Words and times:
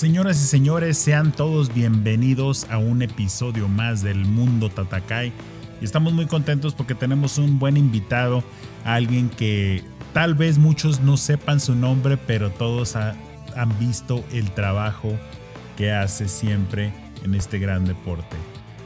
Señoras 0.00 0.40
y 0.42 0.46
señores, 0.46 0.96
sean 0.96 1.30
todos 1.30 1.74
bienvenidos 1.74 2.66
a 2.70 2.78
un 2.78 3.02
episodio 3.02 3.68
más 3.68 4.00
del 4.02 4.24
Mundo 4.24 4.70
Tatakai. 4.70 5.30
Y 5.78 5.84
estamos 5.84 6.14
muy 6.14 6.24
contentos 6.24 6.72
porque 6.74 6.94
tenemos 6.94 7.36
un 7.36 7.58
buen 7.58 7.76
invitado, 7.76 8.42
alguien 8.86 9.28
que 9.28 9.84
tal 10.14 10.34
vez 10.34 10.56
muchos 10.56 11.00
no 11.00 11.18
sepan 11.18 11.60
su 11.60 11.74
nombre, 11.74 12.16
pero 12.16 12.48
todos 12.48 12.96
ha- 12.96 13.14
han 13.54 13.78
visto 13.78 14.24
el 14.32 14.50
trabajo 14.52 15.12
que 15.76 15.92
hace 15.92 16.28
siempre 16.28 16.94
en 17.22 17.34
este 17.34 17.58
gran 17.58 17.84
deporte. 17.84 18.36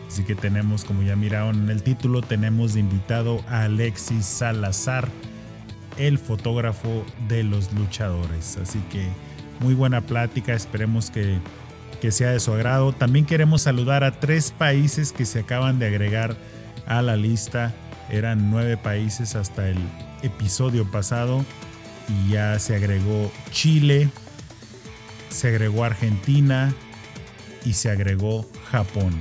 Así 0.08 0.24
que 0.24 0.34
tenemos, 0.34 0.82
como 0.82 1.02
ya 1.04 1.14
miraron 1.14 1.62
en 1.62 1.70
el 1.70 1.84
título, 1.84 2.22
tenemos 2.22 2.74
de 2.74 2.80
invitado 2.80 3.40
a 3.48 3.62
Alexis 3.62 4.26
Salazar, 4.26 5.08
el 5.96 6.18
fotógrafo 6.18 7.04
de 7.28 7.44
los 7.44 7.72
luchadores. 7.72 8.56
Así 8.60 8.80
que 8.90 9.06
muy 9.64 9.74
buena 9.74 10.02
plática, 10.02 10.52
esperemos 10.52 11.10
que, 11.10 11.38
que 12.02 12.12
sea 12.12 12.30
de 12.30 12.38
su 12.38 12.52
agrado. 12.52 12.92
También 12.92 13.24
queremos 13.24 13.62
saludar 13.62 14.04
a 14.04 14.20
tres 14.20 14.52
países 14.52 15.10
que 15.10 15.24
se 15.24 15.40
acaban 15.40 15.78
de 15.78 15.86
agregar 15.86 16.36
a 16.86 17.00
la 17.00 17.16
lista. 17.16 17.72
Eran 18.10 18.50
nueve 18.50 18.76
países 18.76 19.34
hasta 19.34 19.66
el 19.70 19.78
episodio 20.22 20.90
pasado 20.90 21.42
y 22.08 22.32
ya 22.32 22.58
se 22.58 22.76
agregó 22.76 23.32
Chile, 23.52 24.10
se 25.30 25.48
agregó 25.48 25.84
Argentina 25.84 26.74
y 27.64 27.72
se 27.72 27.90
agregó 27.90 28.46
Japón. 28.70 29.14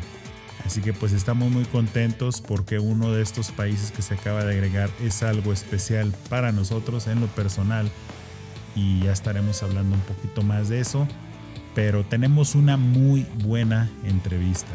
Así 0.66 0.82
que 0.82 0.92
pues 0.92 1.14
estamos 1.14 1.52
muy 1.52 1.64
contentos 1.64 2.42
porque 2.42 2.80
uno 2.80 3.14
de 3.14 3.22
estos 3.22 3.52
países 3.52 3.92
que 3.92 4.02
se 4.02 4.16
acaba 4.16 4.44
de 4.44 4.56
agregar 4.56 4.90
es 5.02 5.24
algo 5.24 5.54
especial 5.54 6.14
para 6.30 6.52
nosotros 6.52 7.08
en 7.08 7.22
lo 7.22 7.28
personal 7.28 7.90
y 8.76 9.02
ya 9.02 9.12
estaremos 9.12 9.64
hablando 9.64 9.96
un 9.96 10.02
poquito 10.02 10.42
más 10.44 10.70
de 10.70 10.80
eso. 10.80 11.08
Pero 11.76 12.04
tenemos 12.04 12.56
una 12.56 12.78
muy 12.78 13.26
buena 13.44 13.90
entrevista. 14.04 14.72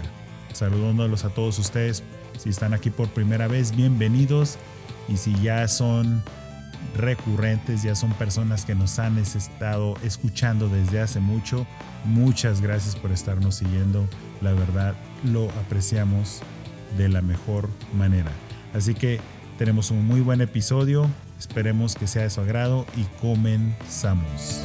Saludándolos 0.52 1.24
a 1.24 1.30
todos 1.30 1.58
ustedes. 1.58 2.02
Si 2.38 2.50
están 2.50 2.74
aquí 2.74 2.90
por 2.90 3.08
primera 3.08 3.46
vez, 3.46 3.74
bienvenidos. 3.74 4.58
Y 5.08 5.16
si 5.16 5.34
ya 5.40 5.66
son 5.68 6.22
recurrentes, 6.96 7.82
ya 7.82 7.94
son 7.94 8.12
personas 8.14 8.64
que 8.64 8.74
nos 8.74 8.98
han 8.98 9.18
estado 9.18 9.96
escuchando 10.02 10.68
desde 10.68 11.00
hace 11.00 11.20
mucho, 11.20 11.66
muchas 12.04 12.60
gracias 12.60 12.96
por 12.96 13.12
estarnos 13.12 13.56
siguiendo. 13.56 14.08
La 14.40 14.52
verdad, 14.52 14.94
lo 15.24 15.50
apreciamos 15.50 16.42
de 16.96 17.08
la 17.08 17.22
mejor 17.22 17.68
manera. 17.96 18.30
Así 18.74 18.94
que 18.94 19.20
tenemos 19.58 19.90
un 19.90 20.06
muy 20.06 20.20
buen 20.20 20.40
episodio. 20.40 21.08
Esperemos 21.38 21.94
que 21.94 22.06
sea 22.06 22.22
de 22.22 22.30
su 22.30 22.40
agrado 22.40 22.84
y 22.96 23.04
comenzamos. 23.20 24.64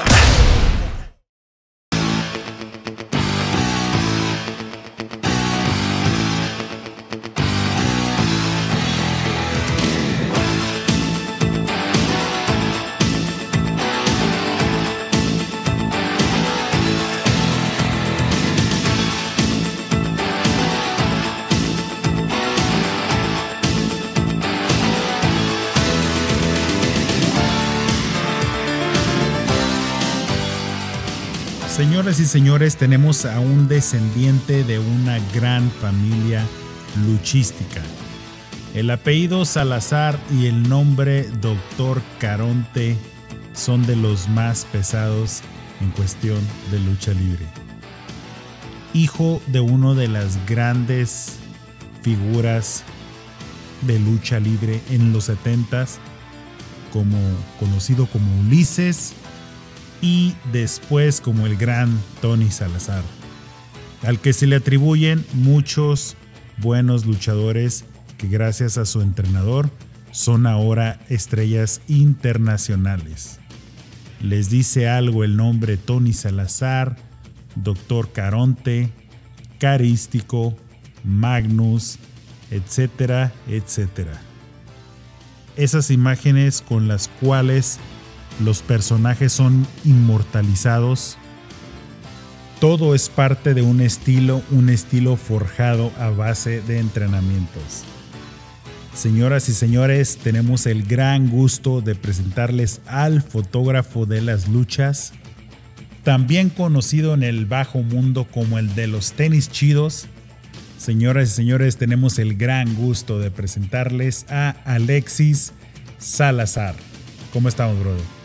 Señoras 32.11 32.29
y 32.29 32.39
señores, 32.39 32.75
tenemos 32.75 33.23
a 33.23 33.39
un 33.39 33.69
descendiente 33.69 34.65
de 34.65 34.79
una 34.79 35.17
gran 35.33 35.71
familia 35.71 36.45
luchística. 37.07 37.81
El 38.73 38.89
apellido 38.89 39.45
Salazar 39.45 40.19
y 40.29 40.47
el 40.47 40.67
nombre 40.67 41.23
Doctor 41.39 42.01
Caronte 42.19 42.97
son 43.53 43.85
de 43.85 43.95
los 43.95 44.27
más 44.27 44.65
pesados 44.73 45.39
en 45.79 45.91
cuestión 45.91 46.39
de 46.69 46.79
lucha 46.79 47.13
libre. 47.13 47.45
Hijo 48.93 49.41
de 49.47 49.61
uno 49.61 49.95
de 49.95 50.09
las 50.09 50.37
grandes 50.45 51.37
figuras 52.01 52.83
de 53.83 53.99
lucha 53.99 54.41
libre 54.41 54.81
en 54.89 55.13
los 55.13 55.29
70s, 55.29 55.91
como 56.91 57.17
conocido 57.57 58.05
como 58.07 58.37
Ulises 58.41 59.13
y 60.01 60.33
después 60.51 61.21
como 61.21 61.45
el 61.45 61.55
gran 61.55 61.97
Tony 62.21 62.49
Salazar, 62.49 63.03
al 64.03 64.19
que 64.19 64.33
se 64.33 64.47
le 64.47 64.57
atribuyen 64.57 65.23
muchos 65.33 66.15
buenos 66.57 67.05
luchadores 67.05 67.85
que 68.17 68.27
gracias 68.27 68.77
a 68.77 68.85
su 68.85 69.01
entrenador 69.01 69.69
son 70.11 70.47
ahora 70.47 70.99
estrellas 71.09 71.81
internacionales. 71.87 73.39
Les 74.21 74.49
dice 74.49 74.87
algo 74.89 75.23
el 75.23 75.37
nombre 75.37 75.77
Tony 75.77 76.13
Salazar, 76.13 76.97
Doctor 77.55 78.11
Caronte, 78.11 78.91
Carístico, 79.59 80.55
Magnus, 81.03 81.97
etcétera, 82.51 83.31
etcétera. 83.47 84.21
Esas 85.55 85.91
imágenes 85.91 86.61
con 86.61 86.87
las 86.87 87.07
cuales 87.07 87.79
los 88.39 88.61
personajes 88.61 89.33
son 89.33 89.67
inmortalizados, 89.83 91.17
todo 92.61 92.93
es 92.93 93.09
parte 93.09 93.55
de 93.55 93.63
un 93.63 93.81
estilo, 93.81 94.43
un 94.51 94.69
estilo 94.69 95.17
forjado 95.17 95.91
a 95.97 96.09
base 96.09 96.61
de 96.61 96.77
entrenamientos. 96.77 97.83
Señoras 98.93 99.49
y 99.49 99.53
señores, 99.53 100.17
tenemos 100.17 100.67
el 100.67 100.83
gran 100.83 101.29
gusto 101.29 101.81
de 101.81 101.95
presentarles 101.95 102.81
al 102.85 103.23
fotógrafo 103.23 104.05
de 104.05 104.21
las 104.21 104.47
luchas, 104.47 105.13
también 106.03 106.49
conocido 106.49 107.15
en 107.15 107.23
el 107.23 107.47
bajo 107.47 107.81
mundo 107.81 108.27
como 108.31 108.59
el 108.59 108.75
de 108.75 108.85
los 108.85 109.13
tenis 109.13 109.49
chidos. 109.49 110.07
Señoras 110.77 111.29
y 111.29 111.31
señores, 111.31 111.77
tenemos 111.77 112.19
el 112.19 112.35
gran 112.35 112.75
gusto 112.75 113.17
de 113.17 113.31
presentarles 113.31 114.27
a 114.29 114.51
Alexis 114.65 115.53
Salazar. 115.97 116.75
¿Cómo 117.33 117.49
estamos, 117.49 117.79
brother? 117.79 118.20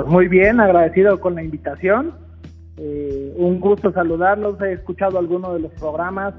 Pues 0.00 0.10
muy 0.10 0.28
bien, 0.28 0.60
agradecido 0.60 1.20
con 1.20 1.34
la 1.34 1.42
invitación. 1.42 2.14
Eh, 2.78 3.34
un 3.36 3.60
gusto 3.60 3.92
saludarlos. 3.92 4.58
He 4.62 4.72
escuchado 4.72 5.18
algunos 5.18 5.52
de 5.52 5.60
los 5.60 5.72
programas 5.72 6.32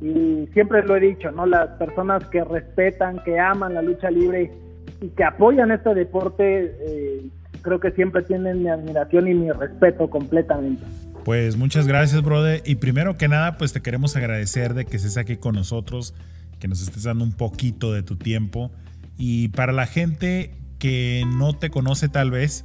y 0.00 0.48
siempre 0.52 0.84
lo 0.84 0.94
he 0.94 1.00
dicho, 1.00 1.32
¿no? 1.32 1.44
Las 1.44 1.70
personas 1.70 2.24
que 2.26 2.44
respetan, 2.44 3.20
que 3.24 3.36
aman 3.36 3.74
la 3.74 3.82
lucha 3.82 4.12
libre 4.12 4.52
y 5.00 5.08
que 5.08 5.24
apoyan 5.24 5.72
este 5.72 5.92
deporte, 5.92 6.72
eh, 6.86 7.26
creo 7.62 7.80
que 7.80 7.90
siempre 7.90 8.22
tienen 8.22 8.62
mi 8.62 8.68
admiración 8.68 9.26
y 9.26 9.34
mi 9.34 9.50
respeto 9.50 10.08
completamente. 10.08 10.84
Pues 11.24 11.56
muchas 11.56 11.88
gracias, 11.88 12.22
brother. 12.22 12.62
Y 12.64 12.76
primero 12.76 13.16
que 13.16 13.26
nada, 13.26 13.58
pues 13.58 13.72
te 13.72 13.82
queremos 13.82 14.14
agradecer 14.14 14.74
de 14.74 14.84
que 14.84 14.98
estés 14.98 15.16
aquí 15.16 15.36
con 15.36 15.56
nosotros, 15.56 16.14
que 16.60 16.68
nos 16.68 16.80
estés 16.80 17.02
dando 17.02 17.24
un 17.24 17.32
poquito 17.32 17.92
de 17.92 18.04
tu 18.04 18.14
tiempo. 18.14 18.70
Y 19.18 19.48
para 19.48 19.72
la 19.72 19.86
gente 19.86 20.52
que 20.78 21.24
no 21.36 21.54
te 21.54 21.70
conoce 21.70 22.08
tal 22.08 22.30
vez, 22.30 22.64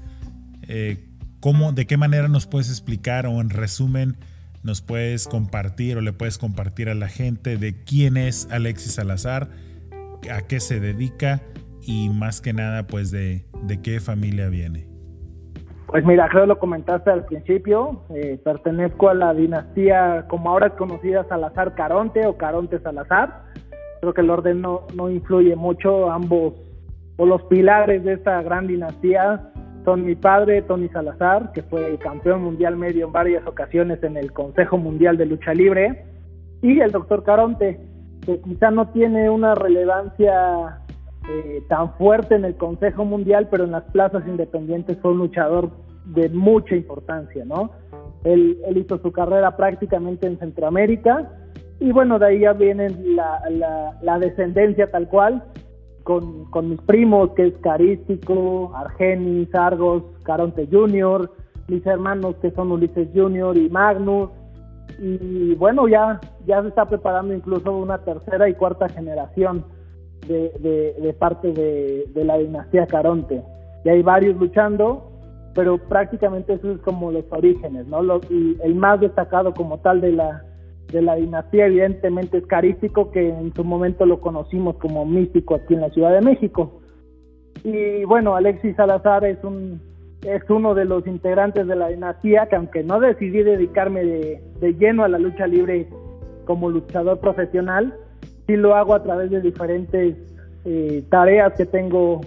eh, 0.67 1.05
¿cómo, 1.39 1.71
¿de 1.71 1.85
qué 1.85 1.97
manera 1.97 2.27
nos 2.27 2.47
puedes 2.47 2.69
explicar 2.69 3.25
o 3.25 3.41
en 3.41 3.49
resumen 3.49 4.17
nos 4.63 4.81
puedes 4.81 5.27
compartir 5.27 5.95
o 5.97 6.01
le 6.01 6.11
puedes 6.11 6.39
compartir 6.39 6.89
a 6.89 6.95
la 6.95 7.07
gente 7.07 7.57
de 7.57 7.83
quién 7.83 8.17
es 8.17 8.47
Alexis 8.51 8.95
Salazar, 8.95 9.47
a 10.33 10.41
qué 10.41 10.59
se 10.59 10.79
dedica 10.79 11.41
y 11.83 12.09
más 12.09 12.41
que 12.41 12.51
nada 12.51 12.87
pues 12.87 13.11
de, 13.11 13.45
de 13.61 13.81
qué 13.81 13.99
familia 13.99 14.49
viene. 14.49 14.87
Pues 15.85 16.03
mira, 16.03 16.27
creo 16.29 16.43
que 16.43 16.47
lo 16.47 16.59
comentaste 16.59 17.11
al 17.11 17.25
principio, 17.25 18.01
eh, 18.09 18.39
pertenezco 18.43 19.09
a 19.09 19.13
la 19.13 19.35
dinastía 19.35 20.25
como 20.27 20.49
ahora 20.49 20.67
es 20.67 20.73
conocida 20.73 21.23
Salazar 21.29 21.75
Caronte 21.75 22.25
o 22.25 22.35
Caronte 22.35 22.79
Salazar. 22.79 23.43
Creo 24.01 24.13
que 24.15 24.21
el 24.21 24.31
orden 24.31 24.61
no, 24.61 24.87
no 24.95 25.11
influye 25.11 25.55
mucho, 25.55 26.09
ambos 26.11 26.53
o 27.17 27.25
los 27.25 27.43
pilares 27.43 28.03
de 28.03 28.13
esta 28.13 28.41
gran 28.41 28.67
dinastía 28.67 29.51
son 29.85 30.03
mi 30.03 30.15
padre, 30.15 30.63
Tony 30.63 30.89
Salazar, 30.89 31.51
que 31.53 31.61
fue 31.61 31.97
campeón 31.99 32.43
mundial 32.43 32.75
medio 32.75 33.05
en 33.05 33.11
varias 33.13 33.45
ocasiones 33.47 34.03
en 34.03 34.17
el 34.17 34.33
Consejo 34.33 34.77
Mundial 34.77 35.17
de 35.17 35.27
Lucha 35.27 35.53
Libre, 35.53 36.05
y 36.61 36.79
el 36.79 36.91
doctor 36.91 37.23
Caronte, 37.23 37.79
que 38.25 38.41
quizá 38.41 38.71
no 38.71 38.89
tiene 38.89 39.29
una 39.29 39.53
relevancia 39.55 40.81
eh, 41.29 41.63
tan 41.69 41.93
fuerte 41.93 42.35
en 42.35 42.45
el 42.45 42.55
Consejo 42.55 43.05
Mundial, 43.05 43.47
pero 43.49 43.63
en 43.63 43.71
las 43.71 43.83
plazas 43.83 44.23
independientes 44.27 44.97
fue 45.01 45.11
un 45.11 45.19
luchador 45.19 45.69
de 46.05 46.29
mucha 46.29 46.75
importancia, 46.75 47.45
¿no? 47.45 47.71
Él, 48.23 48.57
hizo 48.75 48.97
su 48.97 49.11
carrera 49.11 49.55
prácticamente 49.55 50.25
en 50.27 50.39
Centroamérica 50.39 51.31
y 51.79 51.91
bueno, 51.91 52.17
de 52.17 52.25
ahí 52.25 52.39
ya 52.39 52.53
viene 52.53 52.89
la 54.01 54.19
descendencia 54.19 54.89
tal 54.89 55.07
cual, 55.07 55.43
con, 56.05 56.45
con 56.51 56.69
mis 56.69 56.79
primos, 56.81 57.31
que 57.31 57.47
es 57.47 57.53
Carístico, 57.57 58.71
Argenis, 58.75 59.53
Argos, 59.55 60.03
Caronte 60.23 60.69
Jr., 60.71 61.29
mis 61.67 61.85
hermanos 61.85 62.35
que 62.43 62.51
son 62.51 62.71
Ulises 62.71 63.09
Jr. 63.13 63.57
y 63.57 63.69
Magnus. 63.69 64.29
Y 64.99 65.55
bueno, 65.55 65.87
ya, 65.87 66.21
ya 66.45 66.61
se 66.61 66.67
está 66.67 66.85
preparando 66.85 67.33
incluso 67.33 67.75
una 67.75 67.97
tercera 67.97 68.47
y 68.47 68.53
cuarta 68.53 68.87
generación 68.87 69.65
de, 70.27 70.95
de, 71.01 71.13
parte 71.13 71.51
de, 71.51 72.05
de, 72.13 72.23
la 72.23 72.37
dinastía 72.37 72.85
Caronte. 72.85 73.43
Y 73.83 73.89
hay 73.89 74.03
varios 74.03 74.37
luchando, 74.37 75.11
pero 75.55 75.79
prácticamente 75.79 76.53
eso 76.53 76.71
es 76.71 76.79
como 76.81 77.11
los 77.11 77.25
orígenes, 77.31 77.87
¿no? 77.87 78.01
y 78.29 78.57
el 78.63 78.75
más 78.75 78.99
destacado 78.99 79.55
como 79.55 79.79
tal 79.79 80.01
de 80.01 80.11
la, 80.11 80.44
de 80.91 81.01
la 81.01 81.15
dinastía 81.15 81.67
evidentemente 81.67 82.37
es 82.37 82.45
carístico, 82.45 83.11
que 83.11 83.29
en 83.29 83.53
su 83.53 83.63
momento 83.63 84.05
lo 84.05 84.21
conocimos 84.21 84.77
como 84.77 85.05
místico 85.05 85.55
aquí 85.55 85.73
en 85.73 85.81
la 85.81 85.89
Ciudad 85.89 86.13
de 86.13 86.21
México. 86.21 86.81
Y 87.63 88.03
bueno, 88.05 88.35
Alexis 88.35 88.75
Salazar 88.75 89.25
es 89.25 89.43
un 89.43 89.81
es 90.21 90.41
uno 90.49 90.73
de 90.73 90.85
los 90.85 91.05
integrantes 91.05 91.67
de 91.67 91.75
la 91.75 91.89
dinastía 91.89 92.47
que 92.47 92.55
aunque 92.55 92.83
no 92.83 92.99
decidí 92.99 93.43
dedicarme 93.43 94.03
de, 94.03 94.43
de 94.59 94.73
lleno 94.73 95.03
a 95.03 95.07
la 95.07 95.19
lucha 95.19 95.45
libre 95.45 95.87
como 96.45 96.69
luchador 96.69 97.19
profesional, 97.19 97.93
sí 98.47 98.55
lo 98.55 98.75
hago 98.75 98.95
a 98.95 99.03
través 99.03 99.29
de 99.29 99.41
diferentes 99.41 100.15
eh, 100.65 101.03
tareas 101.09 101.53
que 101.53 101.65
tengo 101.65 102.21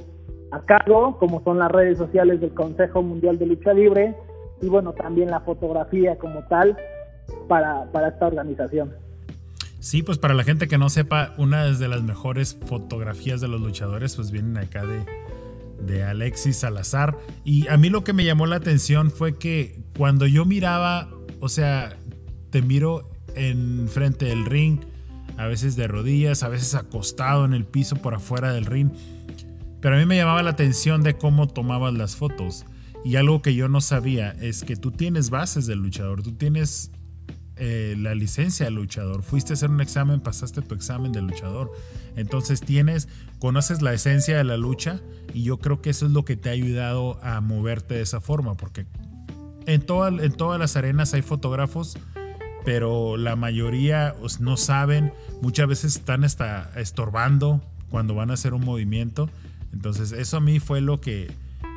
a 0.51 0.61
cargo, 0.61 1.19
como 1.19 1.43
son 1.43 1.59
las 1.59 1.71
redes 1.71 1.99
sociales 1.99 2.41
del 2.41 2.55
Consejo 2.55 3.03
Mundial 3.03 3.39
de 3.39 3.47
Lucha 3.47 3.73
Libre 3.73 4.15
y 4.61 4.69
bueno, 4.69 4.93
también 4.93 5.31
la 5.31 5.41
fotografía 5.41 6.17
como 6.17 6.43
tal 6.45 6.77
para, 7.49 7.91
para 7.93 8.09
esta 8.09 8.27
organización. 8.27 8.93
Sí, 9.81 10.03
pues 10.03 10.19
para 10.19 10.35
la 10.35 10.45
gente 10.45 10.67
que 10.67 10.77
no 10.77 10.91
sepa, 10.91 11.35
una 11.39 11.65
de 11.65 11.89
las 11.89 12.03
mejores 12.03 12.59
fotografías 12.67 13.41
de 13.41 13.49
los 13.49 13.61
luchadores 13.61 14.17
pues 14.17 14.31
vienen 14.31 14.57
acá 14.59 14.85
de, 14.85 15.05
de 15.87 16.03
Alexis 16.03 16.57
Salazar. 16.57 17.17
Y 17.45 17.69
a 17.69 17.77
mí 17.77 17.89
lo 17.89 18.03
que 18.03 18.13
me 18.13 18.25
llamó 18.25 18.47
la 18.47 18.57
atención 18.57 19.11
fue 19.11 19.39
que 19.39 19.81
cuando 19.97 20.27
yo 20.27 20.45
miraba, 20.45 21.09
o 21.41 21.49
sea, 21.49 21.97
te 22.51 22.63
miro 22.63 23.09
en 23.35 23.89
frente 23.89 24.27
del 24.27 24.45
ring, 24.47 24.81
a 25.37 25.47
veces 25.47 25.77
de 25.77 25.87
rodillas, 25.87 26.43
a 26.43 26.49
veces 26.49 26.75
acostado 26.75 27.45
en 27.45 27.55
el 27.55 27.65
piso 27.65 27.97
por 27.97 28.15
afuera 28.15 28.53
del 28.53 28.67
ring. 28.67 28.91
Pero 29.81 29.95
a 29.95 29.99
mí 29.99 30.07
me 30.07 30.17
llamaba 30.17 30.43
la 30.43 30.51
atención 30.51 31.03
de 31.03 31.17
cómo 31.17 31.47
tomabas 31.47 31.95
las 31.95 32.17
fotos. 32.17 32.67
Y 33.05 33.15
algo 33.15 33.43
que 33.43 33.55
yo 33.55 33.69
no 33.69 33.81
sabía 33.81 34.31
es 34.41 34.65
que 34.65 34.75
tú 34.75 34.91
tienes 34.91 35.31
bases 35.31 35.67
del 35.67 35.79
luchador, 35.79 36.25
tú 36.25 36.33
tienes 36.33 36.91
eh, 37.59 37.97
la 37.99 38.15
licencia 38.15 38.67
de 38.67 38.71
luchador, 38.71 39.23
fuiste 39.23 39.53
a 39.53 39.55
hacer 39.55 39.71
un 39.71 39.81
examen, 39.81 40.21
pasaste 40.21 40.63
tu 40.63 40.75
examen 40.75 41.13
de 41.13 41.23
luchador. 41.23 41.73
Entonces 42.17 42.61
tienes, 42.61 43.09
conoces 43.39 43.83
la 43.83 43.93
esencia 43.93 44.37
de 44.37 44.45
la 44.45 44.57
lucha 44.57 45.01
y 45.35 45.43
yo 45.43 45.59
creo 45.59 45.81
que 45.83 45.91
eso 45.91 46.07
es 46.07 46.13
lo 46.13 46.25
que 46.25 46.37
te 46.37 46.49
ha 46.49 46.53
ayudado 46.53 47.19
a 47.23 47.41
moverte 47.41 47.95
de 47.95 48.03
esa 48.03 48.21
forma, 48.21 48.57
porque 48.57 48.87
en, 49.67 49.85
en 50.21 50.33
todas 50.33 50.59
las 50.59 50.77
arenas 50.77 51.15
hay 51.15 51.23
fotógrafos, 51.23 51.99
pero 52.65 53.17
la 53.17 53.37
mayoría 53.37 54.15
no 54.41 54.57
saben, 54.57 55.13
muchas 55.43 55.69
veces 55.69 55.97
están 55.97 56.25
hasta 56.25 56.71
estorbando 56.77 57.63
cuando 57.91 58.15
van 58.15 58.31
a 58.31 58.35
hacer 58.35 58.55
un 58.55 58.65
movimiento. 58.65 59.31
Entonces 59.73 60.13
eso 60.13 60.39
a 60.39 60.41
mí 60.41 60.61
fue 60.61 60.81
lo 60.81 61.01
que 61.01 61.31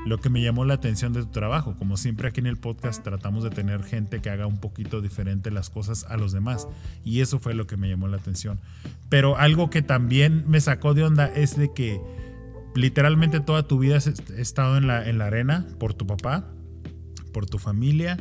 lo 0.06 0.20
que 0.20 0.30
me 0.30 0.42
llamó 0.42 0.66
la 0.66 0.74
atención 0.76 1.14
de 1.14 1.22
tu 1.22 1.32
trabajo. 1.32 1.76
Como 1.78 1.98
siempre 1.98 2.28
aquí 2.28 2.40
en 2.40 2.48
el 2.48 2.58
podcast 2.58 3.04
tratamos 3.04 3.44
de 3.44 3.50
tener 3.50 3.84
gente 3.84 4.22
que 4.22 4.30
haga 4.30 4.48
un 4.48 4.60
poquito 4.60 5.02
diferente 5.02 5.52
las 5.52 5.70
cosas 5.70 6.06
a 6.10 6.18
los 6.18 6.32
demás. 6.32 6.68
Y 7.04 7.22
eso 7.22 7.40
fue 7.40 7.54
lo 7.54 7.68
que 7.68 7.78
me 7.78 7.90
llamó 7.90 8.08
la 8.08 8.18
atención. 8.18 8.60
Pero 9.10 9.38
algo 9.38 9.70
que 9.70 9.82
también 9.82 10.44
me 10.48 10.60
sacó 10.62 10.94
de 10.94 11.04
onda 11.04 11.28
es 11.28 11.58
de 11.58 11.74
que 11.74 12.02
literalmente 12.74 13.40
toda 13.40 13.68
tu 13.68 13.80
vida 13.80 13.98
has 13.98 14.08
estado 14.08 14.78
en 14.78 14.88
la, 14.88 15.08
en 15.08 15.18
la 15.18 15.26
arena 15.26 15.68
por 15.80 15.94
tu 15.94 16.08
papá, 16.08 16.46
por 17.32 17.46
tu 17.46 17.60
familia. 17.60 18.18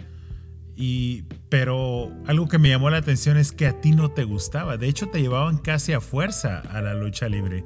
Y, 0.76 1.24
pero 1.48 2.10
algo 2.26 2.48
que 2.48 2.58
me 2.58 2.68
llamó 2.68 2.90
la 2.90 2.98
atención 2.98 3.36
es 3.36 3.52
que 3.52 3.66
a 3.66 3.80
ti 3.80 3.92
no 3.92 4.10
te 4.10 4.24
gustaba. 4.24 4.76
De 4.76 4.88
hecho, 4.88 5.08
te 5.08 5.20
llevaban 5.20 5.58
casi 5.58 5.92
a 5.92 6.00
fuerza 6.00 6.58
a 6.58 6.80
la 6.80 6.94
lucha 6.94 7.28
libre. 7.28 7.64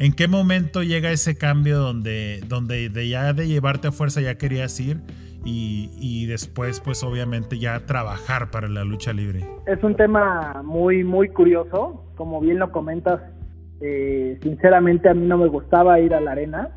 ¿En 0.00 0.12
qué 0.12 0.28
momento 0.28 0.84
llega 0.84 1.10
ese 1.10 1.36
cambio 1.36 1.78
donde, 1.78 2.40
donde 2.46 2.88
de 2.88 3.08
ya 3.08 3.32
de 3.32 3.48
llevarte 3.48 3.88
a 3.88 3.92
fuerza 3.92 4.20
ya 4.20 4.38
querías 4.38 4.78
ir 4.78 4.98
y, 5.44 6.26
después 6.26 6.80
pues 6.80 7.02
obviamente 7.02 7.58
ya 7.58 7.80
trabajar 7.86 8.50
para 8.50 8.68
la 8.68 8.84
lucha 8.84 9.12
libre? 9.12 9.44
Es 9.66 9.82
un 9.82 9.96
tema 9.96 10.62
muy, 10.62 11.02
muy 11.02 11.30
curioso, 11.30 12.04
como 12.16 12.40
bien 12.40 12.60
lo 12.60 12.70
comentas, 12.70 13.20
eh, 13.80 14.38
sinceramente 14.42 15.08
a 15.08 15.14
mí 15.14 15.26
no 15.26 15.38
me 15.38 15.48
gustaba 15.48 15.98
ir 15.98 16.14
a 16.14 16.20
la 16.20 16.32
arena 16.32 16.68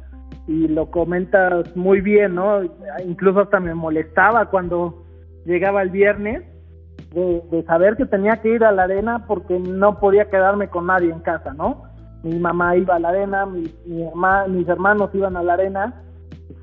y 0.47 0.67
lo 0.67 0.89
comentas 0.89 1.75
muy 1.75 2.01
bien, 2.01 2.35
¿no? 2.35 2.61
Incluso 3.05 3.41
hasta 3.41 3.59
me 3.59 3.75
molestaba 3.75 4.49
cuando 4.49 5.05
llegaba 5.45 5.83
el 5.83 5.89
viernes 5.89 6.43
de, 7.13 7.41
de, 7.51 7.63
saber 7.65 7.97
que 7.97 8.05
tenía 8.05 8.37
que 8.37 8.55
ir 8.55 8.63
a 8.63 8.71
la 8.71 8.83
arena 8.83 9.25
porque 9.27 9.59
no 9.59 9.99
podía 9.99 10.29
quedarme 10.29 10.69
con 10.69 10.87
nadie 10.87 11.11
en 11.11 11.19
casa, 11.19 11.53
¿no? 11.53 11.90
Mi 12.23 12.39
mamá 12.39 12.75
iba 12.75 12.95
a 12.95 12.99
la 12.99 13.09
arena, 13.09 13.45
mi, 13.45 13.71
mis 13.85 14.67
hermanos 14.67 15.09
iban 15.13 15.37
a 15.37 15.43
la 15.43 15.53
arena, 15.53 16.03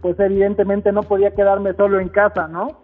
pues 0.00 0.18
evidentemente 0.20 0.92
no 0.92 1.02
podía 1.02 1.34
quedarme 1.34 1.74
solo 1.74 2.00
en 2.00 2.08
casa, 2.08 2.46
¿no? 2.48 2.80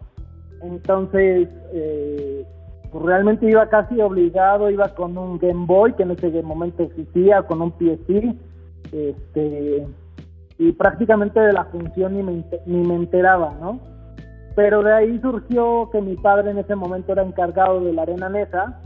Entonces, 0.63 1.49
eh, 1.73 2.47
pues 2.91 3.05
realmente 3.05 3.47
iba 3.49 3.69
casi 3.69 4.01
obligado, 4.01 4.71
iba 4.71 4.89
con 4.95 5.17
un 5.19 5.39
Game 5.39 5.67
Boy 5.67 5.93
que 5.95 6.05
en 6.05 6.13
ese 6.13 6.43
momento 6.43 6.83
existía, 6.83 7.43
con 7.43 7.61
un 7.61 7.73
PSP, 7.73 8.35
este, 8.93 9.87
y 10.59 10.73
prácticamente 10.73 11.41
de 11.41 11.53
la 11.53 11.65
función 11.67 12.15
ni 12.15 12.23
me, 12.23 12.45
ni 12.67 12.87
me 12.87 12.95
enteraba, 12.95 13.55
¿no? 13.61 13.81
Pero 14.55 14.83
de 14.83 14.93
ahí 14.93 15.19
surgió 15.21 15.91
que 15.91 16.01
mi 16.01 16.17
padre 16.17 16.53
en 16.53 16.59
ese 16.59 16.77
momento 16.77 17.13
era 17.13 17.23
encargado 17.23 17.81
de 17.81 17.93
la 17.93 18.03
arena 18.03 18.29
Nesa 18.29 18.81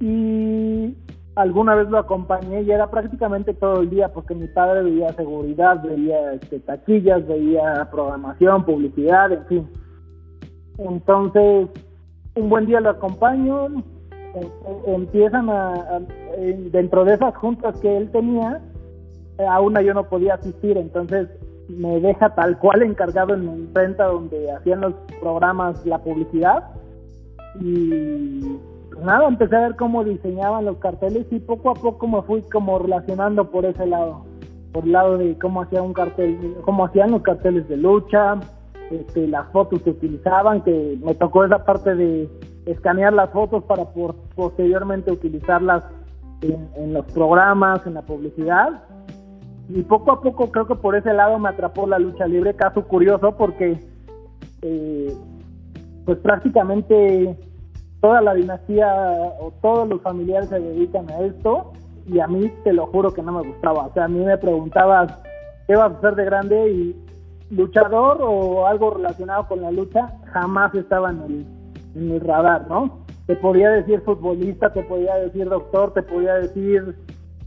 y 0.00 0.96
alguna 1.38 1.76
vez 1.76 1.88
lo 1.88 1.98
acompañé 1.98 2.62
y 2.62 2.70
era 2.72 2.90
prácticamente 2.90 3.54
todo 3.54 3.82
el 3.82 3.90
día 3.90 4.08
porque 4.08 4.34
mi 4.34 4.48
padre 4.48 4.82
veía 4.82 5.12
seguridad, 5.12 5.80
veía 5.84 6.32
este, 6.32 6.58
taquillas, 6.58 7.26
veía 7.28 7.88
programación, 7.92 8.64
publicidad, 8.64 9.30
en 9.30 9.46
fin. 9.46 9.68
Entonces, 10.78 11.68
un 12.34 12.48
buen 12.48 12.66
día 12.66 12.80
lo 12.80 12.90
acompaño, 12.90 13.66
em, 13.66 13.82
em, 14.34 14.94
empiezan 14.94 15.48
a, 15.48 16.00
dentro 16.72 17.04
de 17.04 17.14
esas 17.14 17.36
juntas 17.36 17.78
que 17.80 17.96
él 17.96 18.10
tenía, 18.10 18.60
a 19.48 19.60
una 19.60 19.80
yo 19.80 19.94
no 19.94 20.08
podía 20.08 20.34
asistir, 20.34 20.76
entonces 20.76 21.28
me 21.68 22.00
deja 22.00 22.34
tal 22.34 22.58
cual 22.58 22.82
encargado 22.82 23.34
en 23.34 23.42
mi 23.42 23.60
imprenta 23.60 24.06
donde 24.06 24.50
hacían 24.50 24.80
los 24.80 24.94
programas, 25.20 25.86
la 25.86 25.98
publicidad 25.98 26.64
y 27.60 28.58
nada, 29.04 29.28
empecé 29.28 29.56
a 29.56 29.60
ver 29.60 29.76
cómo 29.76 30.04
diseñaban 30.04 30.64
los 30.64 30.78
carteles 30.78 31.26
y 31.30 31.38
poco 31.38 31.70
a 31.70 31.74
poco 31.74 32.06
me 32.06 32.22
fui 32.22 32.42
como 32.42 32.78
relacionando 32.78 33.50
por 33.50 33.64
ese 33.64 33.86
lado, 33.86 34.24
por 34.72 34.84
el 34.84 34.92
lado 34.92 35.18
de 35.18 35.38
cómo 35.38 35.62
hacía 35.62 35.82
un 35.82 35.92
cartel, 35.92 36.56
cómo 36.62 36.86
hacían 36.86 37.10
los 37.10 37.22
carteles 37.22 37.68
de 37.68 37.76
lucha, 37.76 38.36
este, 38.90 39.28
las 39.28 39.46
fotos 39.52 39.82
que 39.82 39.90
utilizaban, 39.90 40.62
que 40.62 40.98
me 41.02 41.14
tocó 41.14 41.44
esa 41.44 41.64
parte 41.64 41.94
de 41.94 42.28
escanear 42.66 43.12
las 43.12 43.30
fotos 43.30 43.64
para 43.64 43.84
posteriormente 44.34 45.12
utilizarlas 45.12 45.84
en, 46.42 46.94
los 46.94 47.04
programas, 47.06 47.86
en 47.86 47.94
la 47.94 48.02
publicidad. 48.02 48.82
Y 49.68 49.82
poco 49.82 50.12
a 50.12 50.20
poco 50.22 50.50
creo 50.50 50.66
que 50.66 50.76
por 50.76 50.96
ese 50.96 51.12
lado 51.12 51.38
me 51.38 51.50
atrapó 51.50 51.86
la 51.86 51.98
lucha 51.98 52.26
libre, 52.26 52.54
caso 52.54 52.84
curioso 52.84 53.32
porque 53.36 53.78
eh, 54.62 55.14
pues 56.06 56.18
prácticamente 56.18 57.36
toda 58.00 58.20
la 58.20 58.34
dinastía 58.34 58.88
o 59.40 59.52
todos 59.60 59.88
los 59.88 60.00
familiares 60.02 60.48
se 60.48 60.60
dedican 60.60 61.10
a 61.10 61.20
esto 61.20 61.72
y 62.06 62.20
a 62.20 62.26
mí 62.26 62.50
te 62.64 62.72
lo 62.72 62.86
juro 62.86 63.12
que 63.12 63.22
no 63.22 63.32
me 63.32 63.46
gustaba. 63.46 63.86
O 63.86 63.92
sea, 63.92 64.04
a 64.04 64.08
mí 64.08 64.24
me 64.24 64.38
preguntabas 64.38 65.12
qué 65.66 65.76
vas 65.76 65.92
a 65.92 65.98
hacer 65.98 66.14
de 66.14 66.24
grande 66.24 66.70
y 66.70 66.96
luchador 67.50 68.18
o 68.20 68.66
algo 68.66 68.90
relacionado 68.90 69.46
con 69.48 69.62
la 69.62 69.70
lucha 69.70 70.12
jamás 70.32 70.74
estaba 70.74 71.10
en 71.10 71.46
el, 71.94 72.12
el 72.12 72.20
radar, 72.20 72.66
¿no? 72.68 73.04
Te 73.26 73.36
podía 73.36 73.70
decir 73.70 74.00
futbolista, 74.02 74.72
te 74.72 74.82
podía 74.82 75.14
decir 75.16 75.48
doctor, 75.48 75.92
te 75.92 76.02
podía 76.02 76.34
decir 76.34 76.96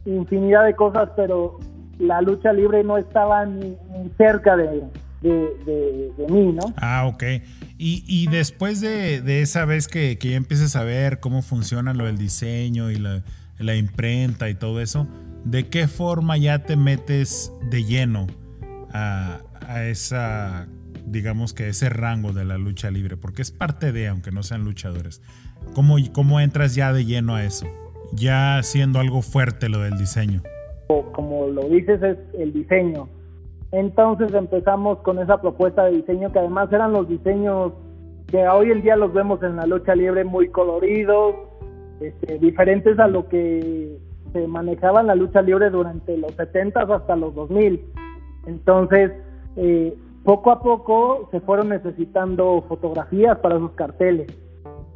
infinidad 0.05 0.65
de 0.65 0.75
cosas, 0.75 1.09
pero 1.15 1.57
la 1.99 2.21
lucha 2.21 2.51
libre 2.53 2.83
no 2.83 2.97
estaba 2.97 3.45
ni, 3.45 3.77
cerca 4.17 4.55
de, 4.57 4.83
de, 5.21 6.25
mí, 6.29 6.51
¿no? 6.53 6.73
Ah, 6.77 7.07
ok. 7.07 7.23
Y, 7.83 8.03
y 8.05 8.27
después 8.27 8.79
de, 8.79 9.21
de, 9.21 9.41
esa 9.41 9.65
vez 9.65 9.87
que, 9.87 10.19
que, 10.19 10.29
ya 10.29 10.37
empieces 10.37 10.75
a 10.75 10.83
ver 10.83 11.19
cómo 11.19 11.41
funciona 11.41 11.95
lo 11.95 12.05
del 12.05 12.15
diseño 12.15 12.91
y 12.91 12.97
la, 12.97 13.23
la 13.57 13.75
imprenta 13.75 14.51
y 14.51 14.53
todo 14.53 14.81
eso, 14.81 15.07
¿de 15.45 15.67
qué 15.67 15.87
forma 15.87 16.37
ya 16.37 16.59
te 16.59 16.75
metes 16.75 17.51
de 17.71 17.83
lleno 17.83 18.27
a, 18.93 19.39
a 19.67 19.85
esa, 19.85 20.67
digamos 21.07 21.53
que 21.53 21.69
ese 21.69 21.89
rango 21.89 22.33
de 22.33 22.45
la 22.45 22.59
lucha 22.59 22.91
libre? 22.91 23.17
Porque 23.17 23.41
es 23.41 23.49
parte 23.49 23.91
de, 23.91 24.09
aunque 24.09 24.29
no 24.29 24.43
sean 24.43 24.63
luchadores. 24.63 25.23
¿Cómo, 25.73 25.95
cómo 26.13 26.39
entras 26.39 26.75
ya 26.75 26.93
de 26.93 27.05
lleno 27.05 27.33
a 27.33 27.43
eso? 27.45 27.65
Ya 28.13 28.61
siendo 28.61 28.99
algo 28.99 29.23
fuerte 29.23 29.69
lo 29.69 29.79
del 29.79 29.97
diseño. 29.97 30.43
Como 31.13 31.47
lo 31.47 31.67
dices, 31.67 31.99
es 32.03 32.17
el 32.37 32.53
diseño. 32.53 33.09
Entonces 33.71 34.33
empezamos 34.33 34.99
con 34.99 35.19
esa 35.19 35.39
propuesta 35.39 35.85
de 35.85 35.97
diseño 35.97 36.31
que 36.31 36.39
además 36.39 36.71
eran 36.71 36.91
los 36.91 37.07
diseños 37.07 37.73
que 38.27 38.47
hoy 38.47 38.71
en 38.71 38.81
día 38.81 38.95
los 38.95 39.13
vemos 39.13 39.41
en 39.43 39.57
la 39.57 39.65
lucha 39.65 39.93
libre 39.95 40.23
muy 40.23 40.49
coloridos, 40.49 41.35
este, 41.99 42.39
diferentes 42.39 42.97
a 42.99 43.07
lo 43.07 43.27
que 43.27 43.97
se 44.33 44.47
manejaba 44.47 45.01
en 45.01 45.07
la 45.07 45.15
lucha 45.15 45.41
libre 45.41 45.69
durante 45.69 46.17
los 46.17 46.33
70 46.35 46.81
hasta 46.81 47.15
los 47.15 47.35
2000. 47.35 47.85
Entonces, 48.47 49.11
eh, 49.57 49.95
poco 50.23 50.51
a 50.51 50.61
poco 50.61 51.27
se 51.31 51.41
fueron 51.41 51.69
necesitando 51.69 52.63
fotografías 52.67 53.37
para 53.39 53.57
sus 53.57 53.71
carteles. 53.71 54.27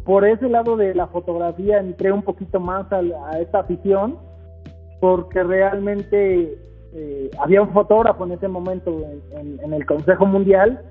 Por 0.03 0.25
ese 0.25 0.47
lado 0.49 0.77
de 0.77 0.93
la 0.93 1.07
fotografía 1.07 1.79
entré 1.79 2.11
un 2.11 2.21
poquito 2.21 2.59
más 2.59 2.85
a, 2.91 3.01
esta 3.39 3.59
afición 3.59 4.17
porque 5.01 5.43
realmente 5.43 6.57
eh, 6.97 7.29
había 7.39 7.61
un 7.61 7.71
fotógrafo 7.71 8.25
en 8.25 8.31
ese 8.31 8.47
momento 8.47 9.03
en, 9.31 9.73
el 9.73 9.85
Consejo 9.85 10.25
Mundial 10.25 10.81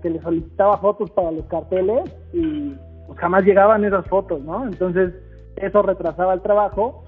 que 0.00 0.10
le 0.10 0.22
solicitaba 0.22 0.78
fotos 0.78 1.10
para 1.10 1.32
los 1.32 1.44
carteles 1.46 2.02
y 2.32 2.74
pues 3.08 3.18
jamás 3.18 3.44
llegaban 3.44 3.84
esas 3.84 4.06
fotos, 4.06 4.40
¿no? 4.42 4.64
Entonces 4.64 5.12
eso 5.56 5.82
retrasaba 5.82 6.34
el 6.34 6.40
trabajo 6.40 7.02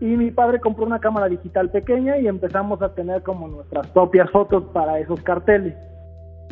y 0.00 0.06
mi 0.06 0.32
padre 0.32 0.60
compró 0.60 0.84
una 0.84 0.98
cámara 0.98 1.28
digital 1.28 1.70
pequeña 1.70 2.18
y 2.18 2.26
empezamos 2.26 2.82
a 2.82 2.94
tener 2.94 3.22
como 3.22 3.46
nuestras 3.46 3.86
propias 3.88 4.28
fotos 4.30 4.64
para 4.72 4.98
esos 4.98 5.20
carteles. 5.22 5.74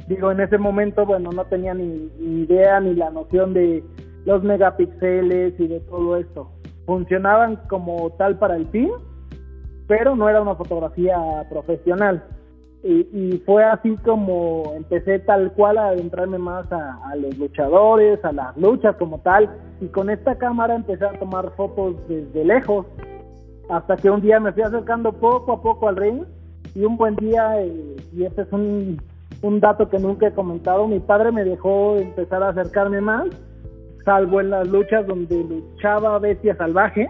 Digo, 0.07 0.31
en 0.31 0.41
ese 0.41 0.59
momento, 0.59 1.05
bueno, 1.05 1.31
no 1.33 1.45
tenía 1.47 1.75
ni, 1.75 2.11
idea 2.21 2.79
ni 2.79 2.95
la 2.95 3.11
noción 3.11 3.53
de 3.53 3.83
los 4.27 4.43
megapíxeles 4.43 5.59
y 5.59 5.67
de 5.67 5.81
todo 5.81 6.17
esto. 6.17 6.51
Funcionaban 6.87 7.57
como 7.69 8.11
tal 8.11 8.39
para 8.39 8.57
el 8.57 8.67
fin, 8.69 8.91
pero 9.87 10.17
no 10.17 10.29
era 10.29 10.43
una 10.43 10.55
fotografía 10.55 11.17
profesional. 11.51 12.23
Y, 12.87 13.43
fue 13.47 13.65
así 13.65 13.97
como 14.05 14.75
empecé 14.77 15.19
tal 15.21 15.53
cual 15.53 15.79
a 15.79 15.89
adentrarme 15.89 16.37
más 16.37 16.71
a, 16.71 16.99
a, 17.11 17.17
los 17.17 17.39
luchadores, 17.39 18.23
a 18.23 18.33
las 18.33 18.55
luchas 18.59 18.95
como 18.97 19.21
tal, 19.21 19.49
y 19.81 19.87
con 19.87 20.11
esta 20.11 20.37
cámara 20.37 20.75
empecé 20.75 21.07
a 21.07 21.19
tomar 21.19 21.51
fotos 21.57 21.97
desde 22.09 22.45
lejos, 22.45 22.85
hasta 23.71 23.97
que 23.97 24.11
un 24.11 24.21
día 24.21 24.39
me 24.39 24.53
fui 24.53 24.63
acercando 24.63 25.13
poco 25.13 25.53
a 25.53 25.63
poco 25.63 25.89
al 25.89 25.97
ring 25.97 26.25
y 26.75 26.85
un 26.85 26.99
buen 26.99 27.17
día, 27.17 27.63
eh, 27.63 27.97
y 28.13 28.25
este 28.25 28.43
es 28.43 28.53
un, 28.53 29.01
un 29.43 29.61
dato 29.61 29.89
que 29.89 29.99
nunca 29.99 30.27
he 30.27 30.33
comentado, 30.33 30.87
mi 30.87 31.01
padre 31.01 31.33
me 31.33 31.45
dejó 31.45 31.97
empezar 31.97 32.43
a 32.43 32.49
acercarme 32.51 33.01
más, 33.01 33.29
salvo 34.05 34.41
en 34.41 34.51
las 34.51 34.69
luchas 34.69 35.07
donde 35.07 35.43
luchaba 35.43 36.19
Bestia 36.19 36.57
Salvaje, 36.57 37.09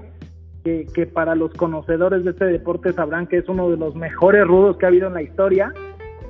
que, 0.65 0.87
que, 0.95 1.07
para 1.07 1.35
los 1.35 1.53
conocedores 1.53 2.25
de 2.25 2.31
este 2.31 2.47
deporte 2.47 2.93
sabrán 2.93 3.27
que 3.27 3.39
es 3.39 3.49
uno 3.49 3.71
de 3.71 3.77
los 3.77 3.95
mejores 3.95 4.47
rudos 4.47 4.77
que 4.79 4.87
ha 4.87 4.89
habido 4.89 5.09
en 5.09 5.15
la 5.15 5.23
historia, 5.23 5.73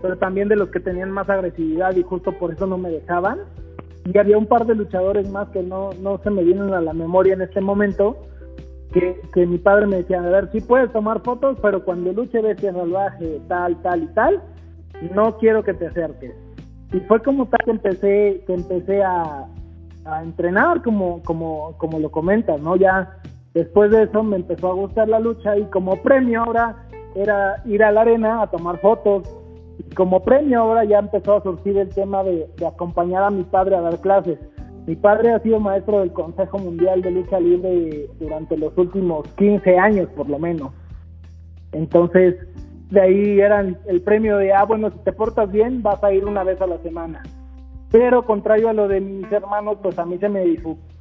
pero 0.02 0.18
también 0.18 0.48
de 0.48 0.56
los 0.56 0.68
que 0.70 0.80
tenían 0.80 1.10
más 1.10 1.30
agresividad 1.30 1.96
y 1.96 2.02
justo 2.02 2.32
por 2.32 2.52
eso 2.52 2.66
no 2.66 2.76
me 2.76 2.90
dejaban. 2.90 3.38
Y 4.04 4.18
había 4.18 4.36
un 4.36 4.46
par 4.46 4.66
de 4.66 4.74
luchadores 4.74 5.30
más 5.30 5.48
que 5.48 5.62
no, 5.62 5.90
no 6.02 6.18
se 6.18 6.30
me 6.30 6.42
vienen 6.42 6.74
a 6.74 6.80
la 6.80 6.92
memoria 6.92 7.32
en 7.32 7.42
este 7.42 7.60
momento, 7.60 8.18
que, 9.32 9.46
mi 9.46 9.58
padre 9.58 9.86
me 9.86 9.96
decía, 9.96 10.18
a 10.18 10.28
ver, 10.28 10.48
sí 10.52 10.60
puedes 10.60 10.92
tomar 10.92 11.20
fotos, 11.22 11.58
pero 11.60 11.84
cuando 11.84 12.12
luche 12.12 12.40
bestia 12.40 12.72
salvaje, 12.72 13.40
tal, 13.48 13.80
tal 13.82 14.04
y 14.04 14.06
tal, 14.08 14.42
no 15.14 15.36
quiero 15.38 15.64
que 15.64 15.74
te 15.74 15.88
acerques. 15.88 16.32
Y 16.92 17.00
fue 17.00 17.20
como 17.22 17.46
tal 17.46 17.60
que 17.64 17.70
empecé, 17.72 18.44
que 18.46 18.54
empecé 18.54 19.02
a, 19.02 19.46
entrenar, 20.22 20.82
como, 20.82 21.22
como, 21.22 21.74
como 21.78 21.98
lo 21.98 22.10
comentas, 22.10 22.60
¿no? 22.60 22.76
Ya 22.76 23.16
después 23.54 23.90
de 23.90 24.02
eso 24.02 24.22
me 24.22 24.36
empezó 24.36 24.68
a 24.70 24.74
gustar 24.74 25.08
la 25.08 25.20
lucha 25.20 25.56
y 25.56 25.64
como 25.64 25.96
premio 26.02 26.42
ahora 26.42 26.86
era 27.14 27.62
ir 27.64 27.82
a 27.82 27.92
la 27.92 28.02
arena 28.02 28.42
a 28.42 28.50
tomar 28.50 28.80
fotos. 28.80 29.22
Y 29.78 29.94
como 29.94 30.22
premio 30.22 30.60
ahora 30.60 30.84
ya 30.84 30.98
empezó 30.98 31.36
a 31.36 31.42
surgir 31.42 31.78
el 31.78 31.88
tema 31.88 32.22
de 32.22 32.48
acompañar 32.66 33.22
a 33.22 33.30
mi 33.30 33.44
padre 33.44 33.76
a 33.76 33.80
dar 33.80 34.00
clases. 34.00 34.38
Mi 34.86 34.96
padre 34.96 35.32
ha 35.32 35.40
sido 35.40 35.60
maestro 35.60 36.00
del 36.00 36.12
Consejo 36.12 36.58
Mundial 36.58 37.00
de 37.00 37.10
Lucha 37.10 37.40
Libre 37.40 38.06
durante 38.20 38.56
los 38.58 38.76
últimos 38.76 39.26
15 39.36 39.78
años, 39.78 40.08
por 40.14 40.28
lo 40.28 40.38
menos. 40.38 40.72
Entonces, 41.72 42.36
de 42.90 43.00
ahí 43.00 43.40
era 43.40 43.60
el 43.60 44.02
premio 44.02 44.36
de, 44.36 44.52
ah, 44.52 44.64
bueno, 44.64 44.90
si 44.90 44.98
te 44.98 45.12
portas 45.12 45.50
bien, 45.50 45.82
vas 45.82 46.04
a 46.04 46.12
ir 46.12 46.26
una 46.26 46.44
vez 46.44 46.60
a 46.60 46.66
la 46.66 46.78
semana. 46.78 47.22
Pero 47.94 48.24
contrario 48.24 48.70
a 48.70 48.72
lo 48.72 48.88
de 48.88 49.00
mis 49.00 49.30
hermanos, 49.30 49.78
pues 49.80 49.96
a 50.00 50.04
mí 50.04 50.18
se 50.18 50.28
me 50.28 50.44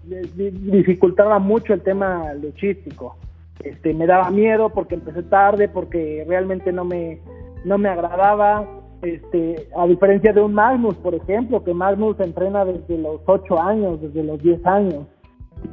dificultaba 0.03 1.39
mucho 1.39 1.73
el 1.73 1.81
tema 1.81 2.31
luchístico. 2.35 3.17
Este, 3.63 3.95
me 3.95 4.05
daba 4.05 4.29
miedo 4.29 4.69
porque 4.69 4.93
empecé 4.93 5.23
tarde, 5.23 5.67
porque 5.67 6.23
realmente 6.27 6.71
no 6.71 6.85
me, 6.85 7.19
no 7.65 7.79
me 7.79 7.89
agradaba 7.89 8.69
este, 9.01 9.67
a 9.75 9.87
diferencia 9.87 10.33
de 10.33 10.41
un 10.41 10.53
Magnus, 10.53 10.93
por 10.97 11.15
ejemplo, 11.15 11.63
que 11.63 11.73
Magnus 11.73 12.19
entrena 12.19 12.63
desde 12.63 12.99
los 12.99 13.21
8 13.25 13.59
años, 13.59 13.99
desde 13.99 14.23
los 14.23 14.39
10 14.43 14.63
años, 14.67 15.07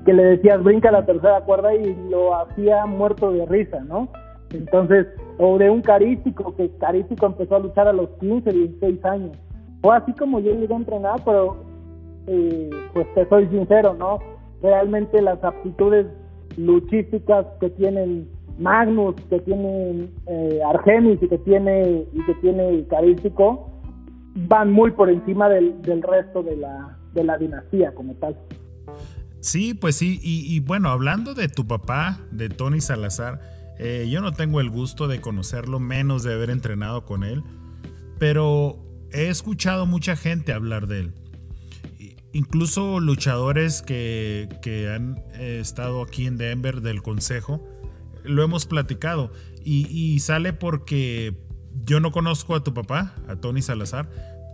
que 0.07 0.15
le 0.15 0.23
decías 0.25 0.63
brinca 0.63 0.91
la 0.91 1.05
tercera 1.05 1.43
cuerda 1.43 1.75
y 1.75 1.95
lo 2.09 2.35
hacía 2.35 2.87
muerto 2.87 3.31
de 3.31 3.45
risa, 3.45 3.81
¿no? 3.81 4.09
Entonces, 4.55 5.07
o 5.37 5.59
de 5.59 5.69
un 5.69 5.83
carístico, 5.83 6.57
que 6.57 6.71
carístico 6.79 7.27
empezó 7.27 7.57
a 7.57 7.61
luchar 7.61 7.89
a 7.89 7.93
los 7.93 8.09
15, 8.21 8.51
16 8.51 9.05
años. 9.05 9.37
Fue 9.83 9.97
así 9.97 10.13
como 10.15 10.41
yo 10.41 10.53
llegué 10.53 10.75
a 10.75 10.79
entrenar, 10.79 11.23
pero 11.25 11.65
eh, 12.27 12.71
pues 12.93 13.07
te 13.15 13.29
soy 13.29 13.47
sincero, 13.49 13.95
¿no? 13.95 14.19
realmente 14.63 15.21
las 15.23 15.43
aptitudes 15.43 16.07
luchísticas 16.57 17.47
que 17.61 17.71
tienen 17.71 18.29
Magnus, 18.59 19.15
que 19.31 19.41
tiene 19.41 20.09
eh, 20.27 20.61
Argenis 20.67 21.23
y 21.23 21.29
que 21.29 21.39
tiene 21.39 22.07
y 22.13 22.25
que 22.27 22.35
tiene 22.37 22.85
Carístico 22.89 23.71
van 24.35 24.71
muy 24.71 24.91
por 24.93 25.09
encima 25.11 25.49
del, 25.49 25.81
del 25.83 26.03
resto 26.03 26.43
de 26.43 26.57
la, 26.57 26.99
de 27.15 27.25
la 27.25 27.39
dinastía 27.39 27.95
como 27.95 28.15
tal. 28.15 28.37
Sí, 29.41 29.73
pues 29.73 29.97
sí, 29.97 30.21
y, 30.23 30.61
bueno, 30.61 30.91
hablando 30.91 31.33
de 31.33 31.49
tu 31.49 31.67
papá, 31.67 32.21
de 32.31 32.51
Tony 32.51 32.83
Salazar, 32.83 33.41
eh, 33.79 34.07
yo 34.11 34.21
no 34.21 34.33
tengo 34.33 34.61
el 34.61 34.69
gusto 34.69 35.09
de 35.09 35.23
conocerlo, 35.23 35.81
menos 35.81 36.23
de 36.23 36.35
haber 36.35 36.51
entrenado 36.51 37.07
con 37.07 37.25
él, 37.25 37.43
pero 38.19 38.77
he 39.13 39.29
escuchado 39.29 39.87
mucha 39.87 40.17
gente 40.17 40.53
hablar 40.53 40.87
de 40.87 41.01
él. 41.01 41.15
Incluso 42.33 43.01
luchadores 43.01 43.83
que, 43.83 44.49
que 44.63 44.89
han 44.89 45.19
eh, 45.35 45.59
estado 45.61 46.03
aquí 46.03 46.27
en 46.27 46.37
Denver 46.37 46.81
del 46.81 47.03
consejo, 47.03 47.67
lo 48.25 48.43
hemos 48.43 48.67
platicado. 48.67 49.33
Y, 49.65 50.19
sale 50.21 50.53
porque 50.53 51.37
yo 51.85 52.01
no 52.01 52.13
conozco 52.13 52.55
a 52.55 52.65
tu 52.65 52.73
papá, 52.73 53.15
a 53.29 53.37
Tony 53.37 53.63
Salazar, 53.63 54.11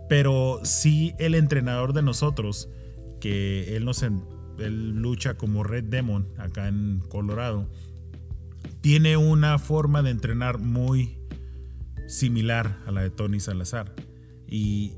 pero 0.09 0.59
sí 0.63 1.13
el 1.17 1.35
entrenador 1.35 1.93
de 1.93 2.01
nosotros, 2.01 2.69
que 3.21 3.75
él 3.75 3.85
nos 3.85 4.03
él 4.03 4.89
lucha 4.95 5.37
como 5.37 5.63
Red 5.63 5.85
Demon 5.85 6.27
acá 6.37 6.67
en 6.67 7.01
Colorado, 7.09 7.69
tiene 8.81 9.17
una 9.17 9.59
forma 9.59 10.01
de 10.03 10.11
entrenar 10.11 10.59
muy 10.59 11.17
similar 12.07 12.79
a 12.85 12.91
la 12.91 13.01
de 13.01 13.09
Tony 13.09 13.39
Salazar. 13.39 13.93
Y, 14.47 14.93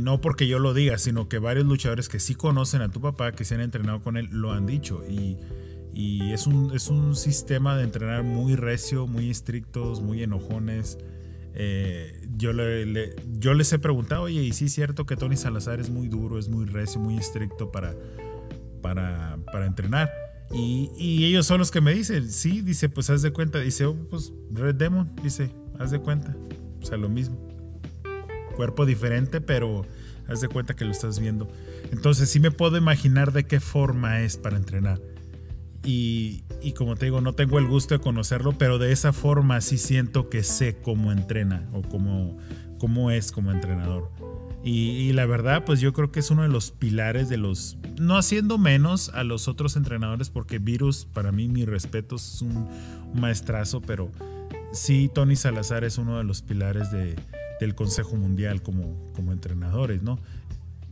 no 0.00 0.20
porque 0.20 0.48
yo 0.48 0.58
lo 0.58 0.74
diga, 0.74 0.98
sino 0.98 1.28
que 1.28 1.38
varios 1.38 1.64
luchadores 1.66 2.08
que 2.08 2.18
sí 2.18 2.34
conocen 2.34 2.82
a 2.82 2.88
tu 2.90 3.00
papá, 3.00 3.32
que 3.32 3.44
se 3.44 3.54
han 3.54 3.60
entrenado 3.60 4.00
con 4.00 4.16
él, 4.16 4.28
lo 4.32 4.52
han 4.52 4.66
dicho. 4.66 5.02
Y 5.08 6.32
es 6.32 6.46
un, 6.46 7.14
sistema 7.16 7.76
de 7.76 7.84
entrenar 7.84 8.22
muy 8.24 8.56
recio, 8.56 9.06
muy 9.06 9.30
estrictos, 9.30 10.00
muy 10.00 10.22
enojones. 10.22 10.98
Eh, 11.54 12.28
yo, 12.36 12.52
le, 12.52 13.14
yo 13.38 13.54
les 13.54 13.72
he 13.72 13.78
preguntado, 13.78 14.22
oye, 14.22 14.42
¿y 14.42 14.52
sí 14.52 14.66
es 14.66 14.72
cierto 14.72 15.04
que 15.04 15.16
Tony 15.16 15.36
Salazar 15.36 15.80
es 15.80 15.90
muy 15.90 16.08
duro, 16.08 16.38
es 16.38 16.48
muy 16.48 16.64
recio, 16.64 17.00
muy 17.00 17.16
estricto 17.18 17.70
para 17.70 17.94
entrenar? 19.66 20.10
Y, 20.52 20.90
y, 20.96 21.24
ellos 21.26 21.46
son 21.46 21.58
los 21.58 21.70
que 21.70 21.80
me 21.80 21.94
dicen, 21.94 22.28
sí, 22.28 22.60
dice, 22.60 22.88
pues 22.88 23.08
haz 23.08 23.22
de 23.22 23.32
cuenta, 23.32 23.60
dice, 23.60 23.84
oh, 23.84 23.94
pues 24.10 24.32
Red 24.50 24.74
Demon, 24.74 25.14
dice, 25.22 25.52
haz 25.78 25.92
de 25.92 26.00
cuenta, 26.00 26.36
o 26.82 26.84
sea, 26.84 26.96
lo 26.96 27.08
mismo. 27.08 27.49
Cuerpo 28.60 28.84
diferente, 28.84 29.40
pero 29.40 29.86
haz 30.28 30.42
de 30.42 30.48
cuenta 30.48 30.76
que 30.76 30.84
lo 30.84 30.90
estás 30.90 31.18
viendo. 31.18 31.50
Entonces 31.92 32.28
sí 32.28 32.40
me 32.40 32.50
puedo 32.50 32.76
imaginar 32.76 33.32
de 33.32 33.44
qué 33.44 33.58
forma 33.58 34.20
es 34.20 34.36
para 34.36 34.58
entrenar. 34.58 35.00
Y, 35.82 36.42
como 36.76 36.94
te 36.94 37.06
digo, 37.06 37.22
no 37.22 37.32
tengo 37.32 37.58
el 37.58 37.66
gusto 37.66 37.94
de 37.94 38.02
conocerlo, 38.02 38.52
pero 38.52 38.76
de 38.76 38.92
esa 38.92 39.14
forma 39.14 39.62
sí 39.62 39.78
siento 39.78 40.28
que 40.28 40.42
sé 40.42 40.76
cómo 40.76 41.10
entrena 41.10 41.70
o 41.72 41.80
cómo, 41.80 42.36
cómo 42.78 43.10
es 43.10 43.32
como 43.32 43.50
entrenador. 43.50 44.10
Y, 44.62 45.10
la 45.14 45.24
verdad, 45.24 45.64
pues 45.64 45.80
yo 45.80 45.94
creo 45.94 46.12
que 46.12 46.20
es 46.20 46.30
uno 46.30 46.42
de 46.42 46.48
los 46.48 46.70
pilares 46.70 47.30
de 47.30 47.38
los, 47.38 47.78
no 47.98 48.18
haciendo 48.18 48.58
menos 48.58 49.08
a 49.14 49.24
los 49.24 49.48
otros 49.48 49.74
entrenadores, 49.74 50.28
porque 50.28 50.58
Virus, 50.58 51.06
para 51.06 51.32
mí, 51.32 51.48
mi 51.48 51.64
respeto, 51.64 52.16
es 52.16 52.42
un, 52.42 52.68
maestrazo, 53.14 53.80
pero 53.80 54.12
sí, 54.74 55.10
Tony 55.14 55.34
Salazar 55.34 55.82
es 55.84 55.96
uno 55.96 56.18
de 56.18 56.24
los 56.24 56.42
pilares 56.42 56.92
de, 56.92 57.16
del 57.60 57.74
Consejo 57.74 58.16
Mundial 58.16 58.62
como, 58.62 59.12
como 59.14 59.32
entrenadores, 59.32 60.02
¿no? 60.02 60.18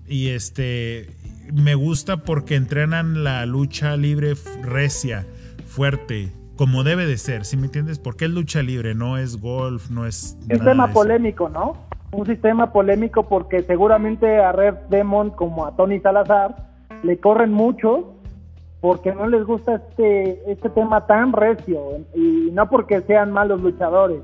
Y 0.06 0.28
este, 0.28 1.10
me 1.52 1.75
gusta 1.75 2.18
porque 2.18 2.54
entrenan 2.54 3.25
la 3.25 3.44
lucha 3.46 3.96
libre 3.96 4.35
recia, 4.62 5.26
fuerte, 5.66 6.33
como 6.57 6.83
debe 6.83 7.07
de 7.07 7.18
ser, 7.18 7.44
¿sí 7.44 7.57
me 7.57 7.66
entiendes? 7.66 7.98
Porque 7.98 8.24
es 8.24 8.31
lucha 8.31 8.62
libre, 8.62 8.94
no 8.94 9.18
es 9.18 9.40
golf, 9.40 9.90
no 9.90 10.07
es... 10.07 10.37
Un 10.50 10.64
tema 10.64 10.92
polémico, 10.92 11.48
¿no? 11.48 11.76
Un 12.11 12.26
sistema 12.26 12.72
polémico 12.72 13.28
porque 13.28 13.62
seguramente 13.62 14.38
a 14.38 14.52
Red 14.52 14.74
Demon 14.90 15.31
como 15.31 15.66
a 15.66 15.76
Tony 15.76 16.00
Salazar 16.00 16.68
le 17.02 17.18
corren 17.18 17.52
mucho 17.52 18.14
porque 18.81 19.12
no 19.12 19.28
les 19.28 19.44
gusta 19.44 19.74
este, 19.74 20.50
este 20.50 20.70
tema 20.70 21.07
tan 21.07 21.33
recio 21.33 21.98
y 22.14 22.50
no 22.52 22.68
porque 22.68 23.02
sean 23.02 23.31
malos 23.31 23.61
luchadores, 23.61 24.20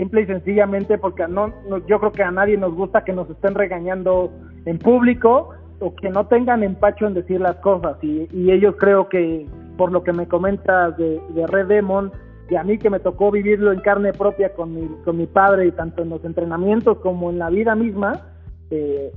simple 0.00 0.22
y 0.22 0.26
sencillamente 0.26 0.96
porque 0.96 1.28
no, 1.28 1.52
yo 1.86 2.00
creo 2.00 2.12
que 2.12 2.22
a 2.22 2.30
nadie 2.30 2.56
nos 2.56 2.74
gusta 2.74 3.04
que 3.04 3.12
nos 3.12 3.28
estén 3.28 3.54
regañando 3.54 4.32
en 4.64 4.78
público 4.78 5.50
o 5.78 5.94
que 5.94 6.08
no 6.08 6.26
tengan 6.26 6.62
empacho 6.62 7.06
en 7.06 7.12
decir 7.12 7.38
las 7.38 7.56
cosas. 7.56 7.98
Y, 8.02 8.26
ellos 8.50 8.76
creo 8.78 9.10
que, 9.10 9.46
por 9.76 9.92
lo 9.92 10.02
que 10.02 10.14
me 10.14 10.26
comentas 10.26 10.96
de, 10.96 11.20
Red 11.48 11.66
Demon, 11.66 12.12
y 12.48 12.56
a 12.56 12.64
mí 12.64 12.78
que 12.78 12.88
me 12.88 12.98
tocó 12.98 13.30
vivirlo 13.30 13.72
en 13.72 13.80
carne 13.80 14.12
propia 14.14 14.54
con 14.54 14.74
mi, 14.74 14.88
con 15.04 15.18
mi 15.18 15.26
padre, 15.26 15.66
y 15.66 15.72
tanto 15.72 16.02
en 16.02 16.08
los 16.08 16.24
entrenamientos 16.24 16.98
como 16.98 17.30
en 17.30 17.38
la 17.38 17.50
vida 17.50 17.74
misma, 17.74 18.20
eh, 18.70 19.12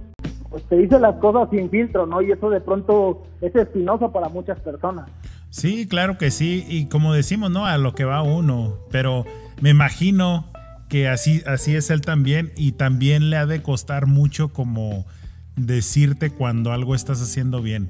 pues 0.49 0.63
te 0.65 0.75
dice 0.75 0.99
las 0.99 1.15
cosas 1.15 1.49
sin 1.49 1.69
filtro, 1.69 2.05
¿no? 2.05 2.21
Y 2.21 2.31
eso 2.31 2.49
de 2.49 2.59
pronto 2.59 3.23
es 3.41 3.55
espinoso 3.55 4.11
para 4.11 4.27
muchas 4.27 4.59
personas. 4.59 5.09
Sí, 5.49 5.87
claro 5.87 6.17
que 6.17 6.29
sí, 6.29 6.65
y 6.67 6.89
como 6.89 7.13
decimos, 7.13 7.51
¿no? 7.51 7.65
A 7.65 7.77
lo 7.77 7.93
que 7.93 8.03
va 8.03 8.21
uno, 8.21 8.79
pero 8.91 9.23
me 9.61 9.69
imagino 9.69 10.52
que 10.93 11.10
así, 11.10 11.41
así 11.47 11.75
es 11.75 11.89
él 11.89 12.01
también, 12.01 12.51
y 12.56 12.73
también 12.73 13.32
le 13.32 13.38
ha 13.38 13.47
de 13.47 13.63
costar 13.63 14.06
mucho 14.06 14.49
como 14.49 15.08
decirte 15.56 16.29
cuando 16.29 16.71
algo 16.71 16.93
estás 16.93 17.19
haciendo 17.19 17.63
bien. 17.63 17.89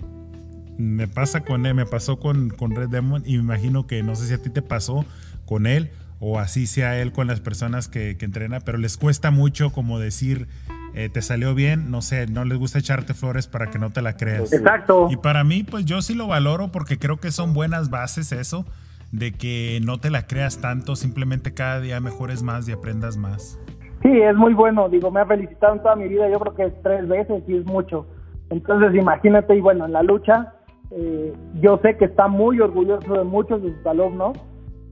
Me 0.77 1.09
pasa 1.09 1.41
con 1.41 1.65
él, 1.65 1.73
me 1.73 1.85
pasó 1.85 2.17
con, 2.17 2.49
con 2.49 2.73
Red 2.73 2.87
Demon 2.87 3.21
y 3.25 3.33
me 3.33 3.43
imagino 3.43 3.87
que 3.87 4.01
no 4.03 4.15
sé 4.15 4.27
si 4.27 4.33
a 4.33 4.41
ti 4.41 4.49
te 4.49 4.61
pasó 4.61 5.05
con 5.45 5.67
él 5.67 5.91
o 6.21 6.39
así 6.39 6.65
sea 6.65 6.97
él 6.97 7.11
con 7.11 7.27
las 7.27 7.41
personas 7.41 7.89
que, 7.89 8.15
entrena, 8.21 8.61
pero 8.61 8.77
les 8.77 8.95
cuesta 8.95 9.31
mucho 9.31 9.71
como 9.73 9.99
decir, 9.99 10.47
eh, 10.93 11.09
te 11.09 11.21
salió 11.21 11.53
bien, 11.53 11.91
no 11.91 12.01
sé, 12.01 12.27
no 12.27 12.45
les 12.45 12.57
gusta 12.57 12.79
echarte 12.79 13.13
flores 13.13 13.47
para 13.47 13.69
que 13.69 13.79
no 13.79 13.91
te 13.91 14.01
la 14.01 14.15
creas. 14.15 14.53
Exacto. 14.53 15.09
Y 15.11 15.17
para 15.17 15.43
mí, 15.43 15.63
pues 15.63 15.83
yo 15.83 16.01
sí 16.01 16.13
lo 16.13 16.27
valoro 16.27 16.71
porque 16.71 16.97
creo 16.97 17.17
que 17.17 17.33
son 17.33 17.53
buenas 17.53 17.89
bases 17.89 18.31
eso, 18.31 18.65
de 19.13 19.31
que 19.31 19.79
no 19.85 19.99
te 19.99 20.09
la 20.09 20.25
creas 20.25 20.59
tanto, 20.59 20.95
simplemente 20.95 21.53
cada 21.53 21.79
día 21.79 21.99
mejores 21.99 22.41
más 22.41 22.67
y 22.67 22.71
aprendas 22.71 23.15
más. 23.15 23.59
Sí, 24.01 24.09
es 24.09 24.35
muy 24.35 24.53
bueno. 24.53 24.89
Digo, 24.89 25.11
me 25.11 25.21
ha 25.21 25.25
felicitado 25.25 25.75
en 25.75 25.83
toda 25.83 25.95
mi 25.95 26.07
vida. 26.07 26.27
Yo 26.29 26.39
creo 26.39 26.55
que 26.55 26.69
tres 26.81 27.07
veces 27.07 27.43
y 27.47 27.57
es 27.57 27.65
mucho. 27.65 28.07
Entonces, 28.49 28.93
imagínate, 28.95 29.55
y 29.55 29.61
bueno, 29.61 29.85
en 29.85 29.93
la 29.93 30.01
lucha, 30.01 30.55
eh, 30.89 31.31
yo 31.61 31.79
sé 31.83 31.95
que 31.95 32.05
está 32.05 32.27
muy 32.27 32.59
orgulloso 32.59 33.13
de 33.13 33.23
muchos 33.23 33.61
de 33.61 33.75
sus 33.75 33.85
alumnos. 33.85 34.35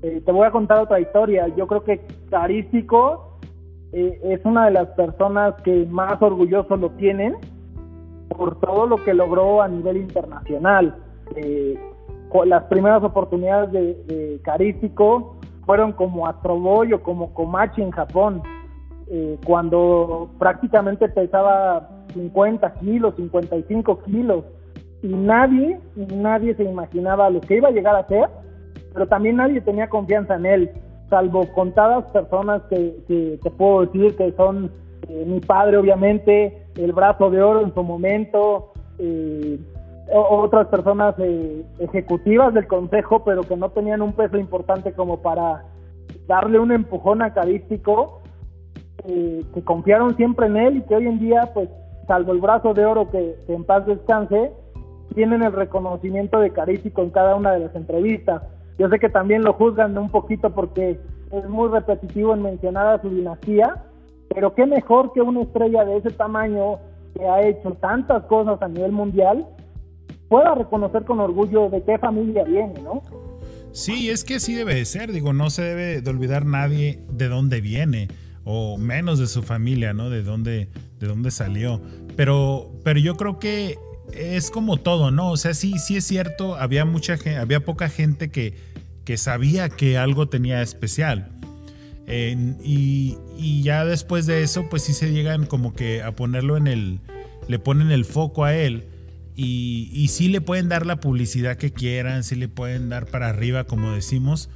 Eh, 0.03 0.21
te 0.23 0.31
voy 0.31 0.47
a 0.47 0.51
contar 0.51 0.77
otra 0.77 0.99
historia. 0.99 1.47
Yo 1.57 1.65
creo 1.65 1.83
que 1.83 2.05
Carístico 2.29 3.39
eh, 3.91 4.19
es 4.23 4.45
una 4.45 4.65
de 4.65 4.71
las 4.71 4.87
personas 4.89 5.55
que 5.63 5.87
más 5.89 6.21
orgulloso 6.21 6.77
lo 6.77 6.91
tienen 6.91 7.37
por 8.29 8.59
todo 8.59 8.85
lo 8.85 9.03
que 9.03 9.15
logró 9.15 9.63
a 9.63 9.67
nivel 9.67 9.97
internacional. 9.97 10.95
Las 12.45 12.63
primeras 12.63 13.03
oportunidades 13.03 13.71
de, 13.71 13.93
de 14.05 14.41
Carístico 14.43 15.37
fueron 15.65 15.91
como 15.93 16.27
Astroboy 16.27 16.93
o 16.93 17.03
como 17.03 17.33
Komachi 17.33 17.81
en 17.81 17.91
Japón 17.91 18.41
eh, 19.13 19.37
cuando 19.45 20.29
prácticamente 20.39 21.09
pesaba 21.09 21.89
50 22.13 22.75
kilos, 22.75 23.13
55 23.17 24.03
kilos, 24.03 24.45
y 25.03 25.09
nadie, 25.09 25.81
nadie 26.15 26.55
se 26.55 26.63
imaginaba 26.63 27.29
lo 27.29 27.41
que 27.41 27.57
iba 27.57 27.67
a 27.67 27.71
llegar 27.71 27.93
a 27.93 28.07
ser, 28.07 28.29
pero 28.93 29.07
también 29.07 29.35
nadie 29.35 29.59
tenía 29.59 29.89
confianza 29.89 30.35
en 30.35 30.45
él, 30.45 30.71
salvo 31.09 31.45
contadas 31.53 32.05
personas 32.13 32.61
que, 32.69 33.37
te 33.43 33.51
puedo 33.51 33.85
decir 33.85 34.15
que 34.15 34.31
son 34.37 34.71
eh, 35.09 35.25
mi 35.27 35.41
padre, 35.41 35.75
obviamente, 35.75 36.65
el 36.77 36.93
brazo 36.93 37.29
de 37.29 37.41
oro 37.41 37.65
en 37.65 37.73
su 37.73 37.83
momento, 37.83 38.71
eh, 38.97 39.59
otras 40.13 40.67
personas 40.67 41.15
ejecutivas 41.79 42.53
del 42.53 42.67
consejo, 42.67 43.23
pero 43.23 43.43
que 43.43 43.55
no 43.55 43.69
tenían 43.69 44.01
un 44.01 44.13
peso 44.13 44.37
importante 44.37 44.93
como 44.93 45.21
para 45.21 45.63
darle 46.27 46.59
un 46.59 46.71
empujón 46.71 47.21
acadístico 47.21 48.21
que 49.05 49.63
confiaron 49.63 50.15
siempre 50.15 50.47
en 50.47 50.57
él 50.57 50.77
y 50.77 50.81
que 50.81 50.95
hoy 50.95 51.07
en 51.07 51.19
día, 51.19 51.49
pues, 51.53 51.69
salvo 52.07 52.33
el 52.33 52.39
brazo 52.39 52.73
de 52.73 52.85
oro 52.85 53.09
que, 53.09 53.35
en 53.47 53.63
paz 53.63 53.85
descanse, 53.85 54.51
tienen 55.15 55.43
el 55.43 55.53
reconocimiento 55.53 56.39
de 56.39 56.51
Carístico 56.51 57.01
en 57.01 57.09
cada 57.09 57.35
una 57.35 57.51
de 57.53 57.59
las 57.59 57.75
entrevistas. 57.75 58.43
Yo 58.77 58.89
sé 58.89 58.99
que 58.99 59.09
también 59.09 59.43
lo 59.43 59.53
juzgan 59.53 59.97
un 59.97 60.09
poquito 60.09 60.51
porque 60.51 60.99
es 61.31 61.49
muy 61.49 61.69
repetitivo 61.69 62.33
en 62.33 62.43
mencionar 62.43 62.87
a 62.87 63.01
su 63.01 63.09
dinastía, 63.09 63.83
pero 64.33 64.53
qué 64.53 64.65
mejor 64.65 65.11
que 65.13 65.21
una 65.21 65.41
estrella 65.41 65.83
de 65.85 65.97
ese 65.97 66.11
tamaño 66.11 66.77
que 67.15 67.27
ha 67.27 67.41
hecho 67.41 67.71
tantas 67.81 68.23
cosas 68.23 68.61
a 68.61 68.67
nivel 68.67 68.91
mundial 68.91 69.45
pueda 70.31 70.55
reconocer 70.55 71.03
con 71.03 71.19
orgullo 71.19 71.69
de 71.69 71.83
qué 71.83 71.97
familia 71.97 72.45
viene, 72.45 72.81
¿no? 72.81 73.03
Sí, 73.73 74.09
es 74.09 74.23
que 74.23 74.35
así 74.35 74.53
debe 74.55 74.75
de 74.75 74.85
ser, 74.85 75.11
digo, 75.11 75.33
no 75.33 75.49
se 75.49 75.61
debe 75.61 76.01
de 76.01 76.09
olvidar 76.09 76.45
nadie 76.45 77.03
de 77.11 77.27
dónde 77.27 77.59
viene 77.59 78.07
o 78.45 78.77
menos 78.77 79.19
de 79.19 79.27
su 79.27 79.43
familia, 79.43 79.91
¿no? 79.91 80.09
De 80.09 80.23
dónde, 80.23 80.69
de 80.99 81.07
dónde 81.07 81.31
salió. 81.31 81.81
Pero, 82.15 82.71
pero 82.85 82.97
yo 82.97 83.17
creo 83.17 83.39
que 83.39 83.77
es 84.13 84.51
como 84.51 84.77
todo, 84.77 85.11
¿no? 85.11 85.31
O 85.31 85.37
sea, 85.37 85.53
sí, 85.53 85.77
sí 85.79 85.97
es 85.97 86.05
cierto, 86.05 86.55
había 86.55 86.85
mucha 86.85 87.17
había 87.37 87.65
poca 87.65 87.89
gente 87.89 88.31
que, 88.31 88.53
que 89.03 89.17
sabía 89.17 89.67
que 89.67 89.97
algo 89.97 90.29
tenía 90.29 90.61
especial. 90.61 91.27
y, 92.07 93.17
y, 93.37 93.63
ya 93.63 93.83
después 93.83 94.27
de 94.27 94.43
eso, 94.43 94.69
pues 94.69 94.83
sí 94.83 94.93
se 94.93 95.11
llegan 95.11 95.45
como 95.45 95.73
que 95.73 96.01
a 96.01 96.15
ponerlo 96.15 96.55
en 96.55 96.67
el, 96.67 96.99
le 97.49 97.59
ponen 97.59 97.91
el 97.91 98.05
foco 98.05 98.45
a 98.45 98.55
él. 98.55 98.85
Y, 99.43 99.89
y 99.91 100.09
sí 100.09 100.27
le 100.27 100.39
pueden 100.39 100.69
dar 100.69 100.85
la 100.85 100.99
publicidad 100.99 101.57
que 101.57 101.71
quieran, 101.71 102.23
sí 102.23 102.35
le 102.35 102.47
pueden 102.47 102.89
dar 102.89 103.07
para 103.07 103.29
arriba, 103.29 103.63
como 103.63 103.91
decimos. 103.91 104.49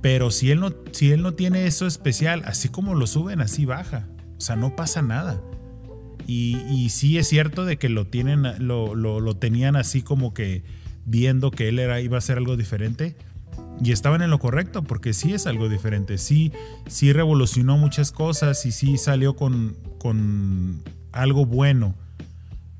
Pero 0.00 0.30
si 0.30 0.50
él 0.50 0.60
no, 0.60 0.72
si 0.92 1.12
él 1.12 1.22
no 1.22 1.34
tiene 1.34 1.66
eso 1.66 1.86
especial, 1.86 2.42
así 2.44 2.68
como 2.68 2.94
lo 2.94 3.06
suben, 3.06 3.40
así 3.40 3.64
baja. 3.64 4.08
O 4.36 4.40
sea, 4.40 4.56
no 4.56 4.74
pasa 4.76 5.02
nada. 5.02 5.40
Y, 6.26 6.88
sí 6.90 7.16
es 7.16 7.26
cierto 7.26 7.64
de 7.64 7.78
que 7.78 7.88
lo 7.88 8.06
tienen, 8.06 8.42
lo, 8.58 8.94
lo, 8.94 9.36
tenían 9.36 9.76
así 9.76 10.02
como 10.02 10.34
que 10.34 10.62
viendo 11.06 11.50
que 11.50 11.68
él 11.68 11.78
era, 11.78 12.02
iba 12.02 12.18
a 12.18 12.20
ser 12.20 12.36
algo 12.36 12.56
diferente. 12.56 13.16
Y 13.82 13.92
estaban 13.92 14.20
en 14.20 14.30
lo 14.30 14.38
correcto, 14.38 14.82
porque 14.82 15.14
sí 15.14 15.32
es 15.32 15.46
algo 15.46 15.68
diferente. 15.68 16.18
Sí, 16.18 16.52
sí 16.86 17.12
revolucionó 17.12 17.78
muchas 17.78 18.12
cosas 18.12 18.66
y 18.66 18.72
sí 18.72 18.98
salió 18.98 19.36
con, 19.36 19.76
con 19.98 20.82
algo 21.12 21.46
bueno. 21.46 21.94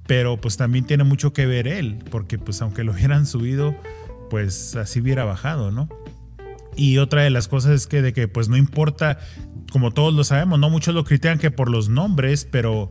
Pero 0.09 0.40
pues 0.40 0.57
también 0.57 0.85
tiene 0.85 1.05
mucho 1.05 1.33
que 1.33 1.47
ver 1.47 1.68
él, 1.68 2.03
porque 2.11 2.37
pues 2.37 2.61
aunque 2.62 2.83
lo 2.83 2.90
hubieran 2.90 3.27
subido, 3.27 3.77
pues 4.31 4.75
así 4.75 5.01
hubiera 5.01 5.25
bajado, 5.25 5.71
¿no? 5.71 5.88
Y 6.75 6.99
otra 6.99 7.23
de 7.23 7.31
las 7.31 7.47
cosas 7.47 7.73
es 7.73 7.87
que 7.87 8.03
de 8.03 8.12
que 8.12 8.27
pues 8.27 8.49
no 8.49 8.57
importa, 8.57 9.18
como 9.71 9.92
todos 9.92 10.12
lo 10.12 10.25
sabemos, 10.25 10.59
no 10.59 10.71
muchos 10.71 10.94
lo 10.94 11.05
critican 11.05 11.38
que 11.38 11.53
por 11.53 11.71
los 11.71 11.88
nombres, 11.88 12.49
pero 12.51 12.90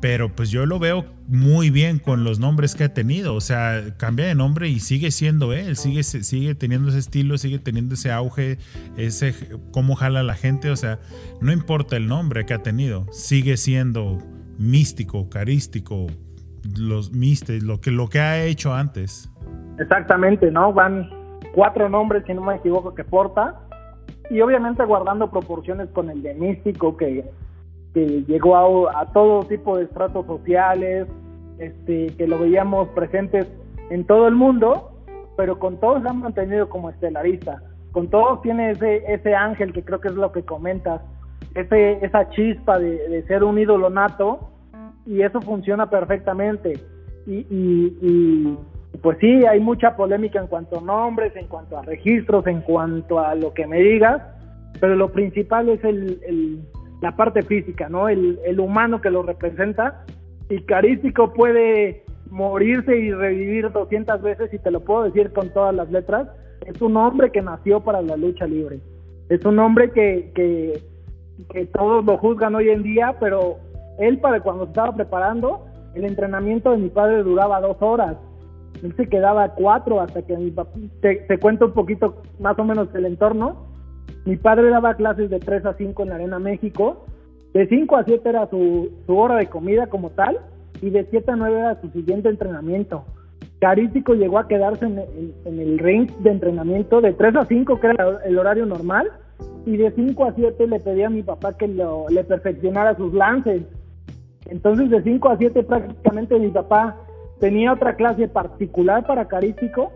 pero 0.00 0.34
pues 0.34 0.50
yo 0.50 0.64
lo 0.64 0.78
veo 0.78 1.04
muy 1.28 1.68
bien 1.68 1.98
con 1.98 2.24
los 2.24 2.38
nombres 2.38 2.74
que 2.74 2.84
ha 2.84 2.94
tenido. 2.94 3.34
O 3.34 3.40
sea, 3.40 3.94
cambia 3.98 4.26
de 4.26 4.34
nombre 4.34 4.68
y 4.68 4.80
sigue 4.80 5.10
siendo 5.10 5.52
él, 5.52 5.76
sigue, 5.76 6.02
sigue 6.02 6.54
teniendo 6.54 6.88
ese 6.88 6.98
estilo, 6.98 7.36
sigue 7.36 7.58
teniendo 7.58 7.94
ese 7.94 8.10
auge, 8.10 8.58
ese 8.96 9.34
cómo 9.72 9.94
jala 9.94 10.22
la 10.22 10.34
gente. 10.34 10.70
O 10.70 10.76
sea, 10.76 11.00
no 11.42 11.52
importa 11.52 11.96
el 11.96 12.08
nombre 12.08 12.46
que 12.46 12.54
ha 12.54 12.62
tenido, 12.62 13.06
sigue 13.12 13.58
siendo 13.58 14.18
místico, 14.60 15.28
carístico, 15.28 16.06
los 16.78 17.12
mistes, 17.12 17.62
lo 17.62 17.80
que, 17.80 17.90
lo 17.90 18.08
que 18.08 18.20
ha 18.20 18.44
hecho 18.44 18.72
antes. 18.74 19.30
Exactamente, 19.78 20.50
¿no? 20.50 20.72
Van 20.72 21.08
cuatro 21.54 21.88
nombres, 21.88 22.24
si 22.26 22.34
no 22.34 22.42
me 22.42 22.56
equivoco, 22.56 22.94
que 22.94 23.02
porta. 23.02 23.60
Y 24.30 24.40
obviamente 24.40 24.84
guardando 24.84 25.30
proporciones 25.30 25.88
con 25.90 26.10
el 26.10 26.22
de 26.22 26.34
místico 26.34 26.96
que 26.96 27.24
que 27.94 28.24
llegó 28.26 28.88
a, 28.88 29.06
todo 29.12 29.42
tipo 29.44 29.76
de 29.76 29.84
estratos 29.84 30.26
sociales, 30.26 31.08
este, 31.58 32.08
que 32.16 32.26
lo 32.26 32.38
veíamos 32.38 32.88
presentes 32.90 33.46
en 33.90 34.04
todo 34.04 34.28
el 34.28 34.34
mundo, 34.34 34.92
pero 35.36 35.58
con 35.58 35.78
todos 35.78 36.02
se 36.02 36.08
han 36.08 36.20
mantenido 36.20 36.68
como 36.68 36.90
estelarista. 36.90 37.62
Con 37.92 38.08
todos 38.08 38.40
tiene 38.42 38.70
ese, 38.70 39.12
ese 39.12 39.34
ángel 39.34 39.72
que 39.72 39.82
creo 39.82 40.00
que 40.00 40.08
es 40.08 40.14
lo 40.14 40.30
que 40.30 40.44
comentas, 40.44 41.00
ese, 41.54 42.04
esa 42.04 42.30
chispa 42.30 42.78
de, 42.78 43.24
ser 43.26 43.42
un 43.42 43.58
ídolo 43.58 43.90
nato, 43.90 44.49
y 45.10 45.22
eso 45.22 45.40
funciona 45.40 45.90
perfectamente. 45.90 46.78
Y, 47.26 47.46
y, 47.50 48.58
pues 49.02 49.18
sí, 49.20 49.44
hay 49.46 49.60
mucha 49.60 49.96
polémica 49.96 50.40
en 50.40 50.46
cuanto 50.46 50.78
a 50.78 50.82
nombres, 50.82 51.34
en 51.36 51.46
cuanto 51.46 51.78
a 51.78 51.82
registros, 51.82 52.46
en 52.46 52.60
cuanto 52.60 53.20
a 53.20 53.34
lo 53.34 53.52
que 53.52 53.66
me 53.66 53.78
digas, 53.80 54.22
pero 54.80 54.96
lo 54.96 55.12
principal 55.12 55.68
es 55.68 55.82
el 55.84 56.60
la 57.00 57.16
parte 57.16 57.42
física, 57.42 57.88
¿no? 57.88 58.08
El, 58.08 58.38
el 58.44 58.60
humano 58.60 59.00
que 59.00 59.10
lo 59.10 59.22
representa. 59.22 60.04
Y 60.48 60.62
Carístico 60.62 61.32
puede 61.32 62.04
morirse 62.30 62.96
y 62.96 63.12
revivir 63.12 63.70
200 63.70 64.22
veces, 64.22 64.52
y 64.52 64.58
te 64.58 64.70
lo 64.70 64.80
puedo 64.80 65.04
decir 65.04 65.32
con 65.32 65.50
todas 65.50 65.74
las 65.74 65.90
letras. 65.90 66.28
Es 66.66 66.80
un 66.82 66.96
hombre 66.96 67.30
que 67.30 67.42
nació 67.42 67.80
para 67.80 68.02
la 68.02 68.16
lucha 68.16 68.46
libre. 68.46 68.80
Es 69.28 69.44
un 69.44 69.58
hombre 69.58 69.90
que, 69.90 70.30
que, 70.34 70.80
que 71.52 71.66
todos 71.66 72.04
lo 72.04 72.18
juzgan 72.18 72.54
hoy 72.54 72.68
en 72.70 72.82
día, 72.82 73.16
pero 73.18 73.58
él 74.00 74.18
para 74.18 74.40
cuando 74.40 74.64
estaba 74.64 74.94
preparando, 74.94 75.66
el 75.94 76.04
entrenamiento 76.04 76.72
de 76.72 76.78
mi 76.78 76.88
padre 76.88 77.22
duraba 77.22 77.60
dos 77.60 77.76
horas. 77.80 78.16
Él 78.82 78.94
se 78.96 79.08
quedaba 79.08 79.54
cuatro 79.54 80.00
hasta 80.00 80.22
que 80.22 80.36
mi 80.36 80.50
papá, 80.50 80.72
te, 81.00 81.16
te 81.16 81.38
cuento 81.38 81.66
un 81.66 81.72
poquito 81.72 82.22
más 82.38 82.58
o 82.58 82.64
menos 82.64 82.88
el 82.94 83.06
entorno 83.06 83.70
mi 84.24 84.36
padre 84.36 84.68
daba 84.70 84.94
clases 84.94 85.30
de 85.30 85.38
3 85.38 85.64
a 85.66 85.74
5 85.74 86.02
en 86.02 86.08
la 86.08 86.14
Arena 86.16 86.38
México. 86.38 87.04
De 87.54 87.66
5 87.66 87.96
a 87.96 88.04
7 88.04 88.28
era 88.28 88.48
su, 88.48 88.90
hora 89.06 89.36
de 89.36 89.46
comida 89.46 89.86
como 89.86 90.10
tal. 90.10 90.38
Y 90.82 90.90
de 90.90 91.06
7 91.10 91.32
a 91.32 91.36
9 91.36 91.58
era 91.58 91.80
su 91.80 91.88
siguiente 91.90 92.28
entrenamiento. 92.28 93.04
Carístico 93.60 94.14
llegó 94.14 94.38
a 94.38 94.48
quedarse 94.48 94.86
en, 94.86 95.58
el 95.58 95.78
ring 95.78 96.10
de 96.18 96.30
entrenamiento 96.30 97.00
de 97.00 97.12
3 97.12 97.36
a 97.36 97.44
5, 97.44 97.80
que 97.80 97.86
era 97.88 98.20
el 98.24 98.38
horario 98.38 98.66
normal. 98.66 99.10
Y 99.66 99.76
de 99.76 99.90
5 99.90 100.24
a 100.24 100.32
7 100.34 100.66
le 100.66 100.80
pedía 100.80 101.06
a 101.06 101.10
mi 101.10 101.22
papá 101.22 101.56
que 101.56 101.68
lo, 101.68 102.06
le 102.08 102.24
perfeccionara 102.24 102.96
sus 102.96 103.12
lances. 103.14 103.62
Entonces 104.50 104.90
de 104.90 105.02
5 105.02 105.28
a 105.28 105.36
7 105.36 105.62
prácticamente 105.62 106.38
mi 106.38 106.48
papá 106.48 106.96
tenía 107.40 107.72
otra 107.72 107.96
clase 107.96 108.28
particular 108.28 109.06
para 109.06 109.26
Carístico 109.26 109.90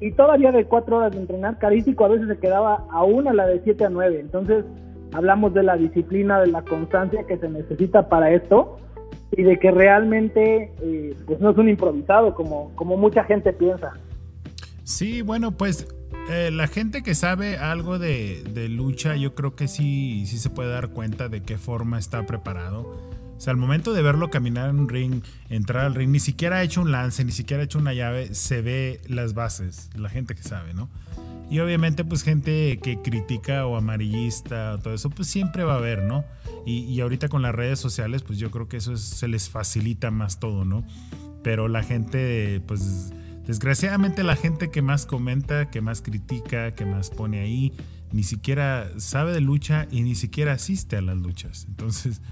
y 0.00 0.12
todavía 0.12 0.52
de 0.52 0.66
cuatro 0.66 0.98
horas 0.98 1.12
de 1.12 1.20
entrenar, 1.20 1.58
Carístico 1.58 2.04
a 2.04 2.08
veces 2.08 2.28
se 2.28 2.38
quedaba 2.38 2.86
a 2.90 3.04
una, 3.04 3.32
la 3.32 3.46
de 3.46 3.60
siete 3.64 3.84
a 3.84 3.90
nueve. 3.90 4.20
Entonces, 4.20 4.64
hablamos 5.12 5.54
de 5.54 5.62
la 5.62 5.76
disciplina, 5.76 6.40
de 6.40 6.48
la 6.48 6.62
constancia 6.62 7.24
que 7.26 7.38
se 7.38 7.48
necesita 7.48 8.08
para 8.08 8.32
esto 8.32 8.76
y 9.32 9.42
de 9.42 9.58
que 9.58 9.70
realmente 9.70 10.72
eh, 10.82 11.16
pues 11.26 11.40
no 11.40 11.50
es 11.50 11.56
un 11.56 11.68
improvisado 11.68 12.34
como, 12.34 12.72
como 12.74 12.96
mucha 12.96 13.24
gente 13.24 13.52
piensa. 13.52 13.92
Sí, 14.82 15.22
bueno, 15.22 15.52
pues 15.52 15.88
eh, 16.30 16.50
la 16.52 16.66
gente 16.66 17.02
que 17.02 17.14
sabe 17.14 17.56
algo 17.56 17.98
de, 17.98 18.42
de, 18.52 18.68
lucha, 18.68 19.16
yo 19.16 19.34
creo 19.34 19.54
que 19.54 19.68
sí, 19.68 20.26
sí 20.26 20.38
se 20.38 20.50
puede 20.50 20.70
dar 20.70 20.90
cuenta 20.90 21.28
de 21.28 21.42
qué 21.42 21.56
forma 21.56 21.98
está 21.98 22.26
preparado 22.26 23.13
o 23.36 23.40
sea, 23.40 23.52
al 23.52 23.56
momento 23.56 23.92
de 23.92 24.02
verlo 24.02 24.30
caminar 24.30 24.70
en 24.70 24.78
un 24.80 24.88
ring, 24.88 25.22
entrar 25.48 25.84
al 25.84 25.94
ring, 25.94 26.10
ni 26.10 26.20
siquiera 26.20 26.56
ha 26.56 26.62
hecho 26.62 26.80
un 26.80 26.92
lance, 26.92 27.24
ni 27.24 27.32
siquiera 27.32 27.62
ha 27.62 27.64
hecho 27.64 27.78
una 27.78 27.92
llave, 27.92 28.34
se 28.34 28.62
ve 28.62 29.00
las 29.08 29.34
bases, 29.34 29.90
la 29.96 30.08
gente 30.08 30.34
que 30.34 30.42
sabe, 30.42 30.74
¿no? 30.74 30.88
Y 31.50 31.58
obviamente, 31.60 32.04
pues 32.04 32.22
gente 32.22 32.78
que 32.82 33.00
critica 33.02 33.66
o 33.66 33.76
amarillista 33.76 34.74
o 34.74 34.78
todo 34.78 34.94
eso, 34.94 35.10
pues 35.10 35.28
siempre 35.28 35.64
va 35.64 35.74
a 35.74 35.76
haber, 35.76 36.02
¿no? 36.02 36.24
Y, 36.66 36.98
ahorita 37.00 37.28
con 37.28 37.42
las 37.42 37.54
redes 37.54 37.78
sociales, 37.78 38.22
pues 38.22 38.38
yo 38.38 38.50
creo 38.50 38.68
que 38.68 38.78
eso 38.78 38.96
se 38.96 39.28
les 39.28 39.50
facilita 39.50 40.10
más 40.10 40.40
todo, 40.40 40.64
¿no? 40.64 40.82
Pero 41.42 41.68
la 41.68 41.82
gente, 41.82 42.62
pues 42.66 43.12
desgraciadamente 43.46 44.22
la 44.22 44.34
gente 44.34 44.70
que 44.70 44.80
más 44.80 45.04
comenta, 45.04 45.70
que 45.70 45.82
más 45.82 46.00
critica, 46.00 46.74
que 46.74 46.86
más 46.86 47.10
pone 47.10 47.40
ahí, 47.40 47.74
ni 48.12 48.22
siquiera 48.22 48.88
sabe 48.96 49.32
de 49.32 49.42
lucha 49.42 49.86
y 49.90 50.00
ni 50.02 50.14
siquiera 50.14 50.54
asiste 50.54 50.96
a 50.96 51.02
las 51.02 51.18
luchas. 51.18 51.66
Entonces, 51.68 52.22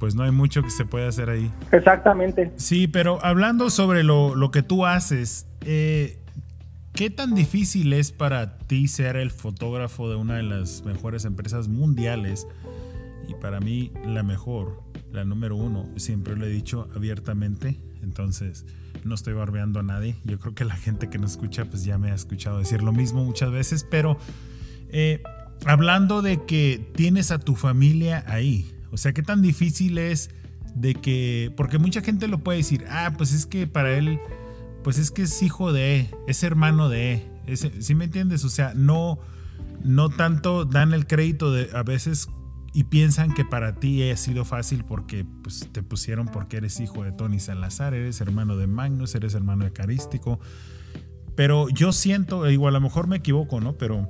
pues 0.00 0.14
no 0.14 0.24
hay 0.24 0.32
mucho 0.32 0.62
que 0.62 0.70
se 0.70 0.86
pueda 0.86 1.06
hacer 1.08 1.28
ahí. 1.28 1.52
Exactamente. 1.70 2.50
Sí, 2.56 2.88
pero 2.88 3.22
hablando 3.22 3.68
sobre 3.68 4.02
lo, 4.02 4.50
que 4.50 4.62
tú 4.62 4.86
haces, 4.86 5.46
eh, 5.60 6.18
¿qué 6.94 7.10
tan 7.10 7.34
difícil 7.34 7.92
es 7.92 8.10
para 8.10 8.56
ti 8.56 8.88
ser 8.88 9.16
el 9.16 9.30
fotógrafo 9.30 10.08
de 10.08 10.16
una 10.16 10.36
de 10.36 10.42
las 10.42 10.84
mejores 10.86 11.26
empresas 11.26 11.68
mundiales? 11.68 12.48
Y 13.28 13.34
para 13.34 13.60
mí 13.60 13.92
la 14.06 14.22
mejor, 14.22 14.82
la 15.12 15.24
número 15.26 15.54
uno, 15.54 15.86
siempre 15.96 16.34
lo 16.34 16.46
he 16.46 16.48
dicho 16.48 16.88
abiertamente, 16.96 17.78
entonces 18.02 18.64
no 19.04 19.14
estoy 19.14 19.34
barbeando 19.34 19.80
a 19.80 19.82
nadie. 19.82 20.16
Yo 20.24 20.38
creo 20.38 20.54
que 20.54 20.64
la 20.64 20.76
gente 20.76 21.10
que 21.10 21.18
nos 21.18 21.32
escucha 21.32 21.66
pues 21.66 21.84
ya 21.84 21.98
me 21.98 22.10
ha 22.10 22.14
escuchado 22.14 22.58
decir 22.58 22.82
lo 22.82 22.92
mismo 22.92 23.22
muchas 23.22 23.50
veces, 23.50 23.86
pero 23.88 24.16
eh, 24.88 25.22
hablando 25.66 26.22
de 26.22 26.42
que 26.46 26.90
tienes 26.96 27.30
a 27.30 27.38
tu 27.38 27.54
familia 27.54 28.24
ahí, 28.26 28.79
o 28.90 28.96
sea, 28.96 29.12
¿qué 29.12 29.22
tan 29.22 29.42
difícil 29.42 29.98
es 29.98 30.30
de 30.74 30.94
que, 30.94 31.52
porque 31.56 31.78
mucha 31.78 32.00
gente 32.00 32.28
lo 32.28 32.38
puede 32.38 32.58
decir, 32.58 32.84
ah, 32.90 33.12
pues 33.16 33.32
es 33.32 33.46
que 33.46 33.66
para 33.66 33.92
él, 33.92 34.20
pues 34.82 34.98
es 34.98 35.10
que 35.10 35.22
es 35.22 35.42
hijo 35.42 35.72
de, 35.72 36.10
es 36.26 36.42
hermano 36.42 36.88
de, 36.88 37.26
¿sí 37.80 37.94
me 37.94 38.04
entiendes? 38.04 38.44
O 38.44 38.48
sea, 38.48 38.72
no, 38.74 39.18
no 39.84 40.08
tanto 40.08 40.64
dan 40.64 40.92
el 40.92 41.06
crédito 41.06 41.52
de 41.52 41.70
a 41.74 41.82
veces 41.82 42.28
y 42.72 42.84
piensan 42.84 43.34
que 43.34 43.44
para 43.44 43.76
ti 43.76 44.08
ha 44.10 44.16
sido 44.16 44.44
fácil 44.44 44.84
porque 44.84 45.24
pues, 45.42 45.68
te 45.72 45.82
pusieron 45.82 46.26
porque 46.26 46.58
eres 46.58 46.78
hijo 46.78 47.02
de 47.02 47.12
Tony 47.12 47.40
Salazar, 47.40 47.94
eres 47.94 48.20
hermano 48.20 48.56
de 48.56 48.66
Magnus, 48.66 49.14
eres 49.14 49.34
hermano 49.34 49.64
de 49.64 49.72
Carístico. 49.72 50.38
Pero 51.34 51.68
yo 51.68 51.92
siento, 51.92 52.48
igual 52.48 52.76
a 52.76 52.78
lo 52.78 52.82
mejor 52.82 53.06
me 53.08 53.16
equivoco, 53.16 53.60
¿no? 53.60 53.76
Pero 53.76 54.08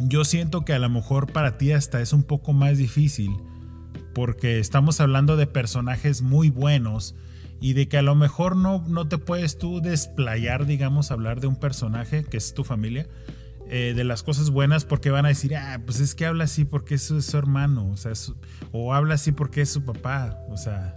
yo 0.00 0.24
siento 0.24 0.64
que 0.64 0.72
a 0.72 0.78
lo 0.78 0.88
mejor 0.88 1.32
para 1.32 1.58
ti 1.58 1.72
hasta 1.72 2.00
es 2.00 2.12
un 2.12 2.22
poco 2.22 2.52
más 2.52 2.78
difícil 2.78 3.30
porque 4.14 4.58
estamos 4.58 5.00
hablando 5.00 5.36
de 5.36 5.46
personajes 5.46 6.22
muy 6.22 6.50
buenos 6.50 7.14
y 7.60 7.74
de 7.74 7.88
que 7.88 7.98
a 7.98 8.02
lo 8.02 8.14
mejor 8.14 8.56
no, 8.56 8.84
no 8.88 9.06
te 9.06 9.18
puedes 9.18 9.58
tú 9.58 9.80
desplayar, 9.80 10.66
digamos, 10.66 11.10
hablar 11.10 11.40
de 11.40 11.46
un 11.46 11.56
personaje 11.56 12.24
que 12.24 12.38
es 12.38 12.54
tu 12.54 12.64
familia, 12.64 13.06
eh, 13.68 13.92
de 13.94 14.02
las 14.02 14.22
cosas 14.22 14.50
buenas, 14.50 14.84
porque 14.84 15.10
van 15.10 15.26
a 15.26 15.28
decir, 15.28 15.54
ah, 15.54 15.80
pues 15.84 16.00
es 16.00 16.14
que 16.14 16.26
habla 16.26 16.44
así 16.44 16.64
porque 16.64 16.94
es 16.94 17.02
su, 17.02 17.36
hermano, 17.36 17.88
o 17.90 17.96
sea, 17.96 18.12
o 18.72 18.94
habla 18.94 19.14
así 19.14 19.30
porque 19.32 19.60
es 19.60 19.68
su 19.68 19.84
papá, 19.84 20.38
o 20.48 20.56
sea, 20.56 20.96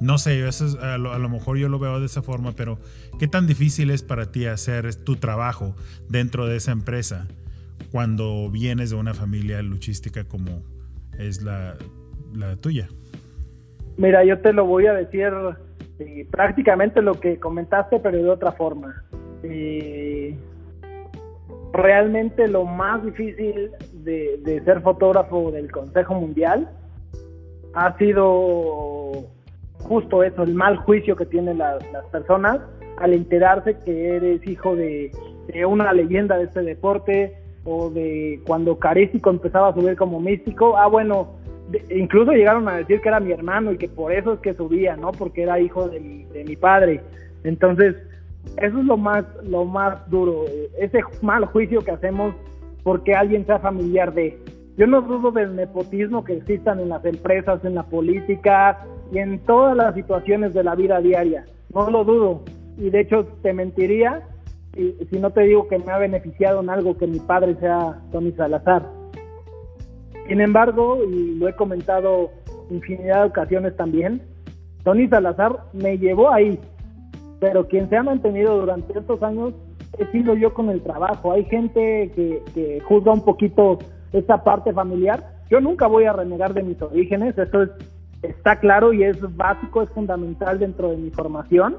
No 0.00 0.18
sé, 0.18 0.46
eso 0.46 0.78
a, 0.82 0.98
lo, 0.98 1.12
a, 1.12 1.18
lo, 1.18 1.28
mejor 1.28 1.58
yo 1.58 1.68
lo 1.68 1.78
veo 1.78 1.98
de 1.98 2.06
esa 2.06 2.22
forma, 2.22 2.52
pero 2.52 2.78
¿qué 3.18 3.26
tan 3.26 3.46
difícil 3.46 3.90
es 3.90 4.02
para 4.02 4.30
ti 4.30 4.46
hacer 4.46 4.94
tu 4.96 5.16
trabajo 5.16 5.74
dentro 6.08 6.46
de 6.46 6.56
esa 6.56 6.72
empresa 6.72 7.26
cuando 7.90 8.50
vienes 8.50 8.90
de 8.90 8.96
una 8.96 9.14
familia 9.14 9.62
luchística 9.62 10.24
como 10.24 10.62
es 11.18 11.42
la, 11.42 11.76
la 12.34 12.56
tuya? 12.56 12.88
Mira, 13.96 14.24
yo 14.24 14.40
te 14.40 14.52
lo 14.52 14.64
voy 14.64 14.86
a 14.86 14.94
decir 14.94 15.32
eh, 15.98 16.26
prácticamente 16.30 17.02
lo 17.02 17.14
que 17.14 17.38
comentaste, 17.38 18.00
pero 18.00 18.18
de 18.18 18.28
otra 18.28 18.52
forma. 18.52 19.04
Eh, 19.42 20.36
realmente 21.72 22.48
lo 22.48 22.64
más 22.64 23.04
difícil 23.04 23.70
de, 23.92 24.62
ser 24.64 24.80
fotógrafo 24.80 25.50
del 25.50 25.70
Consejo 25.70 26.14
Mundial 26.14 26.70
ha 27.74 27.96
sido 27.96 29.26
justo 29.78 30.22
eso, 30.22 30.42
el 30.42 30.54
mal 30.54 30.76
juicio 30.76 31.16
que 31.16 31.26
tienen 31.26 31.58
la, 31.58 31.78
las 31.92 32.04
personas 32.06 32.60
al 32.98 33.14
enterarse 33.14 33.78
que 33.78 34.16
eres 34.16 34.46
hijo 34.46 34.76
de, 34.76 35.10
de, 35.48 35.66
una 35.66 35.92
leyenda 35.92 36.36
de 36.36 36.44
este 36.44 36.62
deporte 36.62 37.36
o 37.64 37.90
de 37.90 38.40
cuando 38.46 38.78
Carístico 38.78 39.30
empezaba 39.30 39.68
a 39.68 39.74
subir 39.74 39.96
como 39.96 40.20
místico. 40.20 40.76
Ah, 40.76 40.86
bueno, 40.86 41.34
incluso 41.90 42.32
llegaron 42.32 42.68
a 42.68 42.76
decir 42.76 43.00
que 43.00 43.08
era 43.08 43.20
mi 43.20 43.32
hermano 43.32 43.72
y 43.72 43.78
que 43.78 43.88
por 43.88 44.12
eso 44.12 44.34
es 44.34 44.40
que 44.40 44.54
subía, 44.54 44.96
¿no? 44.96 45.12
Porque 45.12 45.42
era 45.42 45.60
hijo 45.60 45.88
de 45.88 46.00
mi, 46.00 46.24
de 46.24 46.44
mi 46.44 46.56
padre. 46.56 47.00
Entonces, 47.44 47.96
eso 48.56 48.78
es 48.78 48.84
lo 48.84 48.96
más, 48.96 49.24
lo 49.44 49.64
más 49.64 50.08
duro, 50.10 50.44
ese 50.78 51.00
mal 51.22 51.44
juicio 51.46 51.80
que 51.80 51.92
hacemos 51.92 52.34
porque 52.82 53.14
alguien 53.14 53.46
sea 53.46 53.58
familiar 53.58 54.12
de. 54.12 54.38
Yo 54.76 54.86
no 54.86 55.02
dudo 55.02 55.30
del 55.30 55.54
nepotismo 55.54 56.24
que 56.24 56.38
existan 56.38 56.80
en 56.80 56.88
las 56.88 57.04
empresas, 57.04 57.64
en 57.64 57.74
la 57.74 57.82
política 57.84 58.84
y 59.12 59.18
en 59.18 59.38
todas 59.40 59.76
las 59.76 59.94
situaciones 59.94 60.54
de 60.54 60.64
la 60.64 60.74
vida 60.74 61.00
diaria. 61.00 61.44
No 61.74 61.90
lo 61.90 62.04
dudo. 62.04 62.42
Y 62.78 62.90
de 62.90 63.00
hecho 63.00 63.26
te 63.42 63.52
mentiría 63.52 64.22
si, 64.74 64.96
si 65.10 65.18
no 65.18 65.30
te 65.30 65.42
digo 65.42 65.68
que 65.68 65.78
me 65.78 65.92
ha 65.92 65.98
beneficiado 65.98 66.62
en 66.62 66.70
algo 66.70 66.96
que 66.96 67.06
mi 67.06 67.20
padre 67.20 67.54
sea 67.60 68.00
Tony 68.10 68.32
Salazar. 68.32 69.01
Sin 70.28 70.40
embargo, 70.40 70.98
y 71.04 71.34
lo 71.34 71.48
he 71.48 71.54
comentado 71.54 72.30
infinidad 72.70 73.22
de 73.22 73.28
ocasiones 73.28 73.76
también, 73.76 74.22
Tony 74.84 75.08
Salazar 75.08 75.64
me 75.72 75.98
llevó 75.98 76.32
ahí, 76.32 76.58
pero 77.40 77.66
quien 77.68 77.88
se 77.88 77.96
ha 77.96 78.02
mantenido 78.02 78.58
durante 78.58 78.98
estos 78.98 79.22
años 79.22 79.54
he 79.98 80.06
sido 80.06 80.34
yo 80.34 80.54
con 80.54 80.70
el 80.70 80.82
trabajo. 80.82 81.32
Hay 81.32 81.44
gente 81.44 82.10
que, 82.14 82.42
que 82.54 82.80
juzga 82.80 83.12
un 83.12 83.24
poquito 83.24 83.78
esta 84.12 84.42
parte 84.42 84.72
familiar. 84.72 85.24
Yo 85.50 85.60
nunca 85.60 85.86
voy 85.86 86.04
a 86.04 86.12
renegar 86.12 86.54
de 86.54 86.62
mis 86.62 86.80
orígenes, 86.80 87.36
eso 87.36 87.62
es, 87.62 87.70
está 88.22 88.58
claro 88.58 88.92
y 88.92 89.04
es 89.04 89.20
básico, 89.36 89.82
es 89.82 89.90
fundamental 89.90 90.58
dentro 90.58 90.90
de 90.90 90.96
mi 90.96 91.10
formación. 91.10 91.76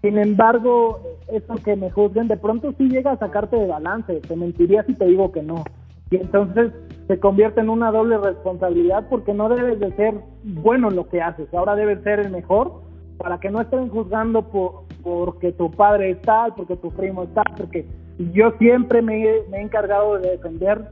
Sin 0.00 0.18
embargo, 0.18 1.00
eso 1.32 1.54
que 1.64 1.76
me 1.76 1.90
juzguen 1.90 2.28
de 2.28 2.36
pronto 2.36 2.74
sí 2.76 2.88
llega 2.88 3.12
a 3.12 3.18
sacarte 3.18 3.56
de 3.56 3.66
balance, 3.66 4.20
te 4.20 4.36
mentiría 4.36 4.82
si 4.84 4.94
te 4.94 5.06
digo 5.06 5.30
que 5.30 5.42
no. 5.42 5.64
Y 6.12 6.16
entonces 6.16 6.72
se 7.08 7.18
convierte 7.18 7.62
en 7.62 7.70
una 7.70 7.90
doble 7.90 8.18
responsabilidad 8.18 9.06
porque 9.08 9.32
no 9.32 9.48
debes 9.48 9.80
de 9.80 9.96
ser 9.96 10.14
bueno 10.44 10.90
en 10.90 10.96
lo 10.96 11.08
que 11.08 11.22
haces, 11.22 11.52
ahora 11.54 11.74
debes 11.74 12.02
ser 12.02 12.20
el 12.20 12.30
mejor 12.30 12.82
para 13.16 13.40
que 13.40 13.50
no 13.50 13.62
estén 13.62 13.88
juzgando 13.88 14.42
por, 14.42 14.82
porque 15.02 15.52
tu 15.52 15.70
padre 15.70 16.10
es 16.10 16.20
tal, 16.20 16.54
porque 16.54 16.76
tu 16.76 16.90
primo 16.90 17.22
es 17.22 17.32
tal, 17.32 17.46
porque 17.56 17.86
yo 18.34 18.50
siempre 18.58 19.00
me, 19.00 19.24
me 19.50 19.56
he 19.56 19.62
encargado 19.62 20.18
de 20.18 20.32
defender 20.32 20.82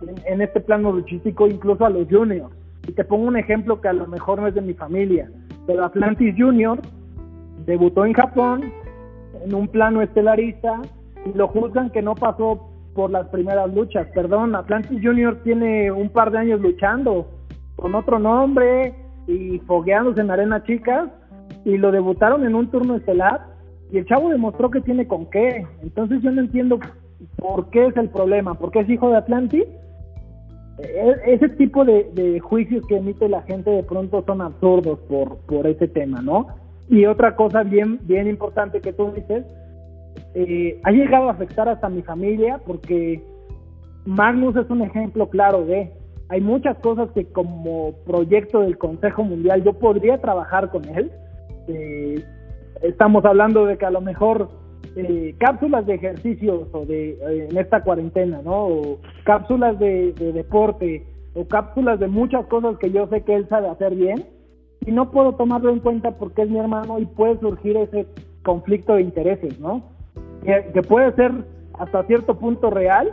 en, 0.00 0.14
en, 0.32 0.40
este 0.40 0.60
plano 0.60 0.90
luchístico 0.90 1.46
incluso 1.46 1.84
a 1.84 1.90
los 1.90 2.08
juniors. 2.08 2.54
Y 2.88 2.92
te 2.92 3.04
pongo 3.04 3.26
un 3.26 3.36
ejemplo 3.36 3.78
que 3.78 3.88
a 3.88 3.92
lo 3.92 4.06
mejor 4.06 4.40
no 4.40 4.46
es 4.46 4.54
de 4.54 4.62
mi 4.62 4.72
familia, 4.72 5.30
pero 5.66 5.84
Atlantis 5.84 6.34
Junior 6.38 6.80
debutó 7.66 8.06
en 8.06 8.14
Japón 8.14 8.72
en 9.44 9.54
un 9.54 9.68
plano 9.68 10.00
estelarista 10.00 10.80
y 11.26 11.36
lo 11.36 11.48
juzgan 11.48 11.90
que 11.90 12.00
no 12.00 12.14
pasó 12.14 12.71
por 12.94 13.10
las 13.10 13.28
primeras 13.28 13.72
luchas. 13.74 14.06
Perdón, 14.14 14.54
Atlantis 14.54 15.00
Junior 15.02 15.38
tiene 15.42 15.90
un 15.90 16.08
par 16.08 16.30
de 16.30 16.38
años 16.38 16.60
luchando 16.60 17.28
con 17.76 17.94
otro 17.94 18.18
nombre 18.18 18.94
y 19.26 19.58
fogueándose 19.60 20.20
en 20.20 20.30
arena 20.30 20.62
chicas 20.64 21.08
y 21.64 21.76
lo 21.76 21.90
debutaron 21.92 22.44
en 22.44 22.54
un 22.54 22.70
turno 22.70 22.96
estelar 22.96 23.46
y 23.90 23.98
el 23.98 24.06
chavo 24.06 24.30
demostró 24.30 24.70
que 24.70 24.80
tiene 24.80 25.06
con 25.06 25.26
qué. 25.26 25.66
Entonces 25.82 26.22
yo 26.22 26.30
no 26.30 26.40
entiendo 26.40 26.78
por 27.36 27.70
qué 27.70 27.86
es 27.86 27.96
el 27.96 28.08
problema, 28.08 28.54
por 28.54 28.70
qué 28.70 28.80
es 28.80 28.88
hijo 28.88 29.10
de 29.10 29.16
Atlantis. 29.16 29.64
E-, 30.78 31.16
ese 31.26 31.48
tipo 31.50 31.84
de, 31.84 32.10
de, 32.14 32.40
juicios 32.40 32.86
que 32.86 32.96
emite 32.96 33.28
la 33.28 33.42
gente 33.42 33.70
de 33.70 33.82
pronto 33.82 34.24
son 34.26 34.40
absurdos 34.40 34.98
por, 35.08 35.36
por 35.46 35.66
ese 35.66 35.88
tema, 35.88 36.22
¿no? 36.22 36.46
Y 36.88 37.06
otra 37.06 37.36
cosa 37.36 37.62
bien, 37.62 38.00
bien 38.02 38.26
importante 38.26 38.80
que 38.80 38.92
tú 38.92 39.12
dices, 39.14 39.44
eh, 40.34 40.80
ha 40.82 40.90
llegado 40.90 41.28
a 41.28 41.32
afectar 41.32 41.68
hasta 41.68 41.88
mi 41.88 42.02
familia 42.02 42.60
porque 42.66 43.22
Magnus 44.04 44.56
es 44.56 44.68
un 44.70 44.82
ejemplo 44.82 45.28
claro 45.28 45.64
de, 45.64 45.92
hay 46.28 46.40
muchas 46.40 46.78
cosas 46.78 47.10
que 47.10 47.26
como 47.26 47.92
proyecto 48.06 48.60
del 48.60 48.78
Consejo 48.78 49.22
Mundial 49.22 49.62
yo 49.64 49.74
podría 49.74 50.18
trabajar 50.18 50.70
con 50.70 50.84
él. 50.88 51.10
Eh, 51.68 52.24
estamos 52.82 53.24
hablando 53.24 53.66
de 53.66 53.76
que 53.76 53.86
a 53.86 53.90
lo 53.90 54.00
mejor 54.00 54.48
eh, 54.96 55.34
cápsulas 55.38 55.86
de 55.86 55.94
ejercicios 55.94 56.68
o 56.72 56.84
de 56.84 57.10
eh, 57.10 57.48
en 57.50 57.56
esta 57.56 57.82
cuarentena, 57.82 58.40
¿no? 58.42 58.66
O 58.66 58.98
cápsulas 59.24 59.78
de, 59.78 60.12
de, 60.12 60.32
deporte 60.32 61.06
o 61.34 61.46
cápsulas 61.46 62.00
de 62.00 62.08
muchas 62.08 62.46
cosas 62.46 62.76
que 62.78 62.90
yo 62.90 63.06
sé 63.08 63.22
que 63.22 63.34
él 63.34 63.48
sabe 63.48 63.68
hacer 63.68 63.94
bien 63.94 64.24
y 64.84 64.90
no 64.90 65.10
puedo 65.10 65.34
tomarlo 65.34 65.70
en 65.70 65.80
cuenta 65.80 66.12
porque 66.12 66.42
es 66.42 66.50
mi 66.50 66.58
hermano 66.58 66.98
y 66.98 67.06
puede 67.06 67.38
surgir 67.40 67.76
ese 67.76 68.06
conflicto 68.42 68.94
de 68.94 69.02
intereses, 69.02 69.58
¿no? 69.60 69.91
Que, 70.44 70.82
puede 70.82 71.12
ser 71.14 71.32
hasta 71.78 72.02
cierto 72.04 72.38
punto 72.38 72.70
real, 72.70 73.12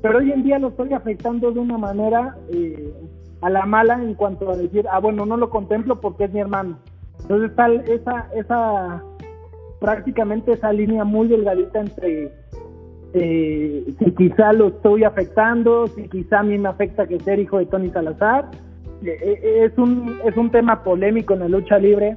pero 0.00 0.18
hoy 0.18 0.32
en 0.32 0.42
día 0.42 0.58
lo 0.58 0.68
estoy 0.68 0.92
afectando 0.92 1.50
de 1.50 1.60
una 1.60 1.76
manera 1.76 2.36
eh, 2.52 2.92
a 3.40 3.50
la 3.50 3.66
mala 3.66 4.00
en 4.02 4.14
cuanto 4.14 4.50
a 4.50 4.56
decir, 4.56 4.86
ah, 4.90 5.00
bueno, 5.00 5.26
no 5.26 5.36
lo 5.36 5.50
contemplo 5.50 6.00
porque 6.00 6.24
es 6.24 6.32
mi 6.32 6.40
hermano. 6.40 6.78
Entonces 7.20 7.50
está 7.50 7.68
esa, 7.72 8.28
esa, 8.34 9.02
prácticamente 9.80 10.52
esa 10.52 10.72
línea 10.72 11.04
muy 11.04 11.28
delgadita 11.28 11.80
entre 11.80 12.32
eh, 13.14 13.94
si 13.98 14.10
quizá 14.12 14.52
lo 14.52 14.68
estoy 14.68 15.04
afectando, 15.04 15.86
si 15.88 16.08
quizá 16.08 16.40
a 16.40 16.42
mí 16.42 16.58
me 16.58 16.68
afecta 16.68 17.06
que 17.06 17.18
ser 17.20 17.38
hijo 17.38 17.58
de 17.58 17.66
Tony 17.66 17.90
Salazar. 17.90 18.50
Eh, 19.02 19.64
es 19.64 19.78
un, 19.78 20.18
es 20.24 20.36
un 20.36 20.50
tema 20.50 20.82
polémico 20.82 21.34
en 21.34 21.40
la 21.40 21.48
lucha 21.48 21.78
libre, 21.78 22.16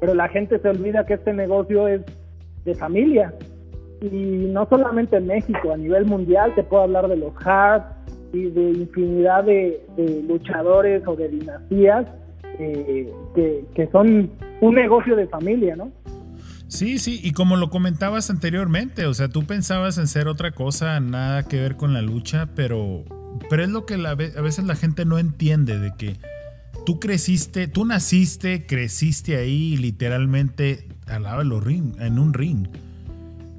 pero 0.00 0.14
la 0.14 0.28
gente 0.28 0.58
se 0.58 0.68
olvida 0.68 1.06
que 1.06 1.14
este 1.14 1.32
negocio 1.32 1.88
es 1.88 2.02
de 2.64 2.74
familia. 2.74 3.32
Y 4.00 4.48
no 4.50 4.66
solamente 4.68 5.16
en 5.16 5.26
México, 5.26 5.72
a 5.72 5.76
nivel 5.76 6.04
mundial 6.06 6.54
te 6.54 6.62
puedo 6.62 6.82
hablar 6.82 7.08
de 7.08 7.16
los 7.16 7.32
Hart 7.44 7.84
y 8.32 8.50
de 8.50 8.70
infinidad 8.70 9.44
de, 9.44 9.82
de 9.96 10.22
luchadores 10.28 11.02
o 11.06 11.16
de 11.16 11.28
dinastías 11.28 12.06
eh, 12.58 13.12
que, 13.34 13.64
que 13.74 13.86
son 13.88 14.30
un 14.60 14.74
negocio 14.74 15.16
de 15.16 15.26
familia, 15.26 15.76
¿no? 15.76 15.90
Sí, 16.68 16.98
sí, 16.98 17.20
y 17.22 17.32
como 17.32 17.56
lo 17.56 17.70
comentabas 17.70 18.28
anteriormente, 18.28 19.06
o 19.06 19.14
sea, 19.14 19.28
tú 19.28 19.44
pensabas 19.44 19.98
en 19.98 20.08
ser 20.08 20.26
otra 20.26 20.50
cosa, 20.50 20.98
nada 21.00 21.44
que 21.44 21.60
ver 21.60 21.76
con 21.76 21.94
la 21.94 22.02
lucha, 22.02 22.48
pero, 22.56 23.04
pero 23.48 23.62
es 23.62 23.68
lo 23.68 23.86
que 23.86 23.96
la, 23.96 24.10
a 24.10 24.14
veces 24.14 24.64
la 24.64 24.74
gente 24.74 25.04
no 25.04 25.18
entiende, 25.18 25.78
de 25.78 25.92
que 25.96 26.16
tú 26.84 26.98
creciste, 26.98 27.68
tú 27.68 27.84
naciste, 27.84 28.66
creciste 28.66 29.36
ahí 29.36 29.76
literalmente 29.76 30.88
al 31.06 31.22
lado 31.22 31.38
de 31.38 31.44
los 31.44 31.62
ring, 31.62 31.94
en 32.00 32.18
un 32.18 32.34
ring. 32.34 32.66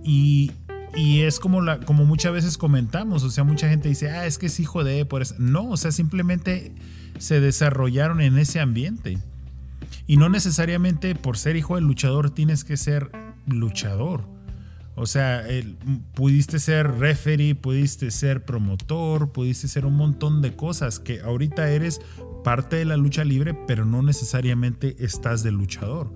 Y, 0.08 0.54
es 0.96 1.40
como 1.40 1.62
muchas 2.06 2.32
veces 2.32 2.58
comentamos, 2.58 3.22
o 3.24 3.30
sea, 3.30 3.44
mucha 3.44 3.70
gente 3.70 3.90
dice, 3.90 4.10
ah, 4.10 4.26
es 4.26 4.38
que 4.38 4.46
es 4.46 4.60
hijo 4.60 4.86
de, 4.86 5.06
por 5.06 5.22
eso. 5.22 5.36
No, 5.38 5.70
o 5.70 5.78
sea, 5.78 5.92
simplemente 5.92 6.74
se 7.20 7.42
desarrollaron 7.42 8.22
en 8.22 8.38
ese 8.38 8.62
ambiente. 8.62 9.18
Y 10.08 10.16
no 10.16 10.30
necesariamente 10.30 11.14
por 11.14 11.38
ser 11.38 11.58
hijo 11.58 11.76
del 11.76 11.84
luchador 11.84 12.30
tienes 12.30 12.64
que 12.64 12.78
ser 12.78 13.12
luchador. 13.46 14.24
O 14.96 15.06
sea, 15.06 15.46
el, 15.48 15.76
pudiste 16.16 16.58
ser 16.58 16.90
referee, 17.00 17.54
pudiste 17.54 18.10
ser 18.10 18.46
promotor, 18.46 19.34
pudiste 19.34 19.68
ser 19.68 19.86
un 19.86 19.96
montón 19.96 20.42
de 20.42 20.56
cosas 20.56 21.00
que 21.00 21.20
ahorita 21.20 21.70
eres 21.70 22.00
parte 22.46 22.78
de 22.78 22.86
la 22.86 22.96
lucha 22.96 23.26
libre, 23.26 23.54
pero 23.68 23.86
no 23.86 24.02
necesariamente 24.02 24.96
estás 25.00 25.44
de 25.44 25.52
luchador. 25.52 26.12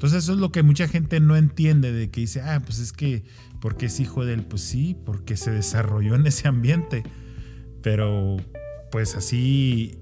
Entonces 0.00 0.24
eso 0.24 0.32
es 0.32 0.38
lo 0.38 0.50
que 0.50 0.62
mucha 0.62 0.88
gente 0.88 1.20
no 1.20 1.36
entiende, 1.36 1.92
de 1.92 2.10
que 2.10 2.22
dice, 2.22 2.40
ah, 2.40 2.62
pues 2.64 2.78
es 2.78 2.94
que, 2.94 3.22
porque 3.60 3.84
es 3.84 4.00
hijo 4.00 4.24
de 4.24 4.32
él? 4.32 4.44
Pues 4.44 4.62
sí, 4.62 4.96
porque 5.04 5.36
se 5.36 5.50
desarrolló 5.50 6.14
en 6.14 6.26
ese 6.26 6.48
ambiente. 6.48 7.02
Pero 7.82 8.38
pues 8.90 9.14
así 9.14 9.98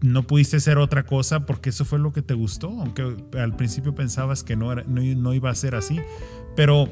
no 0.00 0.24
pudiste 0.24 0.58
ser 0.58 0.78
otra 0.78 1.06
cosa 1.06 1.46
porque 1.46 1.70
eso 1.70 1.84
fue 1.84 2.00
lo 2.00 2.12
que 2.12 2.22
te 2.22 2.34
gustó, 2.34 2.70
aunque 2.80 3.16
al 3.38 3.54
principio 3.54 3.94
pensabas 3.94 4.42
que 4.42 4.56
no, 4.56 4.72
era, 4.72 4.82
no, 4.82 5.00
no 5.00 5.32
iba 5.32 5.48
a 5.48 5.54
ser 5.54 5.76
así. 5.76 6.00
Pero 6.56 6.88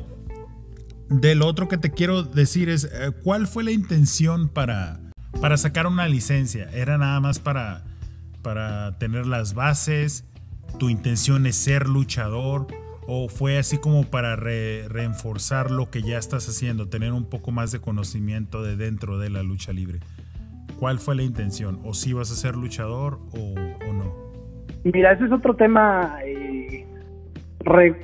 del 1.11 1.43
otro 1.43 1.67
que 1.67 1.77
te 1.77 1.91
quiero 1.91 2.23
decir 2.23 2.69
es, 2.69 2.85
eh, 2.85 3.11
¿cuál 3.25 3.49
fue 3.49 3.65
la 3.65 3.73
intención 3.73 4.49
para, 4.49 5.01
para 5.41 5.57
sacar 5.57 5.89
una 5.89 6.07
licencia? 6.07 6.71
¿Era 6.73 6.99
nada 6.99 7.19
más 7.19 7.41
para, 7.41 7.83
para 8.43 8.97
tener 8.99 9.27
las 9.27 9.55
bases? 9.55 10.25
Tu 10.79 10.89
intención 10.89 11.47
es 11.47 11.57
ser 11.57 11.89
luchador 11.89 12.67
o 13.07 13.29
fue 13.29 13.59
así 13.59 13.79
como 13.79 14.05
para 14.05 14.37
reforzar 14.37 15.71
lo 15.71 15.91
que 15.91 16.03
ya 16.03 16.19
estás 16.19 16.49
haciendo, 16.49 16.89
tener 16.89 17.13
un 17.13 17.25
poco 17.25 17.51
más 17.51 17.73
de 17.73 17.81
conocimiento 17.81 18.63
de 18.63 18.77
dentro 18.77 19.19
de 19.19 19.31
la 19.31 19.43
lucha 19.43 19.73
libre? 19.73 20.01
¿Cuál 20.79 20.99
fue 20.99 21.15
la 21.15 21.23
intención? 21.23 21.81
¿O 21.85 21.95
si 21.95 22.13
vas 22.13 22.31
a 22.31 22.35
ser 22.35 22.57
luchador 22.57 23.19
o, 23.33 23.93
no? 23.93 24.15
Mira, 24.85 25.13
ese 25.13 25.27
es 25.27 25.33
otro 25.33 25.55
tema 25.55 26.19
eh, 26.25 26.87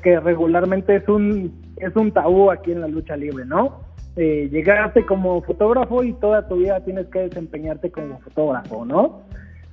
que 0.02 0.20
regularmente 0.20 0.96
es 0.96 1.08
un, 1.08 1.52
es 1.76 1.94
un 1.96 2.12
tabú 2.12 2.50
aquí 2.50 2.72
en 2.72 2.80
la 2.80 2.88
lucha 2.88 3.16
libre, 3.16 3.44
¿no? 3.44 3.80
Eh, 4.16 4.48
llegaste 4.50 5.06
como 5.06 5.42
fotógrafo 5.42 6.02
y 6.02 6.12
toda 6.14 6.46
tu 6.48 6.56
vida 6.56 6.80
tienes 6.84 7.06
que 7.06 7.20
desempeñarte 7.20 7.90
como 7.90 8.18
fotógrafo, 8.20 8.84
¿no? 8.84 9.22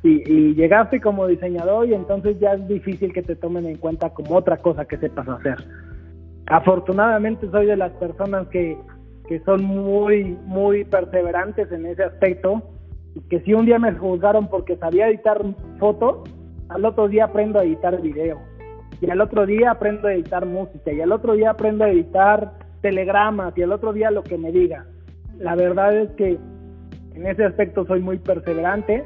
Y, 0.05 0.53
llegaste 0.53 1.01
como 1.01 1.27
diseñador 1.27 1.87
y 1.87 1.93
entonces 1.93 2.39
ya 2.39 2.53
es 2.53 2.67
difícil 2.67 3.11
que 3.11 3.23
te 3.23 3.35
tomen 3.35 3.65
en 3.65 3.77
cuenta 3.77 4.11
como 4.11 4.35
otra 4.35 4.57
cosa 4.57 4.85
que 4.85 4.97
sepas 4.97 5.27
hacer. 5.27 5.55
Afortunadamente 6.47 7.49
soy 7.49 7.65
de 7.65 7.75
las 7.75 7.91
personas 7.93 8.47
que, 8.49 8.77
que 9.27 9.39
son 9.41 9.63
muy, 9.63 10.37
muy 10.45 10.85
perseverantes 10.85 11.71
en 11.71 11.87
ese 11.87 12.03
aspecto 12.03 12.61
y 13.15 13.21
que 13.21 13.39
si 13.41 13.53
un 13.53 13.65
día 13.65 13.79
me 13.79 13.93
juzgaron 13.93 14.47
porque 14.47 14.77
sabía 14.77 15.07
editar 15.07 15.41
fotos, 15.79 16.29
al 16.69 16.85
otro 16.85 17.07
día 17.07 17.25
aprendo 17.25 17.59
a 17.59 17.63
editar 17.63 17.99
video 17.99 18.39
y 19.01 19.09
al 19.09 19.21
otro 19.21 19.45
día 19.45 19.71
aprendo 19.71 20.07
a 20.07 20.13
editar 20.13 20.45
música 20.45 20.91
y 20.91 21.01
al 21.01 21.11
otro 21.11 21.33
día 21.33 21.51
aprendo 21.51 21.83
a 21.83 21.89
editar 21.89 22.53
telegramas 22.81 23.57
y 23.57 23.63
al 23.63 23.71
otro 23.71 23.91
día 23.91 24.11
lo 24.11 24.23
que 24.23 24.37
me 24.37 24.51
diga. 24.51 24.85
La 25.39 25.55
verdad 25.55 25.95
es 25.97 26.11
que 26.11 26.37
en 27.15 27.25
ese 27.25 27.43
aspecto 27.43 27.85
soy 27.85 28.01
muy 28.01 28.19
perseverante 28.19 29.03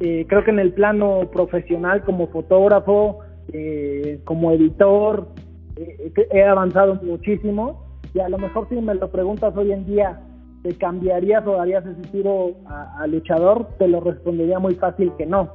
eh, 0.00 0.24
creo 0.26 0.42
que 0.44 0.50
en 0.50 0.58
el 0.58 0.72
plano 0.72 1.30
profesional 1.30 2.02
como 2.04 2.28
fotógrafo, 2.28 3.18
eh, 3.52 4.18
como 4.24 4.50
editor, 4.52 5.28
eh, 5.76 6.10
he 6.32 6.42
avanzado 6.42 6.94
muchísimo 7.02 7.84
y 8.14 8.20
a 8.20 8.30
lo 8.30 8.38
mejor 8.38 8.66
si 8.70 8.76
me 8.76 8.94
lo 8.94 9.10
preguntas 9.10 9.54
hoy 9.54 9.72
en 9.72 9.84
día, 9.84 10.18
¿te 10.62 10.74
cambiarías 10.78 11.46
o 11.46 11.52
darías 11.52 11.84
ese 11.84 12.00
tiro 12.12 12.52
a, 12.64 13.06
luchador? 13.08 13.68
Te 13.78 13.88
lo 13.88 14.00
respondería 14.00 14.58
muy 14.58 14.74
fácil 14.76 15.12
que 15.18 15.26
no. 15.26 15.50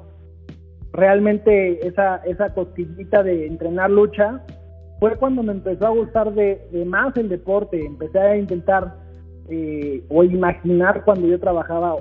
Realmente 0.94 1.86
esa, 1.86 2.18
esa 2.18 2.54
costillita 2.54 3.24
de 3.24 3.48
entrenar 3.48 3.90
lucha 3.90 4.44
fue 5.00 5.16
cuando 5.16 5.42
me 5.42 5.54
empezó 5.54 5.88
a 5.88 5.90
gustar 5.90 6.36
de, 6.36 6.68
de 6.72 6.86
más 6.86 7.18
el 7.18 7.30
deporte, 7.30 7.84
empecé 7.84 8.20
a 8.20 8.38
intentar 8.38 9.04
o 10.10 10.24
imaginar 10.24 11.04
cuando 11.04 11.28
yo 11.28 11.40
trabajaba 11.40 11.96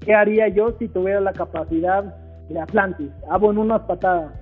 ¿Qué 0.00 0.14
haría 0.14 0.48
yo 0.48 0.72
si 0.78 0.88
tuviera 0.88 1.20
la 1.20 1.32
capacidad 1.32 2.04
de 2.48 2.60
Atlantis? 2.60 3.10
Hago 3.30 3.50
en 3.50 3.58
unas 3.58 3.82
patadas 3.82 4.32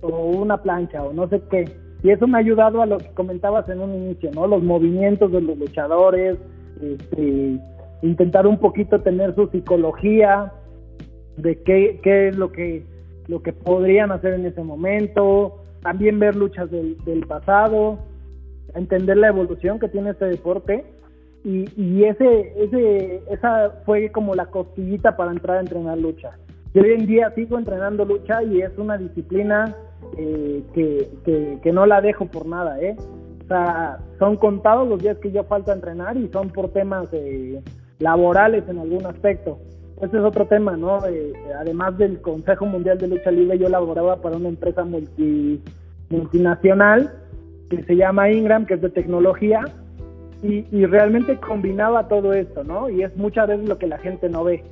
o 0.00 0.08
una 0.08 0.62
plancha 0.62 1.02
o 1.02 1.12
no 1.12 1.28
sé 1.28 1.40
qué. 1.50 1.64
Y 2.02 2.10
eso 2.10 2.26
me 2.26 2.38
ha 2.38 2.40
ayudado 2.40 2.82
a 2.82 2.86
lo 2.86 2.98
que 2.98 3.08
comentabas 3.14 3.68
en 3.68 3.80
un 3.80 3.94
inicio, 3.94 4.30
¿no? 4.32 4.46
Los 4.46 4.62
movimientos 4.62 5.32
de 5.32 5.40
los 5.40 5.58
luchadores, 5.58 6.36
este, 6.80 7.58
intentar 8.02 8.46
un 8.46 8.58
poquito 8.58 9.00
tener 9.00 9.34
su 9.34 9.48
psicología 9.48 10.52
de 11.36 11.60
qué, 11.62 12.00
qué 12.02 12.28
es 12.28 12.36
lo 12.36 12.52
que, 12.52 12.84
lo 13.28 13.42
que 13.42 13.52
podrían 13.52 14.12
hacer 14.12 14.34
en 14.34 14.46
ese 14.46 14.62
momento, 14.62 15.62
también 15.82 16.18
ver 16.18 16.36
luchas 16.36 16.70
del, 16.70 16.96
del 17.04 17.26
pasado, 17.26 17.98
entender 18.74 19.16
la 19.16 19.28
evolución 19.28 19.78
que 19.78 19.88
tiene 19.88 20.10
este 20.10 20.26
deporte 20.26 20.84
y, 21.48 22.02
ese, 22.02 22.52
ese, 22.56 23.22
esa 23.30 23.70
fue 23.84 24.10
como 24.10 24.34
la 24.34 24.46
costillita 24.46 25.16
para 25.16 25.30
entrar 25.30 25.58
a 25.58 25.60
entrenar 25.60 25.96
lucha. 25.96 26.32
Yo 26.74 26.82
hoy 26.82 26.92
en 26.92 27.06
día 27.06 27.30
sigo 27.36 27.56
entrenando 27.56 28.04
lucha 28.04 28.42
y 28.42 28.62
es 28.62 28.76
una 28.76 28.98
disciplina 28.98 29.72
eh, 30.18 30.64
que, 30.74 31.58
que, 31.62 31.72
no 31.72 31.86
la 31.86 32.00
dejo 32.00 32.26
por 32.26 32.46
nada, 32.46 32.80
¿eh? 32.80 32.96
O 33.44 33.46
sea, 33.46 33.98
son 34.18 34.36
contados 34.36 34.88
los 34.88 35.00
días 35.00 35.18
que 35.18 35.30
yo 35.30 35.44
falta 35.44 35.72
entrenar 35.72 36.16
y 36.16 36.28
son 36.32 36.50
por 36.50 36.70
temas 36.70 37.06
eh, 37.12 37.62
laborales 38.00 38.64
en 38.68 38.80
algún 38.80 39.06
aspecto. 39.06 39.58
Ese 40.02 40.18
es 40.18 40.24
otro 40.24 40.46
tema, 40.46 40.76
¿no? 40.76 41.06
Eh, 41.06 41.32
además 41.60 41.96
del 41.96 42.20
Consejo 42.20 42.66
Mundial 42.66 42.98
de 42.98 43.06
Lucha 43.06 43.30
Libre, 43.30 43.56
yo 43.56 43.68
laboraba 43.68 44.20
para 44.20 44.36
una 44.36 44.48
empresa 44.48 44.84
multi, 44.84 45.62
multinacional 46.10 47.12
que 47.70 47.84
se 47.84 47.94
llama 47.94 48.30
Ingram, 48.30 48.66
que 48.66 48.74
es 48.74 48.82
de 48.82 48.90
tecnología, 48.90 49.64
y, 50.42 50.86
realmente 50.86 51.38
combinaba 51.38 52.08
todo 52.08 52.32
esto, 52.32 52.62
¿no? 52.62 52.88
Y 52.88 53.02
es 53.02 53.16
muchas 53.16 53.48
veces 53.48 53.68
lo 53.68 53.78
que 53.78 53.86
la 53.86 53.98
gente 53.98 54.28
no 54.28 54.44
ve. 54.44 54.62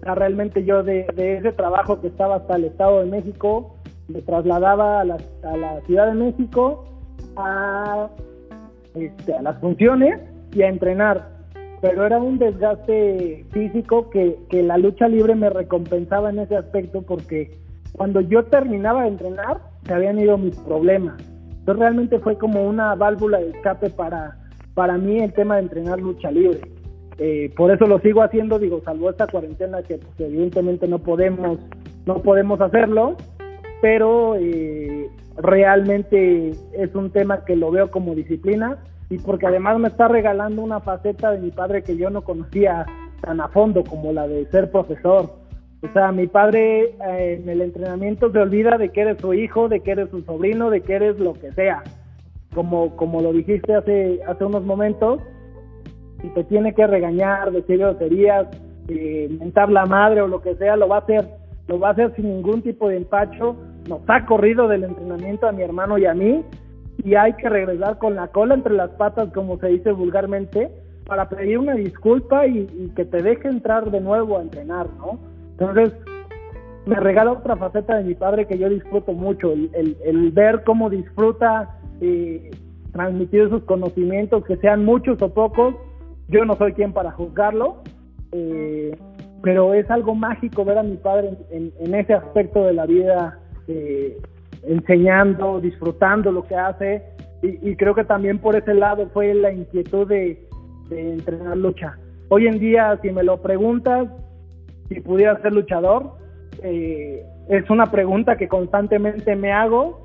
O 0.00 0.04
sea, 0.04 0.14
realmente 0.14 0.64
yo 0.64 0.82
de, 0.82 1.06
ese 1.16 1.52
trabajo 1.52 2.00
que 2.00 2.08
estaba 2.08 2.36
hasta 2.36 2.56
el 2.56 2.64
Estado 2.64 3.00
de 3.00 3.10
México, 3.10 3.76
me 4.08 4.20
trasladaba 4.22 5.00
a 5.00 5.04
la, 5.04 5.16
a 5.44 5.56
la 5.56 5.80
Ciudad 5.82 6.08
de 6.08 6.14
México 6.14 6.84
a, 7.36 8.08
este, 8.94 9.34
a 9.34 9.42
las 9.42 9.58
funciones 9.60 10.20
y 10.52 10.62
a 10.62 10.68
entrenar. 10.68 11.30
Pero 11.80 12.04
era 12.04 12.18
un 12.18 12.38
desgaste 12.38 13.44
físico 13.50 14.10
que, 14.10 14.38
que 14.48 14.62
la 14.62 14.78
lucha 14.78 15.08
libre 15.08 15.34
me 15.34 15.50
recompensaba 15.50 16.30
en 16.30 16.40
ese 16.40 16.56
aspecto 16.56 17.02
porque 17.02 17.58
cuando 17.92 18.20
yo 18.20 18.44
terminaba 18.44 19.02
de 19.02 19.08
entrenar, 19.08 19.60
se 19.84 19.94
habían 19.94 20.18
ido 20.18 20.38
mis 20.38 20.56
problemas. 20.60 21.16
Entonces 21.50 21.80
realmente 21.80 22.18
fue 22.18 22.36
como 22.36 22.64
una 22.64 22.94
válvula 22.94 23.38
de 23.38 23.50
escape 23.50 23.90
para, 23.90 24.36
para 24.74 24.96
mí 24.96 25.18
el 25.18 25.32
tema 25.32 25.56
de 25.56 25.62
entrenar 25.62 26.00
lucha 26.00 26.30
libre. 26.30 26.60
Eh, 27.18 27.52
por 27.56 27.70
eso 27.70 27.86
lo 27.86 27.98
sigo 28.00 28.22
haciendo, 28.22 28.58
digo, 28.58 28.80
salvo 28.84 29.10
esta 29.10 29.26
cuarentena 29.26 29.82
que 29.82 29.98
pues, 29.98 30.18
evidentemente 30.18 30.88
no 30.88 30.98
podemos, 30.98 31.58
no 32.06 32.22
podemos 32.22 32.60
hacerlo, 32.60 33.16
pero 33.80 34.34
eh, 34.36 35.08
realmente 35.36 36.50
es 36.72 36.94
un 36.94 37.10
tema 37.10 37.44
que 37.44 37.56
lo 37.56 37.70
veo 37.70 37.90
como 37.90 38.14
disciplina 38.14 38.78
y 39.10 39.18
porque 39.18 39.46
además 39.46 39.78
me 39.78 39.88
está 39.88 40.08
regalando 40.08 40.62
una 40.62 40.80
faceta 40.80 41.30
de 41.30 41.38
mi 41.38 41.50
padre 41.50 41.82
que 41.82 41.96
yo 41.96 42.08
no 42.08 42.22
conocía 42.22 42.86
tan 43.20 43.40
a 43.40 43.48
fondo 43.48 43.84
como 43.84 44.12
la 44.12 44.26
de 44.26 44.46
ser 44.46 44.70
profesor. 44.70 45.30
O 45.82 45.92
sea, 45.92 46.12
mi 46.12 46.28
padre 46.28 46.94
eh, 47.08 47.40
en 47.42 47.48
el 47.48 47.60
entrenamiento 47.60 48.32
se 48.32 48.38
olvida 48.38 48.78
de 48.78 48.88
que 48.88 49.02
eres 49.02 49.20
su 49.20 49.34
hijo, 49.34 49.68
de 49.68 49.80
que 49.80 49.90
eres 49.90 50.08
su 50.10 50.22
sobrino, 50.22 50.70
de 50.70 50.80
que 50.80 50.94
eres 50.94 51.18
lo 51.18 51.34
que 51.34 51.52
sea 51.52 51.82
como, 52.54 52.94
como 52.96 53.20
lo 53.20 53.32
dijiste 53.32 53.74
hace, 53.74 54.20
hace 54.26 54.44
unos 54.44 54.64
momentos, 54.64 55.20
si 56.20 56.28
te 56.28 56.44
tiene 56.44 56.74
que 56.74 56.86
regañar, 56.86 57.50
decir 57.50 57.78
groserías, 57.78 58.46
eh, 58.88 59.28
mentar 59.38 59.70
la 59.70 59.86
madre 59.86 60.22
o 60.22 60.28
lo 60.28 60.42
que 60.42 60.54
sea, 60.56 60.76
lo 60.76 60.88
va 60.88 60.96
a 60.96 61.00
hacer, 61.00 61.26
lo 61.68 61.78
va 61.78 61.88
a 61.88 61.92
hacer 61.92 62.14
sin 62.14 62.26
ningún 62.26 62.62
tipo 62.62 62.88
de 62.88 62.96
empacho, 62.96 63.56
nos 63.88 64.00
ha 64.06 64.24
corrido 64.26 64.68
del 64.68 64.84
entrenamiento 64.84 65.48
a 65.48 65.52
mi 65.52 65.62
hermano 65.62 65.98
y 65.98 66.06
a 66.06 66.14
mí, 66.14 66.44
y 67.04 67.14
hay 67.14 67.32
que 67.34 67.48
regresar 67.48 67.98
con 67.98 68.14
la 68.14 68.28
cola 68.28 68.54
entre 68.54 68.74
las 68.74 68.90
patas, 68.90 69.32
como 69.32 69.58
se 69.58 69.68
dice 69.68 69.92
vulgarmente, 69.92 70.70
para 71.06 71.28
pedir 71.28 71.58
una 71.58 71.74
disculpa 71.74 72.46
y, 72.46 72.92
que 72.94 73.04
te 73.04 73.22
deje 73.22 73.48
entrar 73.48 73.90
de 73.90 74.00
nuevo 74.00 74.38
a 74.38 74.42
entrenar, 74.42 74.88
¿no? 74.98 75.18
Entonces, 75.58 75.94
me 76.86 76.96
regala 76.96 77.32
otra 77.32 77.56
faceta 77.56 77.96
de 77.96 78.04
mi 78.04 78.14
padre 78.14 78.46
que 78.46 78.58
yo 78.58 78.68
disfruto 78.68 79.12
mucho, 79.12 79.52
el, 79.52 79.96
el 80.04 80.30
ver 80.30 80.62
cómo 80.64 80.90
disfruta 80.90 81.81
transmitir 82.92 83.42
esos 83.42 83.62
conocimientos, 83.64 84.44
que 84.44 84.56
sean 84.56 84.84
muchos 84.84 85.20
o 85.22 85.32
pocos. 85.32 85.74
Yo 86.28 86.44
no 86.44 86.56
soy 86.56 86.72
quien 86.72 86.92
para 86.92 87.10
juzgarlo, 87.12 87.82
eh, 88.32 88.96
pero 89.42 89.74
es 89.74 89.90
algo 89.90 90.14
mágico 90.14 90.64
ver 90.64 90.78
a 90.78 90.82
mi 90.82 90.96
padre 90.96 91.30
en, 91.50 91.94
ese 91.94 92.14
aspecto 92.14 92.64
de 92.64 92.72
la 92.74 92.86
vida, 92.86 93.38
eh, 93.68 94.18
enseñando, 94.62 95.60
disfrutando 95.60 96.30
lo 96.30 96.44
que 96.44 96.54
hace. 96.54 97.02
Y, 97.42 97.74
creo 97.74 97.92
que 97.92 98.04
también 98.04 98.38
por 98.38 98.54
ese 98.54 98.72
lado 98.72 99.08
fue 99.12 99.34
la 99.34 99.52
inquietud 99.52 100.06
de, 100.06 100.46
de 100.88 101.14
entrenar 101.14 101.56
lucha. 101.56 101.98
Hoy 102.28 102.46
en 102.46 102.60
día, 102.60 102.96
si 103.02 103.10
me 103.10 103.24
lo 103.24 103.42
preguntas, 103.42 104.08
si 104.88 105.00
pudiera 105.00 105.40
ser 105.42 105.52
luchador, 105.52 106.12
eh, 106.62 107.26
es 107.48 107.68
una 107.68 107.86
pregunta 107.86 108.36
que 108.36 108.48
constantemente 108.48 109.34
me 109.34 109.52
hago 109.52 110.01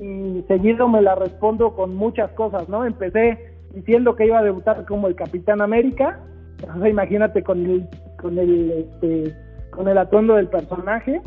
y 0.00 0.42
seguido 0.48 0.88
me 0.88 1.02
la 1.02 1.14
respondo 1.14 1.74
con 1.74 1.94
muchas 1.94 2.30
cosas, 2.32 2.68
¿no? 2.68 2.84
Empecé 2.84 3.38
diciendo 3.74 4.16
que 4.16 4.26
iba 4.26 4.38
a 4.38 4.42
debutar 4.42 4.84
como 4.86 5.08
el 5.08 5.14
Capitán 5.14 5.60
América, 5.60 6.20
imagínate 6.88 7.42
con 7.42 7.64
el, 7.64 7.88
con 8.20 8.38
el, 8.38 8.70
este, 8.70 9.34
con 9.70 9.88
el 9.88 9.98
atuendo 9.98 10.34
del 10.34 10.48
personaje 10.48 11.20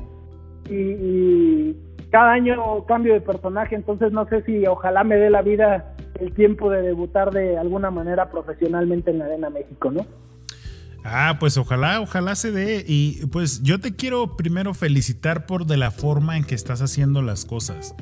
y, 0.69 1.75
cada 2.11 2.31
año 2.31 2.85
cambio 2.85 3.13
de 3.13 3.19
personaje, 3.19 3.75
entonces 3.75 4.13
no 4.13 4.25
sé 4.27 4.41
si 4.43 4.65
ojalá 4.67 5.03
me 5.03 5.17
dé 5.17 5.29
la 5.29 5.41
vida 5.41 5.95
el 6.17 6.33
tiempo 6.33 6.69
de 6.69 6.81
debutar 6.81 7.31
de 7.31 7.57
alguna 7.57 7.91
manera 7.91 8.29
profesionalmente 8.29 9.11
en 9.11 9.19
la 9.19 9.25
Arena 9.25 9.49
México, 9.49 9.91
¿no? 9.91 10.05
Ah, 11.03 11.35
pues 11.39 11.57
ojalá, 11.57 11.99
ojalá 11.99 12.35
se 12.35 12.51
dé. 12.51 12.85
Y 12.87 13.25
pues 13.27 13.63
yo 13.63 13.79
te 13.81 13.95
quiero 13.95 14.37
primero 14.37 14.73
felicitar 14.73 15.45
por 15.45 15.65
de 15.65 15.75
la 15.75 15.91
forma 15.91 16.37
en 16.37 16.45
que 16.45 16.55
estás 16.55 16.81
haciendo 16.81 17.21
las 17.21 17.43
cosas. 17.43 17.95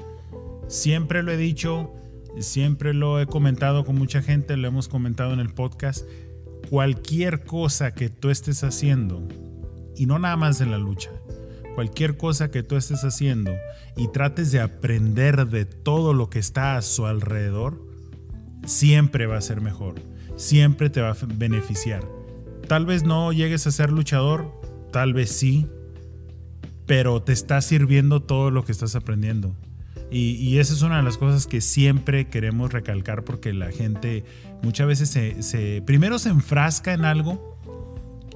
Siempre 0.68 1.24
lo 1.24 1.32
he 1.32 1.38
dicho, 1.38 1.94
siempre 2.40 2.94
lo 2.94 3.20
he 3.20 3.28
comentado 3.28 3.86
con 3.86 3.96
mucha 3.96 4.22
gente, 4.22 4.58
lo 4.58 4.68
hemos 4.68 4.88
comentado 4.88 5.34
en 5.34 5.40
el 5.40 5.54
podcast. 5.54 6.06
Cualquier 6.70 7.44
cosa 7.44 7.94
que 7.94 8.10
tú 8.10 8.30
estés 8.30 8.64
haciendo, 8.64 9.28
y 9.96 10.06
no 10.06 10.18
nada 10.20 10.38
más 10.38 10.62
en 10.62 10.72
la 10.72 10.78
lucha, 10.78 11.12
cualquier 11.76 12.18
cosa 12.18 12.52
que 12.52 12.64
tú 12.64 12.76
estés 12.76 13.04
haciendo 13.04 13.52
y 13.96 14.08
trates 14.12 14.52
de 14.52 14.62
aprender 14.62 15.48
de 15.48 15.66
todo 15.66 16.14
lo 16.14 16.30
que 16.30 16.40
está 16.40 16.78
a 16.78 16.82
su 16.82 17.06
alrededor, 17.06 17.86
siempre 18.66 19.28
va 19.28 19.38
a 19.38 19.42
ser 19.42 19.62
mejor, 19.62 19.96
siempre 20.36 20.90
te 20.90 21.02
va 21.02 21.12
a 21.12 21.18
beneficiar. 21.28 22.04
Tal 22.68 22.86
vez 22.86 23.04
no 23.04 23.34
llegues 23.34 23.68
a 23.68 23.72
ser 23.72 23.92
luchador, 23.92 24.52
tal 24.92 25.14
vez 25.14 25.30
sí, 25.30 25.68
pero 26.86 27.22
te 27.22 27.34
está 27.34 27.62
sirviendo 27.62 28.22
todo 28.22 28.52
lo 28.52 28.64
que 28.64 28.72
estás 28.72 28.96
aprendiendo. 28.96 29.56
Y, 30.16 30.60
esa 30.60 30.74
es 30.74 30.84
una 30.84 30.98
de 30.98 31.04
las 31.04 31.18
cosas 31.18 31.48
que 31.48 31.60
siempre 31.60 32.28
queremos 32.28 32.72
recalcar 32.72 33.24
porque 33.24 33.52
la 33.52 33.72
gente 33.72 34.24
muchas 34.62 34.86
veces 34.86 35.10
se, 35.10 35.82
primero 35.82 36.20
se 36.20 36.30
enfrasca 36.30 36.94
en 36.94 37.04
algo 37.04 37.58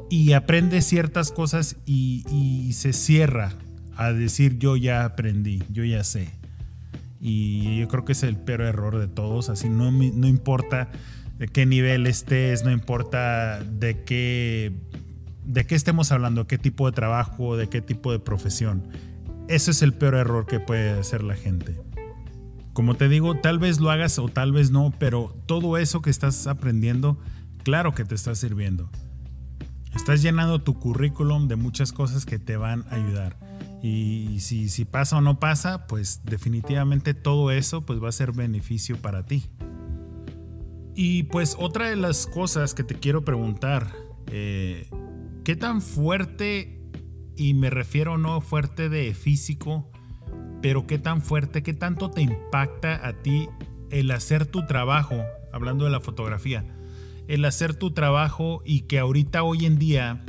y 0.09 0.33
aprende 0.33 0.81
ciertas 0.81 1.31
cosas 1.31 1.75
y, 1.85 2.71
se 2.73 2.93
cierra 2.93 3.53
a 3.95 4.11
decir 4.11 4.57
yo 4.57 4.75
ya 4.75 5.05
aprendí, 5.05 5.61
yo 5.71 5.83
ya 5.83 6.03
sé. 6.03 6.29
Y 7.21 7.79
yo 7.79 7.87
creo 7.87 8.05
que 8.05 8.13
es 8.13 8.23
el 8.23 8.37
peor 8.37 8.61
error 8.61 8.97
de 8.97 9.07
todos, 9.07 9.49
así 9.49 9.69
no, 9.69 9.91
no 9.91 10.27
importa 10.27 10.89
de 11.37 11.47
qué 11.47 11.67
nivel 11.67 12.07
estés, 12.07 12.63
no 12.63 12.71
importa 12.71 13.63
de 13.63 14.03
qué, 14.03 14.73
de 15.45 15.65
qué 15.67 15.75
estemos 15.75 16.11
hablando, 16.11 16.47
qué 16.47 16.57
tipo 16.57 16.87
de 16.87 16.93
trabajo, 16.93 17.55
de 17.55 17.69
qué 17.69 17.81
tipo 17.81 18.11
de 18.11 18.17
profesión. 18.17 18.83
Ese 19.47 19.71
es 19.71 19.81
el 19.81 19.93
peor 19.93 20.15
error 20.15 20.45
que 20.45 20.59
puede 20.59 20.91
hacer 20.91 21.23
la 21.23 21.35
gente. 21.35 21.79
Como 22.73 22.95
te 22.95 23.07
digo, 23.07 23.35
tal 23.39 23.59
vez 23.59 23.79
lo 23.79 23.89
hagas 23.89 24.19
o 24.19 24.27
tal 24.27 24.51
vez 24.51 24.71
no, 24.71 24.93
pero 24.99 25.35
todo 25.45 25.77
eso 25.77 26.01
que 26.01 26.09
estás 26.09 26.47
aprendiendo, 26.47 27.17
claro 27.63 27.95
que 27.95 28.03
te 28.03 28.13
está 28.13 28.35
sirviendo. 28.35 28.89
Estás 29.95 30.21
llenando 30.21 30.61
tu 30.61 30.77
currículum 30.77 31.47
de 31.47 31.55
muchas 31.55 31.93
cosas 31.93 32.25
que 32.25 32.39
te 32.39 32.57
van 32.57 32.85
a 32.89 32.95
ayudar. 32.95 33.37
Y 33.81 34.39
si, 34.41 34.85
pasa 34.85 35.17
o 35.17 35.21
no 35.21 35.39
pasa, 35.39 35.87
pues 35.87 36.21
definitivamente 36.25 37.13
todo 37.13 37.51
eso 37.51 37.85
pues 37.85 38.03
va 38.03 38.09
a 38.09 38.11
ser 38.11 38.33
beneficio 38.33 38.97
para 38.97 39.25
ti. 39.25 39.45
Y 40.93 41.23
pues 41.23 41.55
otra 41.57 41.89
de 41.89 41.95
las 41.95 42.27
cosas 42.27 42.73
que 42.73 42.83
te 42.83 42.95
quiero 42.95 43.23
preguntar, 43.23 43.93
eh, 44.29 44.89
¿qué 45.45 45.55
tan 45.55 45.81
fuerte 45.81 46.76
y 47.37 47.53
me 47.53 47.69
refiero 47.69 48.17
no 48.17 48.41
fuerte 48.41 48.89
de 48.89 49.13
físico, 49.13 49.89
pero 50.61 50.87
qué 50.87 50.97
tan 50.97 51.21
fuerte, 51.21 51.63
qué 51.63 51.73
tanto 51.73 52.09
te 52.11 52.21
impacta 52.21 53.07
a 53.07 53.13
ti 53.13 53.47
el 53.91 54.11
hacer 54.11 54.45
tu 54.45 54.65
trabajo, 54.65 55.23
hablando 55.53 55.85
de 55.85 55.91
la 55.91 56.01
fotografía, 56.01 56.65
el 57.27 57.45
hacer 57.45 57.75
tu 57.75 57.91
trabajo 57.91 58.61
y 58.65 58.81
que 58.81 58.99
ahorita 58.99 59.43
hoy 59.43 59.65
en 59.65 59.77
día 59.77 60.25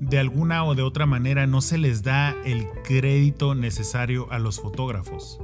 de 0.00 0.18
alguna 0.18 0.64
o 0.64 0.74
de 0.74 0.82
otra 0.82 1.06
manera 1.06 1.46
no 1.46 1.60
se 1.60 1.78
les 1.78 2.02
da 2.02 2.34
el 2.44 2.66
crédito 2.84 3.54
necesario 3.54 4.30
a 4.32 4.38
los 4.38 4.60
fotógrafos. 4.60 5.38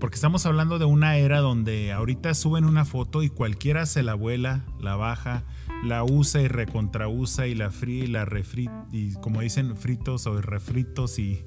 Porque 0.00 0.16
estamos 0.16 0.44
hablando 0.44 0.78
de 0.78 0.84
una 0.84 1.16
era 1.16 1.40
donde 1.40 1.92
ahorita 1.92 2.34
suben 2.34 2.64
una 2.64 2.84
foto 2.84 3.22
y 3.22 3.30
cualquiera 3.30 3.86
se 3.86 4.02
la 4.02 4.14
vuela, 4.14 4.64
la 4.80 4.96
baja, 4.96 5.44
la 5.84 6.04
usa 6.04 6.42
y 6.42 6.48
recontrausa 6.48 7.46
y 7.46 7.54
la 7.54 7.70
fría 7.70 8.04
y 8.04 8.06
la 8.08 8.24
refrit 8.24 8.70
y 8.92 9.14
como 9.14 9.40
dicen 9.40 9.76
fritos 9.76 10.26
o 10.26 10.40
refritos 10.40 11.18
y, 11.18 11.44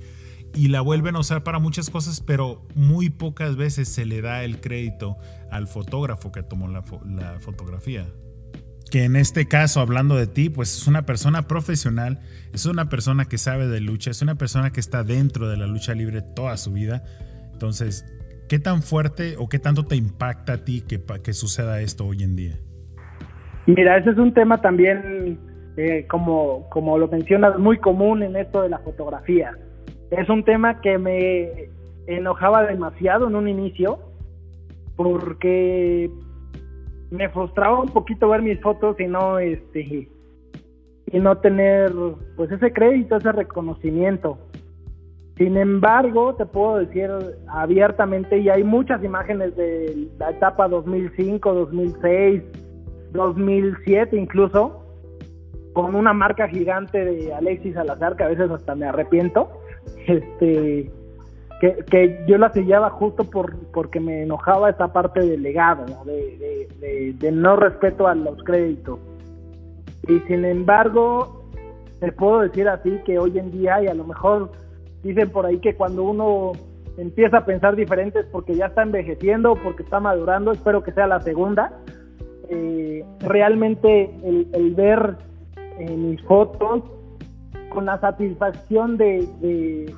y 0.56 0.70
la 0.70 0.82
vuelven 0.82 1.16
a 1.16 1.20
usar 1.20 1.44
para 1.44 1.60
muchas 1.60 1.90
cosas, 1.90 2.22
pero 2.22 2.66
muy 2.74 3.10
pocas 3.10 3.56
veces 3.56 3.90
se 3.90 4.06
le 4.06 4.22
da 4.22 4.44
el 4.44 4.60
crédito 4.60 5.18
al 5.52 5.68
fotógrafo 5.68 6.32
que 6.32 6.44
tomó 6.44 6.68
la, 6.68 6.84
la 7.06 7.40
fotografía. 7.40 8.08
Que 8.90 9.04
en 9.04 9.18
este 9.18 9.48
caso, 9.48 9.82
hablando 9.82 10.16
de 10.16 10.28
ti, 10.28 10.50
pues 10.50 10.78
es 10.78 10.88
una 10.88 11.06
persona 11.06 11.48
profesional, 11.48 12.22
es 12.54 12.66
una 12.66 12.88
persona 12.88 13.26
que 13.26 13.38
sabe 13.38 13.68
de 13.68 13.82
lucha, 13.82 14.12
es 14.12 14.22
una 14.22 14.36
persona 14.36 14.72
que 14.72 14.80
está 14.80 15.04
dentro 15.04 15.50
de 15.50 15.58
la 15.58 15.68
lucha 15.68 15.94
libre 15.94 16.22
toda 16.22 16.56
su 16.56 16.72
vida. 16.72 17.04
Entonces, 17.52 18.06
¿qué 18.48 18.60
tan 18.60 18.82
fuerte 18.82 19.36
o 19.38 19.48
qué 19.50 19.60
tanto 19.60 19.84
te 19.86 19.96
impacta 19.96 20.54
a 20.54 20.58
ti 20.58 20.82
que, 20.82 21.02
que 21.24 21.34
suceda 21.34 21.82
esto 21.82 22.06
hoy 22.06 22.24
en 22.24 22.36
día? 22.36 22.56
Mira, 23.66 23.98
ese 23.98 24.12
es 24.12 24.18
un 24.18 24.34
tema 24.34 24.62
también, 24.62 25.40
eh, 25.76 26.06
como, 26.10 26.70
como 26.70 26.98
lo 26.98 27.08
mencionas, 27.08 27.60
muy 27.60 27.78
común 27.78 28.24
en 28.24 28.36
esto 28.36 28.62
de 28.62 28.70
la 28.70 28.80
fotografía. 28.80 29.52
Es 30.12 30.30
un 30.30 30.44
tema 30.44 30.80
que 30.80 30.98
me 30.98 31.70
enojaba 32.08 32.66
demasiado 32.66 33.28
en 33.28 33.36
un 33.36 33.50
inicio, 33.50 34.00
porque 34.96 36.10
me 37.12 37.30
frustraba 37.30 37.82
un 37.82 37.90
poquito 37.90 38.30
ver 38.30 38.42
mis 38.42 38.60
fotos 38.62 39.00
y 39.00 39.08
no 39.08 39.40
este 39.40 40.10
y 41.10 41.20
no 41.20 41.38
tener 41.38 41.92
pues 42.36 42.52
ese 42.52 42.74
crédito, 42.74 43.16
ese 43.16 43.32
reconocimiento. 43.32 44.38
Sin 45.38 45.56
embargo, 45.56 46.34
te 46.34 46.48
puedo 46.48 46.78
decir 46.78 47.12
abiertamente, 47.48 48.40
y 48.40 48.50
hay 48.50 48.64
muchas 48.64 49.04
imágenes 49.04 49.56
de 49.56 50.08
la 50.18 50.32
etapa 50.32 50.68
2005, 50.68 51.54
2006, 51.54 52.42
2007 53.12 54.18
incluso, 54.18 54.84
con 55.74 55.94
una 55.94 56.12
marca 56.12 56.48
gigante 56.48 57.06
de 57.06 57.34
Alexis 57.36 57.76
Salazar, 57.76 58.16
que 58.16 58.24
a 58.24 58.30
veces 58.30 58.50
hasta 58.50 58.74
me 58.74 58.88
arrepiento, 58.88 59.52
este, 60.08 60.92
que, 61.62 62.26
yo 62.28 62.40
la 62.40 62.52
sellaba 62.52 62.90
justo 62.90 63.24
por, 63.24 63.56
porque 63.74 64.00
me 64.00 64.24
enojaba 64.24 64.72
esa 64.72 64.92
parte 64.92 65.20
del 65.20 65.44
legado, 65.44 65.86
De, 66.06 67.32
no 67.32 67.56
respeto 67.58 68.08
a 68.08 68.16
los 68.16 68.44
créditos. 68.44 69.00
Y 70.08 70.20
sin 70.22 70.46
embargo, 70.46 71.44
te 72.00 72.12
puedo 72.12 72.42
decir 72.42 72.68
así 72.68 73.00
que 73.06 73.20
hoy 73.20 73.38
en 73.38 73.52
día, 73.52 73.84
y 73.84 73.88
a 73.88 73.94
lo 73.94 74.04
mejor 74.04 74.52
dicen 75.04 75.30
por 75.30 75.46
ahí 75.46 75.60
que 75.60 75.76
cuando 75.76 76.04
uno 76.04 76.54
empieza 76.98 77.38
a 77.38 77.46
pensar 77.46 77.76
diferente 77.76 78.20
es 78.20 78.26
porque 78.26 78.56
ya 78.56 78.68
está 78.68 78.84
envejeciendo, 78.84 79.56
porque 79.56 79.84
está 79.84 80.00
madurando, 80.00 80.52
espero 80.52 80.84
que 80.84 80.92
sea 80.92 81.08
la 81.08 81.22
segunda, 81.22 81.72
eh, 82.50 83.06
realmente 83.20 84.12
el, 84.24 84.74
ver 84.76 85.16
mis 85.80 86.22
fotos 86.24 86.84
con 87.70 87.86
la 87.86 88.00
satisfacción 88.00 88.98
de, 88.98 89.94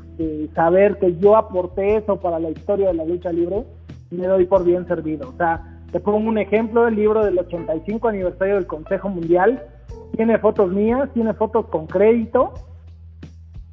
saber 0.54 0.98
que 0.98 1.16
yo 1.18 1.38
aporté 1.38 1.98
eso 1.98 2.18
para 2.20 2.40
la 2.40 2.50
historia 2.50 2.88
de 2.88 2.96
la 2.96 3.06
lucha 3.06 3.32
libre, 3.32 3.64
me 4.12 4.28
doy 4.28 4.46
por 4.46 4.66
bien 4.66 4.86
servido. 4.88 5.30
O 5.30 5.38
sea, 5.38 5.80
te 5.92 6.00
pongo 6.00 6.28
un 6.30 6.38
ejemplo, 6.38 6.88
el 6.88 6.96
libro 6.96 7.24
del 7.24 7.40
85 7.40 8.08
aniversario 8.08 8.56
del 8.56 8.68
Consejo 8.68 9.10
Mundial, 9.10 9.64
tiene 10.16 10.38
fotos 10.40 10.72
mías, 10.72 11.10
tiene 11.14 11.34
fotos 11.34 11.68
con 11.68 11.88
crédito, 11.88 12.54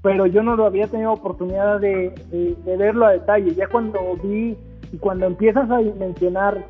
pero 0.03 0.27
yo 0.27 0.43
no 0.43 0.57
lo 0.57 0.67
había 0.67 0.87
tenido 0.87 1.13
oportunidad 1.13 1.81
de, 1.81 2.13
de 2.65 2.77
verlo 2.77 3.07
a 3.07 3.13
detalle. 3.13 3.55
Ya 3.55 3.67
cuando 3.67 3.99
vi 4.23 4.57
y 4.93 4.99
cuando 4.99 5.27
empiezas 5.27 5.71
a 5.71 5.79
dimensionar 5.79 6.65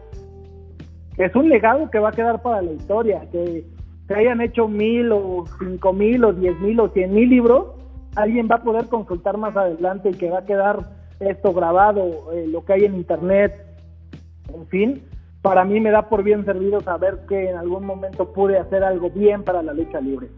es 1.19 1.35
un 1.35 1.49
legado 1.49 1.91
que 1.91 1.99
va 1.99 2.11
a 2.11 2.13
quedar 2.13 2.43
para 2.43 2.63
la 2.63 2.73
historia, 2.73 3.27
que 3.33 3.65
se 4.07 4.15
hayan 4.15 4.41
hecho 4.41 4.69
mil 4.69 5.13
o 5.13 5.45
cinco 5.59 5.93
mil 5.93 6.25
o 6.25 6.33
diez 6.33 6.59
mil 6.61 6.79
o 6.81 6.89
cien 6.91 7.15
mil 7.15 7.29
libros, 7.29 7.67
alguien 8.15 8.49
va 8.51 8.57
a 8.57 8.63
poder 8.63 8.87
consultar 8.87 9.37
más 9.37 9.57
adelante 9.57 10.11
y 10.11 10.15
que 10.15 10.31
va 10.31 10.41
a 10.41 10.45
quedar 10.45 10.81
esto 11.21 11.53
grabado, 11.53 12.33
eh, 12.33 12.47
lo 12.47 12.65
que 12.65 12.75
hay 12.75 12.85
en 12.85 12.95
internet, 12.95 13.55
en 14.53 14.67
fin, 14.67 15.03
para 15.41 15.65
mí 15.65 15.81
me 15.81 15.91
da 15.91 16.09
por 16.09 16.23
bien 16.23 16.45
servido 16.45 16.81
saber 16.81 17.21
que 17.29 17.51
en 17.51 17.57
algún 17.57 17.87
momento 17.87 18.33
pude 18.33 18.59
hacer 18.59 18.85
algo 18.85 19.11
bien 19.11 19.43
para 19.43 19.63
la 19.63 19.73
lucha 19.73 20.01
libre. 20.01 20.29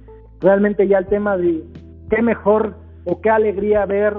Realmente 0.41 0.87
ya 0.87 0.99
el 0.99 1.07
tema 1.07 1.37
de 1.37 1.65
qué 2.09 2.23
mejor 2.23 2.75
o 3.05 3.21
qué 3.21 3.31
alegría 3.31 3.87
ver 3.87 4.15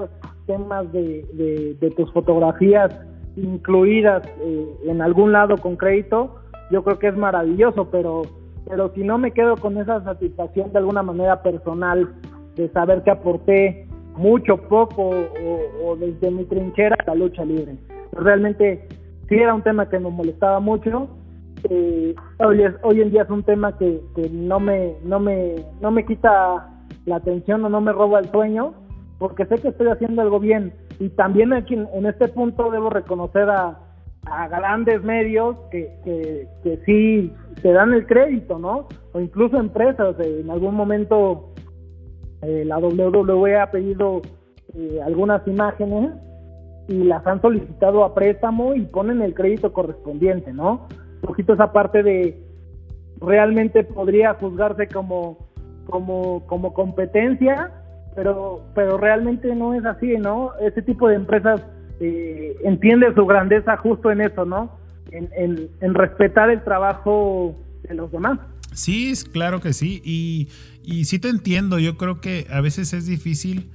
temas 0.46 0.90
de, 0.92 1.92
tus 1.96 2.12
fotografías 2.12 2.92
incluidas 3.36 4.26
eh, 4.40 4.76
en 4.86 5.00
algún 5.00 5.32
lado 5.32 5.56
con 5.56 5.76
crédito, 5.76 6.36
yo 6.70 6.82
creo 6.82 6.98
que 6.98 7.08
es 7.08 7.16
maravilloso, 7.16 7.90
pero, 7.90 8.22
pero 8.68 8.92
si 8.94 9.02
no 9.02 9.18
me 9.18 9.30
quedo 9.30 9.56
con 9.56 9.78
esa 9.78 10.02
satisfacción 10.02 10.72
de 10.72 10.78
alguna 10.78 11.02
manera 11.02 11.42
personal, 11.42 12.08
de 12.56 12.68
saber 12.70 13.02
que 13.02 13.10
aporté 13.10 13.86
mucho, 14.16 14.56
poco 14.56 15.10
o, 15.84 15.96
desde 15.96 16.30
mi 16.30 16.44
trinchera 16.44 16.96
la 17.06 17.14
lucha 17.14 17.44
libre. 17.44 17.76
Realmente 18.12 18.86
sí 19.28 19.36
era 19.36 19.54
un 19.54 19.62
tema 19.62 19.88
que 19.88 19.98
me 19.98 20.10
molestaba 20.10 20.60
mucho. 20.60 21.08
Eh, 21.68 22.14
hoy, 22.38 22.62
hoy 22.82 23.00
en 23.00 23.10
día 23.10 23.22
es 23.22 23.30
un 23.30 23.42
tema 23.42 23.76
que, 23.78 24.00
que 24.16 24.28
no 24.30 24.60
me 24.60 24.94
no 25.04 25.20
me 25.20 25.56
no 25.80 25.90
me 25.90 26.04
quita 26.04 26.69
la 27.06 27.16
atención 27.16 27.64
o 27.64 27.68
no 27.68 27.80
me 27.80 27.92
roba 27.92 28.18
el 28.18 28.30
sueño 28.30 28.74
porque 29.18 29.46
sé 29.46 29.56
que 29.56 29.68
estoy 29.68 29.88
haciendo 29.88 30.22
algo 30.22 30.40
bien 30.40 30.72
y 30.98 31.08
también 31.10 31.52
aquí 31.52 31.74
en 31.74 32.06
este 32.06 32.28
punto 32.28 32.70
debo 32.70 32.90
reconocer 32.90 33.48
a, 33.50 33.78
a 34.26 34.48
grandes 34.48 35.02
medios 35.02 35.56
que, 35.70 35.90
que, 36.04 36.48
que 36.62 36.78
sí 36.84 37.32
te 37.62 37.72
dan 37.72 37.92
el 37.92 38.06
crédito, 38.06 38.58
¿no? 38.58 38.88
O 39.12 39.20
incluso 39.20 39.56
empresas. 39.58 40.16
en 40.20 40.50
algún 40.50 40.74
momento 40.74 41.52
eh, 42.42 42.64
la 42.66 42.78
WWE 42.78 43.58
ha 43.58 43.70
pedido 43.70 44.22
eh, 44.74 45.00
algunas 45.04 45.46
imágenes 45.46 46.12
y 46.88 47.04
las 47.04 47.26
han 47.26 47.40
solicitado 47.40 48.04
a 48.04 48.14
préstamo 48.14 48.74
y 48.74 48.82
ponen 48.82 49.22
el 49.22 49.34
crédito 49.34 49.72
correspondiente, 49.72 50.52
¿no? 50.52 50.88
Un 51.22 51.28
poquito 51.28 51.54
esa 51.54 51.72
parte 51.72 52.02
de 52.02 52.42
realmente 53.20 53.84
podría 53.84 54.34
juzgarse 54.34 54.88
como, 54.88 55.49
como, 55.90 56.46
como 56.46 56.72
competencia 56.72 57.72
pero, 58.14 58.64
pero 58.74 58.98
realmente 58.98 59.54
no 59.54 59.74
es 59.74 59.84
así, 59.84 60.16
¿no? 60.18 60.52
Ese 60.60 60.82
tipo 60.82 61.08
de 61.08 61.16
empresas 61.16 61.62
eh, 62.00 62.56
entiende 62.64 63.06
su 63.14 63.24
grandeza 63.26 63.76
justo 63.76 64.10
en 64.10 64.20
eso, 64.20 64.44
¿no? 64.44 64.78
En, 65.10 65.68
en, 65.80 65.94
respetar 65.94 66.50
el 66.50 66.62
trabajo 66.62 67.56
de 67.82 67.94
los 67.94 68.12
demás. 68.12 68.38
Sí, 68.72 69.12
claro 69.32 69.60
que 69.60 69.72
sí. 69.72 70.00
Y, 70.04 70.48
y 70.84 71.06
sí 71.06 71.18
te 71.18 71.28
entiendo. 71.28 71.78
Yo 71.80 71.96
creo 71.96 72.20
que 72.20 72.46
a 72.50 72.60
veces 72.60 72.92
es 72.92 73.06
difícil 73.06 73.70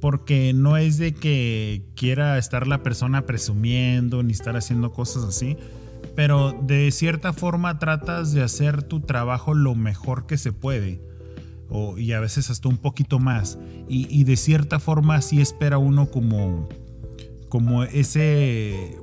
porque 0.00 0.52
no 0.52 0.76
es 0.76 0.98
de 0.98 1.14
que 1.14 1.82
quiera 1.94 2.38
estar 2.38 2.66
la 2.66 2.82
persona 2.82 3.22
presumiendo 3.22 4.22
ni 4.22 4.32
estar 4.32 4.56
haciendo 4.56 4.92
cosas 4.92 5.24
así, 5.24 5.56
pero 6.16 6.52
de 6.62 6.90
cierta 6.90 7.32
forma 7.32 7.78
tratas 7.78 8.32
de 8.32 8.42
hacer 8.42 8.82
tu 8.82 9.00
trabajo 9.00 9.54
lo 9.54 9.76
mejor 9.76 10.26
que 10.26 10.38
se 10.38 10.52
puede. 10.52 11.09
O, 11.70 11.98
y 11.98 12.12
a 12.12 12.20
veces 12.20 12.50
hasta 12.50 12.68
un 12.68 12.78
poquito 12.78 13.18
más. 13.18 13.58
Y, 13.88 14.24
de 14.24 14.36
cierta 14.36 14.78
forma 14.78 15.20
sí 15.22 15.40
espera 15.40 15.78
uno 15.78 16.10
como, 16.10 16.68
como 17.48 17.84
ese, 17.84 18.96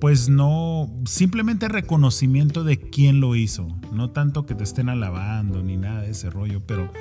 pues 0.00 0.28
no, 0.28 0.90
simplemente 1.06 1.68
reconocimiento 1.68 2.64
de 2.64 2.78
quién 2.78 3.20
lo 3.20 3.36
hizo. 3.36 3.68
No 3.92 4.10
tanto 4.10 4.46
que 4.46 4.54
te 4.54 4.64
estén 4.64 4.88
alabando 4.88 5.62
ni 5.62 5.76
nada 5.76 6.02
de 6.02 6.10
ese 6.10 6.30
rollo, 6.30 6.62
pero, 6.66 6.92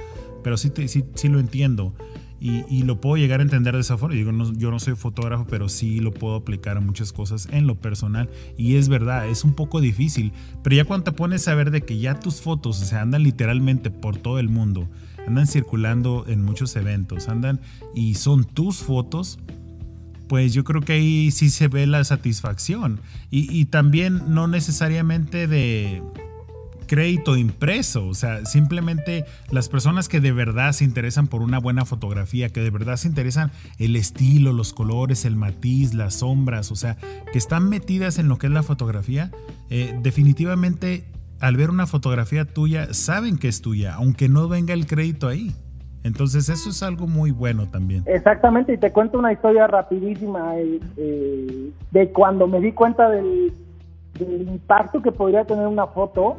pero 0.43 0.57
sí, 0.57 0.71
sí, 0.87 1.05
sí 1.15 1.27
lo 1.27 1.39
entiendo. 1.39 1.93
Y, 2.39 2.83
lo 2.83 3.01
puedo 3.01 3.17
llegar 3.17 3.39
a 3.39 3.43
entender 3.43 3.73
de 3.73 3.81
esa 3.81 3.97
forma. 3.97 4.15
Digo, 4.15 4.31
yo 4.53 4.69
no 4.69 4.79
soy 4.79 4.95
fotógrafo, 4.95 5.47
pero 5.49 5.69
sí 5.69 5.99
lo 5.99 6.11
puedo 6.11 6.35
aplicar 6.35 6.77
a 6.77 6.81
muchas 6.81 7.11
cosas 7.11 7.47
en 7.51 7.65
lo 7.65 7.75
personal. 7.75 8.29
Y 8.57 8.75
es 8.75 8.89
verdad, 8.89 9.27
es 9.27 9.43
un 9.43 9.53
poco 9.53 9.81
difícil. 9.81 10.31
Pero 10.61 10.75
ya 10.75 10.85
cuando 10.85 11.05
te 11.05 11.11
pones 11.13 11.47
a 11.47 11.55
ver 11.55 11.71
de 11.71 11.81
que 11.81 11.97
ya 11.97 12.19
tus 12.19 12.41
fotos 12.41 12.77
se 12.77 12.95
andan 12.95 13.23
literalmente 13.23 13.89
por 13.89 14.17
todo 14.17 14.39
el 14.39 14.49
mundo, 14.49 14.87
andan 15.25 15.47
circulando 15.47 16.25
en 16.27 16.43
muchos 16.43 16.75
eventos, 16.75 17.29
andan 17.29 17.61
y 17.95 18.15
son 18.15 18.43
tus 18.43 18.77
fotos, 18.77 19.39
pues 20.27 20.53
yo 20.53 20.63
creo 20.63 20.81
que 20.81 20.93
ahí 20.93 21.31
sí 21.31 21.49
se 21.49 21.67
ve 21.67 21.87
la 21.87 22.03
satisfacción. 22.03 22.99
y 23.31 23.65
también 23.65 24.21
no 24.27 24.47
necesariamente 24.47 25.47
de 25.47 26.03
crédito 26.85 27.37
impreso, 27.37 28.07
o 28.07 28.13
sea, 28.13 28.45
simplemente 28.45 29.25
las 29.51 29.69
personas 29.69 30.07
que 30.07 30.19
de 30.19 30.31
verdad 30.31 30.71
se 30.71 30.83
interesan 30.83 31.27
por 31.27 31.41
una 31.41 31.59
buena 31.59 31.85
fotografía, 31.85 32.49
que 32.49 32.61
de 32.61 32.69
verdad 32.69 32.97
se 32.97 33.07
interesan 33.07 33.51
el 33.79 33.95
estilo, 33.95 34.53
los 34.53 34.73
colores, 34.73 35.25
el 35.25 35.35
matiz, 35.35 35.93
las 35.93 36.15
sombras, 36.15 36.71
o 36.71 36.75
sea, 36.75 36.97
que 37.31 37.37
están 37.37 37.69
metidas 37.69 38.19
en 38.19 38.27
lo 38.27 38.37
que 38.37 38.47
es 38.47 38.53
la 38.53 38.63
fotografía, 38.63 39.31
eh, 39.69 39.97
definitivamente 40.01 41.05
al 41.39 41.57
ver 41.57 41.69
una 41.69 41.85
fotografía 41.85 42.45
tuya 42.45 42.93
saben 42.93 43.37
que 43.37 43.47
es 43.47 43.61
tuya, 43.61 43.95
aunque 43.95 44.29
no 44.29 44.47
venga 44.47 44.73
el 44.73 44.87
crédito 44.87 45.27
ahí. 45.27 45.53
Entonces 46.03 46.49
eso 46.49 46.69
es 46.69 46.83
algo 46.83 47.07
muy 47.07 47.31
bueno 47.31 47.67
también. 47.67 48.03
Exactamente, 48.05 48.73
y 48.73 48.77
te 48.77 48.91
cuento 48.91 49.17
una 49.17 49.33
historia 49.33 49.65
rapidísima 49.65 50.55
eh, 50.57 50.79
eh, 50.97 51.71
de 51.91 52.11
cuando 52.11 52.47
me 52.47 52.59
di 52.61 52.71
cuenta 52.73 53.09
del, 53.09 53.51
del 54.19 54.41
impacto 54.43 55.01
que 55.01 55.11
podría 55.11 55.45
tener 55.45 55.65
una 55.65 55.87
foto 55.87 56.37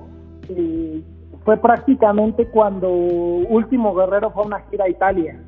fue 1.46 1.56
prácticamente 1.58 2.46
cuando 2.48 2.90
Último 2.90 3.94
Guerrero 3.94 4.32
fue 4.32 4.42
a 4.42 4.46
una 4.46 4.60
gira 4.62 4.86
a 4.86 4.88
Italia, 4.88 5.40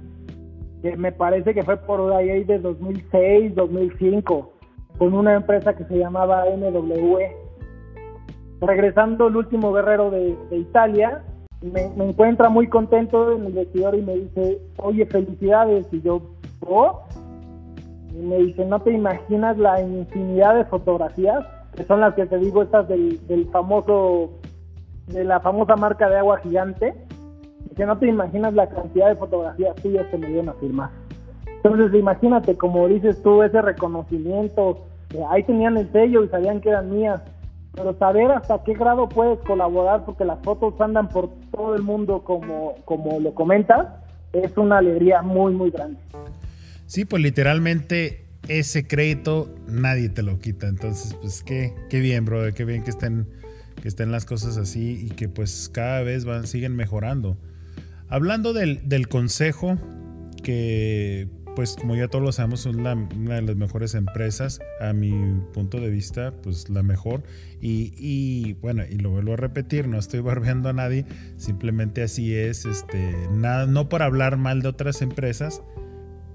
que 0.80 0.96
me 0.96 1.10
parece 1.10 1.52
que 1.54 1.64
fue 1.64 1.76
por 1.76 2.12
ahí 2.12 2.44
de 2.44 2.60
2006, 2.60 3.56
2005, 3.56 4.52
con 4.96 5.14
una 5.14 5.34
empresa 5.34 5.74
que 5.74 5.84
se 5.84 5.98
llamaba 5.98 6.44
NWE. 6.56 7.36
Regresando 8.60 9.26
el 9.26 9.36
Último 9.36 9.72
Guerrero 9.72 10.10
de, 10.10 10.36
Italia, 10.52 11.24
me, 11.62 11.82
encuentra 12.04 12.48
muy 12.48 12.68
contento 12.68 13.32
en 13.32 13.46
el 13.46 13.52
vestidor 13.52 13.96
y 13.96 14.02
me 14.02 14.14
dice, 14.14 14.60
oye, 14.76 15.04
felicidades, 15.06 15.86
y 15.92 16.00
yo, 16.00 16.22
¿oh? 16.60 17.02
Y 18.12 18.22
me 18.22 18.38
dice, 18.38 18.64
¿no 18.64 18.80
te 18.80 18.92
imaginas 18.92 19.58
la 19.58 19.80
infinidad 19.80 20.54
de 20.54 20.64
fotografías? 20.66 21.44
Que 21.74 21.84
son 21.84 22.00
las 22.00 22.14
que 22.14 22.26
te 22.26 22.38
digo, 22.38 22.62
estas 22.62 22.88
del 22.88 23.48
famoso 23.52 24.30
de 25.08 25.24
la 25.24 25.40
famosa 25.40 25.76
marca 25.76 26.08
de 26.08 26.18
agua 26.18 26.40
gigante, 26.40 26.94
que 27.76 27.86
no 27.86 27.98
te 27.98 28.06
imaginas 28.06 28.54
la 28.54 28.68
cantidad 28.68 29.08
de 29.08 29.16
fotografías 29.16 29.74
tuyas 29.76 30.06
que 30.10 30.18
me 30.18 30.26
dieron 30.28 30.48
a 30.48 30.54
firmar. 30.54 30.90
Entonces, 31.46 31.98
imagínate, 31.98 32.56
como 32.56 32.88
dices 32.88 33.22
tú, 33.22 33.42
ese 33.42 33.60
reconocimiento, 33.62 34.86
ahí 35.30 35.42
tenían 35.44 35.76
el 35.76 35.90
sello 35.92 36.24
y 36.24 36.28
sabían 36.28 36.60
que 36.60 36.70
eran 36.70 36.90
mías, 36.90 37.20
pero 37.74 37.96
saber 37.98 38.30
hasta 38.32 38.62
qué 38.64 38.74
grado 38.74 39.08
puedes 39.08 39.38
colaborar, 39.40 40.04
porque 40.04 40.24
las 40.24 40.38
fotos 40.42 40.80
andan 40.80 41.08
por 41.08 41.30
todo 41.50 41.74
el 41.74 41.82
mundo 41.82 42.22
como, 42.24 42.74
como 42.84 43.20
lo 43.20 43.34
comentas, 43.34 43.86
es 44.32 44.56
una 44.56 44.78
alegría 44.78 45.22
muy, 45.22 45.52
muy 45.52 45.70
grande. 45.70 45.98
Sí, 46.86 47.04
pues 47.04 47.22
literalmente 47.22 48.26
ese 48.48 48.86
crédito 48.86 49.48
nadie 49.66 50.08
te 50.08 50.22
lo 50.22 50.38
quita, 50.38 50.68
entonces, 50.68 51.14
pues 51.14 51.42
qué, 51.42 51.74
qué 51.90 52.00
bien, 52.00 52.24
bro, 52.24 52.52
qué 52.54 52.64
bien 52.64 52.82
que 52.82 52.90
estén 52.90 53.28
que 53.80 53.88
estén 53.88 54.12
las 54.12 54.24
cosas 54.24 54.56
así 54.56 55.06
y 55.06 55.10
que 55.10 55.28
pues 55.28 55.70
cada 55.72 56.02
vez 56.02 56.24
van, 56.24 56.46
siguen 56.46 56.76
mejorando. 56.76 57.38
Hablando 58.08 58.52
del, 58.52 59.08
consejo, 59.08 59.78
que 60.42 61.28
pues 61.54 61.76
como 61.76 61.96
ya 61.96 62.08
todos 62.08 62.24
lo 62.24 62.32
sabemos, 62.32 62.60
es 62.60 62.66
una 62.66 62.94
de 62.94 63.42
las 63.42 63.56
mejores 63.56 63.94
empresas, 63.94 64.60
a 64.80 64.92
mi 64.92 65.12
punto 65.52 65.80
de 65.80 65.90
vista, 65.90 66.32
pues 66.42 66.70
la 66.70 66.82
mejor. 66.82 67.24
Y, 67.60 68.54
bueno, 68.62 68.84
y 68.88 68.96
lo 68.96 69.10
vuelvo 69.10 69.32
a 69.32 69.36
repetir, 69.36 69.88
no 69.88 69.98
estoy 69.98 70.20
barbeando 70.20 70.68
a 70.68 70.72
nadie, 70.72 71.04
simplemente 71.36 72.02
así 72.02 72.34
es, 72.34 72.64
este, 72.64 73.12
nada, 73.32 73.66
no 73.66 73.88
por 73.88 74.02
hablar 74.02 74.36
mal 74.36 74.62
de 74.62 74.68
otras 74.68 75.02
empresas, 75.02 75.60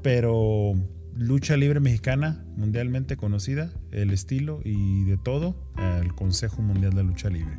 pero 0.02 0.76
lucha 1.16 1.58
libre 1.58 1.80
mexicana, 1.80 2.44
mundialmente 2.56 3.18
conocida, 3.18 3.72
el 3.92 4.12
estilo 4.12 4.62
y 4.64 5.04
de 5.06 5.18
todo, 5.18 5.56
el 6.02 6.14
Consejo 6.14 6.62
Mundial 6.62 6.94
de 6.94 7.04
Lucha 7.04 7.30
Libre. 7.30 7.58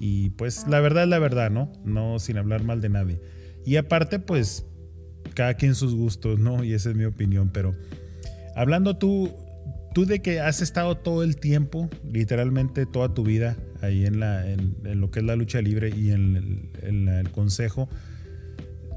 Y 0.00 0.30
pues 0.30 0.66
la 0.68 0.80
verdad 0.80 1.04
es 1.04 1.08
la 1.08 1.18
verdad, 1.18 1.50
¿no? 1.50 1.72
No 1.84 2.18
sin 2.18 2.38
hablar 2.38 2.64
mal 2.64 2.80
de 2.80 2.88
nadie. 2.88 3.20
Y 3.64 3.76
aparte, 3.76 4.18
pues 4.18 4.64
cada 5.34 5.54
quien 5.54 5.74
sus 5.74 5.94
gustos, 5.94 6.38
¿no? 6.38 6.64
Y 6.64 6.72
esa 6.72 6.90
es 6.90 6.96
mi 6.96 7.04
opinión, 7.04 7.50
pero 7.52 7.74
hablando 8.54 8.96
tú, 8.96 9.34
tú 9.94 10.06
de 10.06 10.20
que 10.20 10.40
has 10.40 10.62
estado 10.62 10.96
todo 10.96 11.22
el 11.22 11.36
tiempo, 11.36 11.90
literalmente 12.10 12.86
toda 12.86 13.12
tu 13.12 13.24
vida 13.24 13.56
ahí 13.82 14.06
en, 14.06 14.20
la, 14.20 14.48
en, 14.48 15.00
lo 15.00 15.10
que 15.10 15.20
es 15.20 15.26
la 15.26 15.36
lucha 15.36 15.60
libre 15.60 15.90
y 15.94 16.10
en 16.10 16.70
en 16.82 17.08
el 17.08 17.30
consejo, 17.30 17.88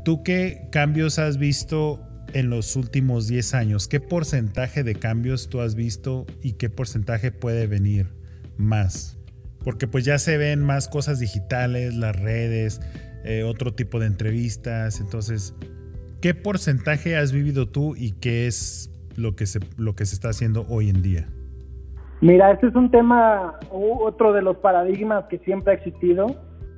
¿tú 0.05 0.23
qué 0.23 0.67
cambios 0.71 1.19
has 1.19 1.37
visto 1.37 2.08
en 2.33 2.49
los 2.49 2.75
últimos 2.75 3.27
10 3.27 3.53
años? 3.53 3.87
¿Qué 3.87 3.99
porcentaje 3.99 4.83
de 4.83 4.95
cambios 4.95 5.49
tú 5.49 5.61
has 5.61 5.75
visto 5.75 6.25
y 6.41 6.53
qué 6.53 6.69
porcentaje 6.69 7.31
puede 7.31 7.67
venir 7.67 8.07
más? 8.57 9.17
Porque 9.63 9.87
pues 9.87 10.05
ya 10.05 10.17
se 10.17 10.37
ven 10.37 10.63
más 10.63 10.87
cosas 10.87 11.19
digitales, 11.19 11.95
las 11.95 12.15
redes, 12.15 12.81
eh, 13.23 13.43
otro 13.43 13.73
tipo 13.73 13.99
de 13.99 14.07
entrevistas. 14.07 15.01
Entonces, 15.01 15.55
¿qué 16.21 16.33
porcentaje 16.33 17.15
has 17.15 17.31
vivido 17.31 17.67
tú 17.67 17.95
y 17.95 18.11
qué 18.13 18.47
es 18.47 18.91
lo 19.15 19.35
que 19.35 19.45
se, 19.45 19.59
lo 19.77 19.95
que 19.95 20.05
se 20.05 20.15
está 20.15 20.29
haciendo 20.29 20.65
hoy 20.69 20.89
en 20.89 21.01
día? 21.01 21.27
Mira, 22.21 22.51
este 22.51 22.67
es 22.67 22.75
un 22.75 22.91
tema, 22.91 23.59
otro 23.71 24.33
de 24.33 24.41
los 24.41 24.57
paradigmas 24.57 25.25
que 25.25 25.39
siempre 25.39 25.73
ha 25.73 25.75
existido, 25.77 26.27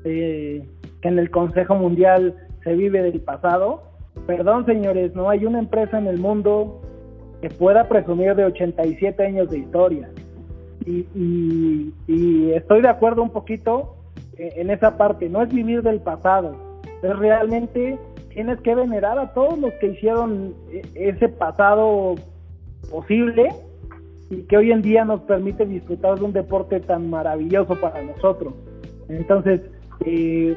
eh, 0.03 0.67
que 1.01 1.07
en 1.07 1.17
el 1.17 1.31
Consejo 1.31 1.75
Mundial 1.75 2.35
se 2.63 2.75
vive 2.75 3.01
del 3.01 3.21
pasado 3.21 3.90
Perdón, 4.25 4.65
señores, 4.65 5.15
no 5.15 5.29
hay 5.29 5.45
una 5.45 5.59
empresa 5.59 5.97
en 5.97 6.07
el 6.07 6.17
mundo 6.17 6.81
que 7.41 7.49
pueda 7.49 7.87
presumir 7.87 8.35
de 8.35 8.45
87 8.45 9.25
años 9.25 9.49
de 9.49 9.59
historia. 9.59 10.09
Y, 10.85 12.51
estoy 12.53 12.81
de 12.81 12.89
acuerdo 12.89 13.23
un 13.23 13.31
poquito 13.31 13.95
en 14.37 14.69
esa 14.69 14.97
parte. 14.97 15.29
No 15.29 15.41
es 15.41 15.49
vivir 15.49 15.81
del 15.81 16.01
pasado, 16.01 16.55
es 17.01 17.17
realmente 17.17 17.97
tienes 18.29 18.59
que 18.61 18.75
venerar 18.75 19.19
a 19.19 19.33
todos 19.33 19.57
los 19.59 19.73
que 19.75 19.87
hicieron 19.87 20.53
e, 20.71 20.81
ese 20.95 21.27
pasado 21.29 22.15
posible 22.89 23.49
y 24.29 24.43
que 24.43 24.57
hoy 24.57 24.71
en 24.71 24.81
día 24.81 25.03
nos 25.03 25.21
permite 25.21 25.65
disfrutar 25.65 26.17
de 26.17 26.25
un 26.25 26.33
deporte 26.33 26.79
tan 26.79 27.09
maravilloso 27.09 27.79
para 27.79 28.01
nosotros. 28.01 28.53
Entonces, 29.09 29.61
eh, 30.05 30.55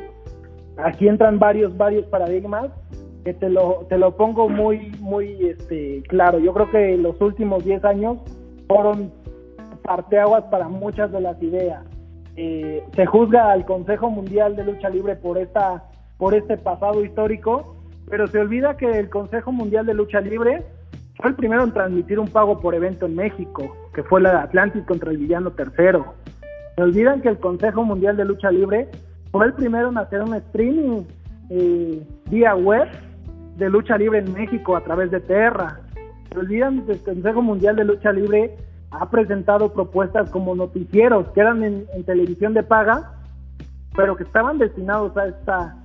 aquí 0.77 1.09
entran 1.09 1.39
varios, 1.39 1.77
varios 1.77 2.07
paradigmas 2.07 2.71
que 3.25 3.33
te 3.33 3.49
lo, 3.49 3.87
te 3.89 3.97
lo 3.97 4.17
pongo 4.17 4.49
muy, 4.49 4.93
muy 5.01 5.47
este, 5.47 6.03
claro. 6.09 6.39
Yo 6.39 6.53
creo 6.53 6.71
que 6.71 6.97
los 6.99 7.21
últimos 7.21 7.65
10 7.65 7.85
años 7.85 8.19
fueron 8.69 9.11
parteaguas 9.83 10.45
para 10.45 10.69
muchas 10.69 11.11
de 11.11 11.21
las 11.21 11.43
ideas. 11.43 11.83
Eh, 12.37 12.83
se 12.95 13.07
juzga 13.07 13.51
al 13.51 13.65
Consejo 13.65 14.11
Mundial 14.11 14.57
de 14.57 14.65
Lucha 14.65 14.91
Libre 14.91 15.17
por, 15.17 15.39
esta, 15.39 15.85
por 16.19 16.35
este 16.35 16.59
pasado 16.59 17.03
histórico, 17.05 17.77
pero 18.11 18.27
se 18.27 18.39
olvida 18.39 18.77
que 18.77 18.91
el 18.91 19.09
Consejo 19.09 19.53
Mundial 19.53 19.87
de 19.87 19.95
Lucha 19.95 20.21
Libre 20.21 20.63
fue 21.17 21.31
el 21.31 21.37
primero 21.37 21.65
en 21.65 21.73
transmitir 21.73 22.19
un 22.19 22.29
pago 22.29 22.61
por 22.61 22.75
evento 22.75 23.07
en 23.07 23.15
México, 23.15 23.75
que 23.95 24.03
fue 24.03 24.21
la 24.21 24.43
Atlantis 24.43 24.85
contra 24.85 25.11
el 25.11 25.19
Villano 25.19 25.53
Tercero. 25.53 26.15
Se 26.77 26.83
olvidan 26.83 27.23
que 27.23 27.29
el 27.29 27.39
Consejo 27.39 27.85
Mundial 27.85 28.17
de 28.17 28.25
Lucha 28.27 28.51
Libre 28.51 28.89
fue 29.31 29.47
el 29.47 29.55
primero 29.55 29.89
en 29.89 29.99
hacer 29.99 30.23
un 30.23 30.35
streaming 30.35 31.03
eh, 31.51 32.03
vía 32.31 32.55
web 32.57 32.89
de 33.57 33.71
lucha 33.71 33.97
libre 33.97 34.19
en 34.19 34.33
México 34.33 34.77
a 34.77 34.83
través 34.83 35.11
de 35.11 35.21
Terra. 35.21 35.81
Se 36.31 36.39
olvidan 36.39 36.87
del 36.87 37.01
Consejo 37.03 37.43
Mundial 37.43 37.77
de 37.77 37.85
Lucha 37.85 38.13
Libre 38.13 38.57
ha 38.91 39.11
presentado 39.11 39.73
propuestas 39.73 40.31
como 40.31 40.55
noticieros 40.55 41.29
que 41.31 41.41
eran 41.41 41.65
en, 41.65 41.87
televisión 42.05 42.55
de 42.55 42.63
paga, 42.63 43.13
pero 43.97 44.17
que 44.17 44.23
estaban 44.23 44.59
destinados 44.59 45.17
a 45.17 45.27
esta 45.27 45.77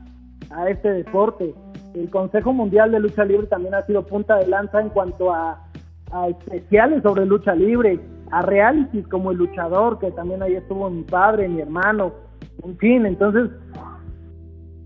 a 0.51 0.69
este 0.69 0.91
deporte. 0.91 1.53
El 1.93 2.09
Consejo 2.09 2.53
Mundial 2.53 2.91
de 2.91 2.99
Lucha 2.99 3.25
Libre 3.25 3.47
también 3.47 3.75
ha 3.75 3.85
sido 3.85 4.05
punta 4.05 4.37
de 4.37 4.47
lanza 4.47 4.81
en 4.81 4.89
cuanto 4.89 5.31
a, 5.33 5.59
a 6.11 6.27
especiales 6.27 7.03
sobre 7.03 7.25
lucha 7.25 7.53
libre, 7.53 7.99
a 8.31 8.41
realities 8.41 9.07
como 9.07 9.31
El 9.31 9.37
Luchador, 9.37 9.99
que 9.99 10.11
también 10.11 10.41
ahí 10.41 10.55
estuvo 10.55 10.89
mi 10.89 11.03
padre, 11.03 11.47
mi 11.47 11.61
hermano, 11.61 12.13
en 12.63 12.77
fin, 12.77 13.05
entonces 13.05 13.49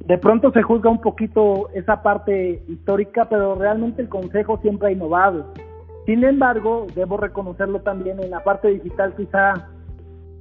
de 0.05 0.17
pronto 0.17 0.51
se 0.51 0.61
juzga 0.61 0.89
un 0.89 1.01
poquito 1.01 1.69
esa 1.73 2.01
parte 2.03 2.63
histórica, 2.67 3.25
pero 3.29 3.55
realmente 3.55 4.01
el 4.01 4.09
Consejo 4.09 4.59
siempre 4.61 4.89
ha 4.89 4.91
innovado. 4.91 5.53
Sin 6.05 6.23
embargo, 6.23 6.87
debo 6.93 7.17
reconocerlo 7.17 7.81
también 7.81 8.21
en 8.21 8.29
la 8.29 8.43
parte 8.43 8.67
digital 8.67 9.15
quizá 9.15 9.69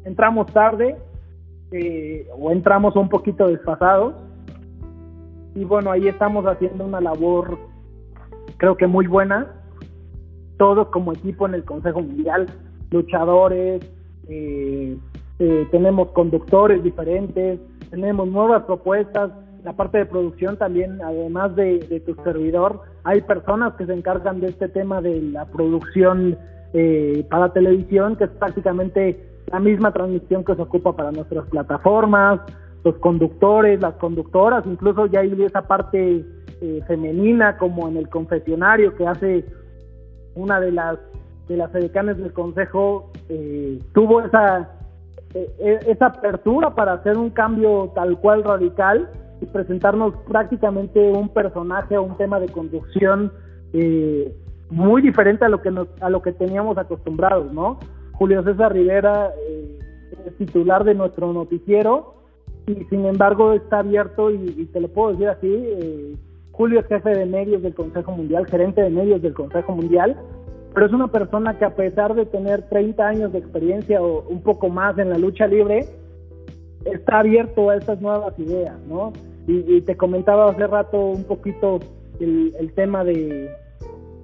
entramos 0.05 0.47
tarde 0.53 0.97
eh, 1.71 2.27
o 2.37 2.51
entramos 2.51 2.97
un 2.97 3.09
poquito 3.09 3.47
desfasados 3.47 4.15
y 5.55 5.65
bueno, 5.65 5.93
ahí 5.93 6.09
estamos 6.09 6.45
haciendo 6.47 6.85
una 6.85 7.01
labor 7.01 7.57
creo 8.57 8.77
que 8.77 8.87
muy 8.87 9.07
buena, 9.07 9.53
todos 10.57 10.89
como 10.89 11.13
equipo 11.13 11.47
en 11.47 11.55
el 11.55 11.65
Consejo 11.65 12.01
Mundial, 12.01 12.47
luchadores, 12.91 13.83
eh, 14.29 14.97
eh, 15.39 15.69
tenemos 15.71 16.11
conductores 16.13 16.83
diferentes, 16.83 17.59
tenemos 17.91 18.29
nuevas 18.29 18.63
propuestas, 18.63 19.33
la 19.65 19.75
parte 19.75 19.99
de 19.99 20.07
producción 20.07 20.57
también, 20.57 21.01
además 21.03 21.55
de, 21.55 22.03
tu 22.05 22.15
servidor, 22.23 22.81
hay 23.05 23.21
personas 23.23 23.75
que 23.75 23.87
se 23.87 23.93
encargan 23.93 24.41
de 24.41 24.49
este 24.49 24.69
tema 24.69 25.01
de 25.01 25.23
la 25.23 25.47
producción 25.47 26.37
eh, 26.73 27.25
para 27.31 27.53
televisión, 27.53 28.17
que 28.17 28.25
es 28.25 28.31
prácticamente 28.31 29.25
la 29.47 29.61
misma 29.61 29.93
transmisión 29.93 30.45
que 30.45 30.57
se 30.57 30.63
ocupa 30.63 30.97
para 30.97 31.13
nuestras 31.13 31.47
plataformas, 31.47 32.41
los 32.83 32.97
conductores, 32.97 33.81
las 33.81 33.95
conductoras, 33.95 34.65
incluso 34.67 35.07
ya 35.07 35.21
hay 35.21 35.41
esa 35.43 35.63
parte 35.63 36.25
eh, 36.61 36.81
femenina 36.89 37.57
como 37.57 37.89
en 37.89 37.97
el 37.97 38.09
confesionario 38.09 38.97
que 38.97 39.07
hace 39.07 39.45
una 40.35 40.61
de 40.61 40.73
las 40.73 40.99
de 41.49 41.57
las 41.57 41.75
edecanes 41.75 42.17
del 42.19 42.33
consejo 42.33 43.11
eh, 43.29 43.79
tuvo 43.93 44.23
esa 44.23 44.71
esa 45.59 46.07
apertura 46.07 46.75
para 46.75 46.93
hacer 46.93 47.17
un 47.17 47.31
cambio 47.31 47.91
tal 47.95 48.19
cual 48.19 48.45
radical 48.45 49.09
y 49.43 49.47
presentarnos 49.47 50.15
prácticamente 50.29 51.01
un 51.11 51.29
personaje 51.29 51.99
o 51.99 52.05
un 52.05 52.17
tema 52.17 52.39
de 52.39 52.49
conducción 52.49 53.33
eh, 53.73 54.33
muy 54.71 55.03
diferente 55.03 55.45
a 55.45 55.49
lo 55.49 55.61
que 55.61 55.71
a 56.01 56.11
lo 56.11 56.23
que 56.23 56.33
teníamos 56.33 56.79
acostumbrados, 56.79 57.53
¿no? 57.53 57.79
Julio 58.13 58.43
César 58.45 58.73
Rivera 58.73 59.33
eh, 59.49 59.79
es 60.27 60.37
titular 60.37 60.85
de 60.85 60.95
nuestro 60.95 61.33
noticiero 61.33 62.15
y 62.67 62.85
sin 62.85 63.05
embargo 63.05 63.53
está 63.53 63.81
abierto 63.81 64.31
y, 64.31 64.67
te 64.73 64.81
lo 64.81 64.89
puedo 64.89 65.11
decir 65.11 65.29
así, 65.29 65.49
eh, 65.51 66.17
Julio 66.53 66.81
es 66.81 66.87
jefe 66.87 67.11
de 67.11 67.27
medios 67.27 67.63
del 67.63 67.75
Consejo 67.75 68.13
Mundial, 68.13 68.47
gerente 68.47 68.83
de 68.83 68.91
medios 68.91 69.21
del 69.23 69.35
Consejo 69.35 69.75
Mundial, 69.75 70.17
pero 70.73 70.87
es 70.87 70.93
una 70.93 71.09
persona 71.09 71.59
que 71.59 71.65
a 71.65 71.75
pesar 71.75 72.15
de 72.15 72.27
tener 72.27 72.69
30 72.69 73.07
años 73.07 73.33
de 73.33 73.41
experiencia 73.41 74.01
o 74.01 74.25
un 74.29 74.43
poco 74.43 74.69
más 74.69 74.97
en 74.99 75.11
la 75.11 75.19
lucha 75.19 75.49
libre, 75.49 75.87
está 76.85 77.21
abierto 77.21 77.71
a 77.71 77.77
estas 77.77 78.01
nuevas 78.01 78.39
ideas, 78.39 78.79
¿no? 78.87 79.13
Y, 79.47 79.81
te 79.83 79.97
comentaba 79.97 80.51
hace 80.51 80.67
rato 80.67 80.99
un 80.99 81.25
poquito 81.25 81.81
el, 82.21 82.73
tema 82.75 83.03
de, 83.03 83.51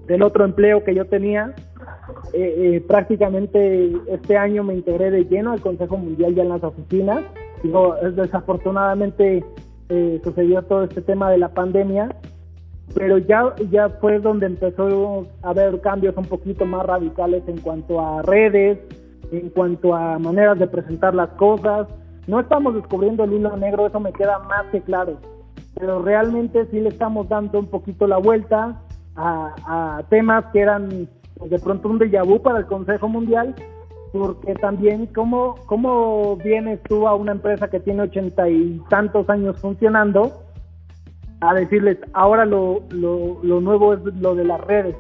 del 0.07 0.23
otro 0.23 0.45
empleo 0.45 0.85
que 0.85 0.95
yo 0.95 1.07
tenía. 1.07 1.55
Eh, 2.33 2.77
eh, 2.77 2.85
prácticamente 2.87 3.93
este 4.09 4.37
año 4.37 4.63
me 4.63 4.75
integré 4.75 5.11
de 5.11 5.25
lleno 5.25 5.53
al 5.53 5.61
Consejo 5.61 5.97
Mundial 5.97 6.35
ya 6.35 6.43
en 6.43 6.51
las 6.51 6.63
oficinas. 6.63 7.25
Digo, 7.63 7.97
desafortunadamente 8.15 9.45
eh, 9.89 10.21
sucedió 10.23 10.63
todo 10.63 10.85
este 10.85 11.03
tema 11.03 11.31
de 11.31 11.39
la 11.39 11.49
pandemia, 11.49 12.15
pero 12.95 13.19
ya, 13.19 13.55
ya 13.71 13.89
fue 13.89 14.19
donde 14.21 14.47
empezó 14.47 15.27
a 15.43 15.51
haber 15.51 15.81
cambios 15.81 16.17
un 16.17 16.27
poquito 16.27 16.65
más 16.67 16.87
radicales 16.87 17.43
en 17.49 17.59
cuanto 17.59 18.01
a 18.01 18.23
redes, 18.23 18.79
en 19.33 19.51
cuanto 19.51 19.95
a 19.95 20.19
maneras 20.19 20.59
de 20.59 20.67
presentar 20.67 21.15
las 21.15 21.31
cosas, 21.31 21.89
no 22.29 22.41
estamos 22.41 22.75
descubriendo 22.75 23.25
el 23.25 23.33
hilo 23.33 23.57
negro, 23.57 23.87
eso 23.87 23.99
me 23.99 24.13
queda 24.13 24.39
más 24.41 24.67
que 24.71 24.83
claro, 24.83 25.17
pero 25.75 26.03
realmente 26.03 26.67
sí 26.67 26.79
le 26.79 26.91
estamos 26.91 27.29
dando 27.29 27.59
un 27.59 27.67
poquito 27.67 28.07
la 28.07 28.19
vuelta 28.19 28.81
a, 29.17 30.03
temas 30.11 30.45
que 30.53 30.61
eran 30.61 31.09
pues, 31.39 31.51
de 31.51 31.59
pronto 31.59 31.89
un 31.89 31.99
déjà 31.99 32.25
vu 32.25 32.41
para 32.41 32.59
el 32.59 32.67
Consejo 32.67 33.09
Mundial, 33.09 33.55
porque 34.13 34.55
también 34.55 35.07
cómo, 35.07 35.57
cómo 35.67 36.37
vienes 36.37 36.83
tú 36.83 37.09
a 37.09 37.15
una 37.15 37.33
empresa 37.33 37.69
que 37.69 37.81
tiene 37.81 38.03
ochenta 38.03 38.49
y 38.49 38.81
tantos 38.91 39.29
años 39.31 39.59
funcionando 39.59 40.31
a 41.41 41.55
decirles 41.55 41.99
ahora 42.13 42.45
lo, 42.45 42.83
lo, 42.91 43.39
lo 43.43 43.61
nuevo 43.61 43.95
es 43.95 44.01
lo 44.21 44.35
de 44.35 44.45
las 44.45 44.61
redes, 44.61 44.97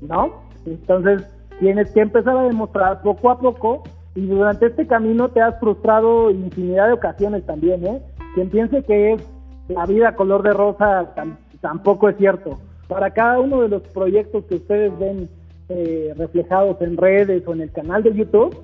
¿no? 0.00 0.40
Entonces 0.64 1.22
tienes 1.60 1.90
que 1.92 2.00
empezar 2.00 2.36
a 2.36 2.44
demostrar 2.44 3.02
poco 3.02 3.30
a 3.30 3.38
poco 3.38 3.82
y 4.16 4.26
durante 4.26 4.66
este 4.66 4.86
camino 4.86 5.28
te 5.28 5.42
has 5.42 5.60
frustrado 5.60 6.30
infinidad 6.30 6.86
de 6.88 6.94
ocasiones 6.94 7.44
también, 7.44 7.86
¿eh? 7.86 8.02
Quien 8.34 8.48
piense 8.48 8.82
que 8.82 9.12
es 9.12 9.22
la 9.68 9.84
vida 9.84 10.16
color 10.16 10.42
de 10.42 10.54
rosa 10.54 11.14
tampoco 11.60 12.08
es 12.08 12.16
cierto. 12.16 12.58
Para 12.88 13.10
cada 13.10 13.38
uno 13.40 13.60
de 13.60 13.68
los 13.68 13.82
proyectos 13.82 14.44
que 14.46 14.56
ustedes 14.56 14.98
ven 14.98 15.28
eh, 15.68 16.14
reflejados 16.16 16.80
en 16.80 16.96
redes 16.96 17.42
o 17.46 17.52
en 17.52 17.60
el 17.60 17.72
canal 17.72 18.02
de 18.02 18.14
YouTube, 18.14 18.56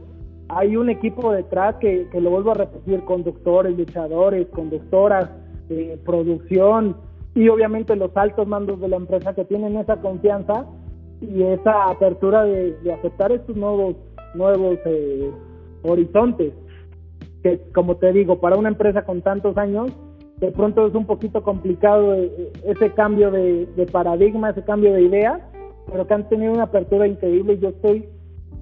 hay 0.49 0.77
un 0.77 0.89
equipo 0.89 1.33
detrás 1.33 1.77
que, 1.77 2.09
que 2.11 2.21
lo 2.21 2.31
vuelvo 2.31 2.53
a 2.53 2.55
repetir, 2.55 3.05
conductores, 3.05 3.77
luchadores, 3.77 4.47
conductoras, 4.49 5.31
eh, 5.69 5.99
producción 6.05 6.97
y 7.35 7.49
obviamente 7.49 7.95
los 7.95 8.17
altos 8.17 8.49
mandos 8.49 8.81
de 8.81 8.89
la 8.89 8.97
empresa 8.97 9.35
que 9.35 9.45
tienen 9.45 9.77
esa 9.77 9.97
confianza 9.97 10.65
y 11.21 11.43
esa 11.43 11.91
apertura 11.91 12.45
de, 12.45 12.73
de 12.79 12.93
aceptar 12.93 13.33
estos 13.33 13.55
nuevos 13.55 13.97
nuevos 14.35 14.79
eh, 14.85 15.31
horizontes, 15.83 16.53
que 17.43 17.61
como 17.75 17.97
te 17.97 18.13
digo, 18.13 18.41
para 18.41 18.57
una 18.57 18.69
empresa 18.69 19.05
con 19.05 19.23
tantos 19.23 19.57
años, 19.57 19.93
de 20.39 20.51
pronto 20.51 20.87
es 20.87 20.95
un 20.95 21.07
poquito 21.07 21.43
complicado 21.43 22.15
eh, 22.15 22.53
ese 22.65 22.91
cambio 22.91 23.31
de, 23.31 23.67
paradigma, 23.91 24.51
ese 24.51 24.63
cambio 24.65 24.93
de 24.93 25.03
idea, 25.03 25.41
pero 25.91 26.07
que 26.07 26.15
han 26.15 26.29
tenido 26.29 26.53
una 26.53 26.65
apertura 26.65 27.07
increíble 27.07 27.55
y 27.55 27.59
yo 27.59 27.69
estoy 27.71 28.09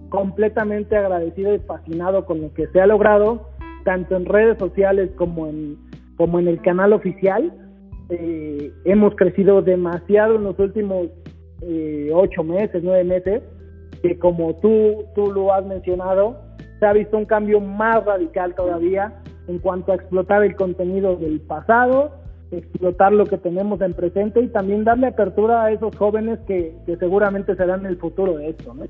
completamente 0.09 0.97
agradecido 0.97 1.55
y 1.55 1.59
fascinado 1.61 2.25
con 2.27 2.41
lo 2.41 2.53
que 2.53 2.67
se 2.69 2.81
ha 2.81 2.87
logrado, 2.87 3.49
tanto 3.85 4.17
en 4.17 4.27
redes 4.27 4.59
sociales 4.59 5.11
como 5.17 5.47
en, 5.47 5.79
como 6.17 6.39
en 6.39 6.49
el 6.49 6.61
canal 6.61 6.93
oficial. 6.93 7.53
Eh, 8.09 8.73
hemos 8.85 9.15
crecido 9.15 9.63
demasiado 9.63 10.35
en 10.37 10.45
los 10.45 10.59
últimos 10.59 11.09
ocho 12.13 12.43
meses, 12.43 12.83
nueve 12.83 13.05
meses, 13.05 13.43
que 14.03 14.19
como 14.19 14.55
tú, 14.57 15.05
tú 15.15 15.33
lo 15.33 15.53
has 15.53 15.65
mencionado, 15.65 16.41
se 16.79 16.87
ha 16.87 16.93
visto 16.93 17.17
un 17.17 17.27
cambio 17.27 17.61
más 17.61 18.05
radical 18.05 18.55
todavía 18.55 19.15
en 19.47 19.59
cuanto 19.59 19.93
a 19.93 19.97
explotar 19.97 20.43
el 20.45 20.57
contenido 20.57 21.17
del 21.17 21.41
pasado, 21.41 22.13
explotar 22.51 23.13
lo 23.13 23.27
que 23.27 23.37
tenemos 23.37 23.81
en 23.81 23.95
presente 23.95 24.41
y 24.41 24.49
también 24.49 24.85
darle 24.85 25.09
apertura 25.09 25.65
a 25.65 25.73
esos 25.73 25.95
jóvenes 25.97 26.39
que, 26.47 26.75
seguramente 26.99 27.55
serán 27.57 27.87
el 27.87 27.97
futuro 27.99 28.37
de 28.39 28.51
esto, 28.51 28.75
¿no? 28.75 28.85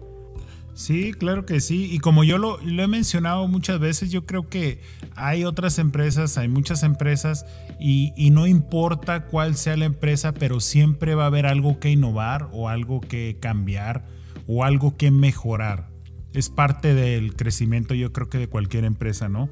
Sí, 0.72 1.12
claro 1.12 1.44
que 1.44 1.61
sí. 1.61 1.92
Y 1.92 1.98
como 1.98 2.24
yo 2.24 2.38
lo, 2.38 2.56
lo, 2.58 2.82
he 2.82 2.86
mencionado 2.86 3.46
muchas 3.48 3.80
veces, 3.80 4.11
yo 4.11 4.24
creo 4.24 4.48
que 4.48 4.78
hay 5.14 5.44
otras 5.44 5.78
empresas, 5.78 6.38
hay 6.38 6.48
muchas 6.48 6.84
empresas 6.84 7.44
y, 7.78 8.14
y, 8.16 8.30
no 8.30 8.46
importa 8.46 9.26
cuál 9.26 9.56
sea 9.56 9.76
la 9.76 9.84
empresa, 9.84 10.32
pero 10.32 10.61
siempre 10.61 11.14
va 11.14 11.24
a 11.24 11.26
haber 11.26 11.44
algo 11.46 11.80
que 11.80 11.90
innovar 11.90 12.48
o 12.52 12.68
algo 12.68 13.00
que 13.00 13.36
cambiar 13.40 14.04
o 14.47 14.64
algo 14.64 14.97
que 14.97 15.11
mejorar. 15.11 15.91
Es 16.32 16.49
parte 16.49 16.95
del 16.95 17.34
crecimiento 17.34 17.95
yo 17.95 18.12
creo 18.12 18.28
que 18.28 18.38
de 18.38 18.49
cualquier 18.49 18.84
empresa, 18.84 19.28
¿no? 19.28 19.49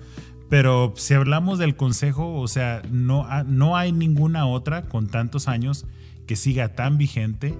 Pero 0.48 0.94
si 0.96 1.14
hablamos 1.14 1.58
del 1.58 1.76
consejo, 1.76 2.40
o 2.40 2.48
sea, 2.48 2.82
no, 2.90 3.26
no 3.44 3.76
hay 3.76 3.92
ninguna 3.92 4.46
otra 4.46 4.82
con 4.82 5.08
tantos 5.08 5.46
años 5.46 5.86
que 6.26 6.36
siga 6.36 6.74
tan 6.74 6.96
vigente. 6.96 7.54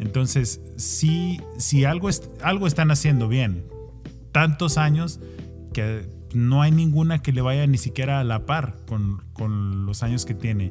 Entonces, 0.00 0.60
si, 0.76 1.40
si 1.56 1.84
algo, 1.84 2.10
algo 2.42 2.66
están 2.66 2.90
haciendo 2.90 3.28
bien, 3.28 3.64
tantos 4.32 4.76
años 4.76 5.20
que 5.72 6.06
no 6.34 6.60
hay 6.60 6.72
ninguna 6.72 7.22
que 7.22 7.32
le 7.32 7.40
vaya 7.40 7.66
ni 7.66 7.78
siquiera 7.78 8.20
a 8.20 8.24
la 8.24 8.44
par 8.44 8.76
con, 8.86 9.22
con 9.32 9.86
los 9.86 10.02
años 10.02 10.26
que 10.26 10.34
tiene. 10.34 10.70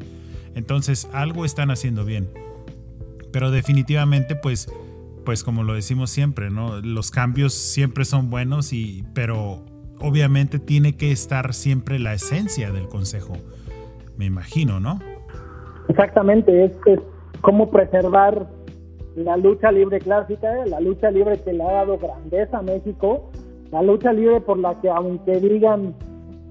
Entonces, 0.54 1.08
algo 1.14 1.46
están 1.46 1.72
haciendo 1.72 2.06
bien. 2.06 2.30
Pero 3.32 3.50
definitivamente, 3.50 4.36
pues, 4.36 4.70
pues 5.26 5.44
como 5.44 5.64
lo 5.64 5.74
decimos 5.74 6.12
siempre, 6.12 6.50
¿no? 6.50 6.80
Los 6.82 7.12
cambios 7.12 7.54
siempre 7.54 8.06
son 8.06 8.30
buenos 8.30 8.72
y 8.72 9.04
pero 9.14 9.66
obviamente 10.00 10.60
tiene 10.60 10.96
que 10.96 11.12
estar 11.12 11.54
siempre 11.54 12.00
la 12.00 12.14
esencia 12.14 12.72
del 12.72 12.88
consejo. 12.88 13.34
Me 14.18 14.26
imagino, 14.26 14.80
¿no? 14.80 15.00
Exactamente, 15.90 16.66
es, 16.66 16.72
cómo 17.42 17.70
preservar 17.70 18.48
la 19.16 19.38
lucha 19.38 19.72
libre 19.72 20.00
clásica, 20.00 20.66
la 20.66 20.80
lucha 20.80 21.12
libre 21.12 21.40
que 21.42 21.54
le 21.54 21.64
ha 21.64 21.72
dado 21.72 21.98
grandeza 21.98 22.60
a 22.60 22.62
México, 22.62 23.32
la 23.72 23.82
lucha 23.82 24.14
libre 24.14 24.42
por 24.42 24.58
la 24.58 24.80
que 24.82 24.90
aunque 24.90 25.40
digan 25.40 25.96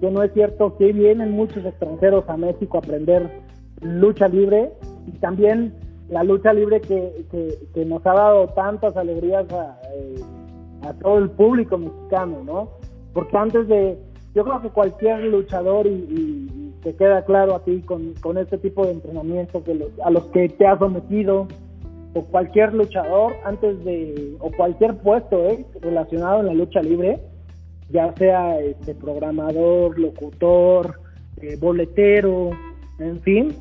que 0.01 0.11
no 0.11 0.22
es 0.22 0.33
cierto, 0.35 0.77
que 0.77 0.93
vienen 0.93 1.33
muchos 1.33 1.64
extranjeros 1.64 2.29
a 2.29 2.37
México 2.37 2.77
a 2.77 2.81
aprender 2.81 3.43
lucha 3.81 4.29
libre 4.29 4.72
y 5.07 5.12
también 5.18 5.75
la 6.09 6.23
lucha 6.23 6.53
libre 6.53 6.81
que, 6.81 7.25
que, 7.73 7.85
nos 7.85 8.05
ha 8.07 8.13
dado 8.13 8.49
tantas 8.49 8.97
alegrías 8.97 9.51
a, 9.53 9.81
eh, 9.95 10.21
a, 10.83 10.93
todo 10.95 11.19
el 11.19 11.31
público 11.31 11.79
mexicano, 11.79 12.43
¿no? 12.45 12.69
Porque 13.13 13.37
antes 13.37 13.69
de, 13.69 13.99
yo 14.35 14.45
creo 14.45 14.61
que 14.61 14.69
cualquier 14.69 15.25
luchador, 15.25 15.87
y, 15.87 15.91
y, 15.91 16.75
te 16.83 16.95
queda 16.95 17.25
claro 17.25 17.55
a 17.55 17.65
ti 17.65 17.81
con, 17.81 18.13
con 18.21 18.37
este 18.37 18.59
tipo 18.59 18.85
de 18.85 18.93
entrenamiento 18.93 19.65
que 19.65 19.89
a 20.05 20.11
los 20.11 20.25
que 20.27 20.51
te 20.51 20.67
has 20.67 20.79
sometido, 20.79 21.49
o 22.15 22.23
cualquier 22.27 22.75
luchador 22.75 23.33
antes 23.45 23.85
de, 23.85 24.37
o 24.41 24.51
cualquier 24.53 24.97
puesto 24.99 25.49
¿eh? 25.49 25.65
relacionado 25.81 26.41
en 26.41 26.47
la 26.47 26.55
lucha 26.55 26.81
libre, 26.81 27.21
ya 27.91 28.15
sea 28.17 28.61
este 28.61 28.95
programador, 28.95 29.99
locutor, 29.99 31.01
eh, 31.39 31.57
boletero, 31.61 32.51
en 32.99 33.21
fin, 33.23 33.55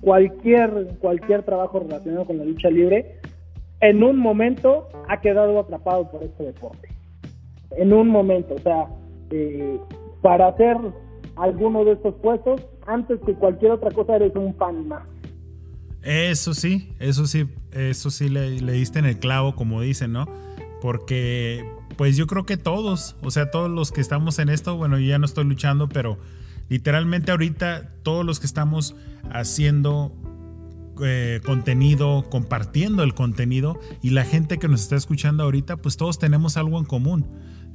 cualquier, 0.00 0.96
cualquier 1.00 1.42
trabajo 1.42 1.80
relacionado 1.80 2.26
con 2.26 2.38
la 2.38 2.44
lucha 2.44 2.70
libre, 2.70 3.20
en 3.80 4.02
un 4.02 4.18
momento 4.18 4.88
ha 5.08 5.20
quedado 5.20 5.58
atrapado 5.60 6.10
por 6.10 6.22
este 6.22 6.44
deporte. 6.44 6.88
En 7.72 7.92
un 7.92 8.08
momento, 8.08 8.54
o 8.54 8.58
sea, 8.58 8.86
eh, 9.30 9.78
para 10.22 10.48
hacer 10.48 10.76
alguno 11.36 11.84
de 11.84 11.92
estos 11.92 12.14
puestos, 12.16 12.60
antes 12.86 13.20
que 13.24 13.34
cualquier 13.34 13.72
otra 13.72 13.90
cosa 13.90 14.16
eres 14.16 14.34
un 14.34 14.54
fan 14.54 14.88
más. 14.88 15.02
Eso 16.02 16.54
sí, 16.54 16.92
eso 16.98 17.26
sí, 17.26 17.46
eso 17.72 18.10
sí 18.10 18.28
le, 18.28 18.60
le 18.60 18.72
diste 18.72 18.98
en 18.98 19.04
el 19.04 19.18
clavo, 19.18 19.54
como 19.54 19.80
dicen, 19.80 20.12
¿no? 20.12 20.26
Porque, 20.80 21.64
pues 21.96 22.16
yo 22.16 22.26
creo 22.26 22.46
que 22.46 22.56
todos, 22.56 23.16
o 23.22 23.30
sea, 23.30 23.50
todos 23.50 23.70
los 23.70 23.92
que 23.92 24.00
estamos 24.00 24.38
en 24.38 24.48
esto, 24.48 24.76
bueno, 24.76 24.98
yo 24.98 25.06
ya 25.06 25.18
no 25.18 25.26
estoy 25.26 25.44
luchando, 25.44 25.88
pero 25.88 26.18
literalmente 26.68 27.30
ahorita 27.30 27.90
todos 28.02 28.24
los 28.24 28.40
que 28.40 28.46
estamos 28.46 28.94
haciendo 29.32 30.12
eh, 31.02 31.40
contenido, 31.44 32.24
compartiendo 32.28 33.02
el 33.02 33.14
contenido 33.14 33.78
y 34.02 34.10
la 34.10 34.24
gente 34.24 34.58
que 34.58 34.68
nos 34.68 34.82
está 34.82 34.96
escuchando 34.96 35.44
ahorita, 35.44 35.76
pues 35.76 35.96
todos 35.96 36.18
tenemos 36.18 36.56
algo 36.56 36.78
en 36.78 36.84
común. 36.84 37.26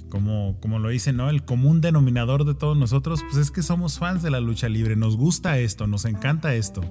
Como, 0.09 0.59
como 0.59 0.77
lo 0.77 0.89
dicen, 0.89 1.17
¿no? 1.17 1.29
El 1.29 1.43
común 1.43 1.81
denominador 1.81 2.45
de 2.45 2.53
todos 2.53 2.77
nosotros, 2.77 3.23
pues 3.23 3.37
es 3.37 3.49
que 3.49 3.63
somos 3.63 3.97
fans 3.97 4.21
de 4.21 4.29
la 4.29 4.39
lucha 4.39 4.69
libre, 4.69 4.95
nos 4.95 5.17
gusta 5.17 5.57
esto, 5.57 5.87
nos 5.87 6.05
encanta 6.05 6.53
esto. 6.53 6.81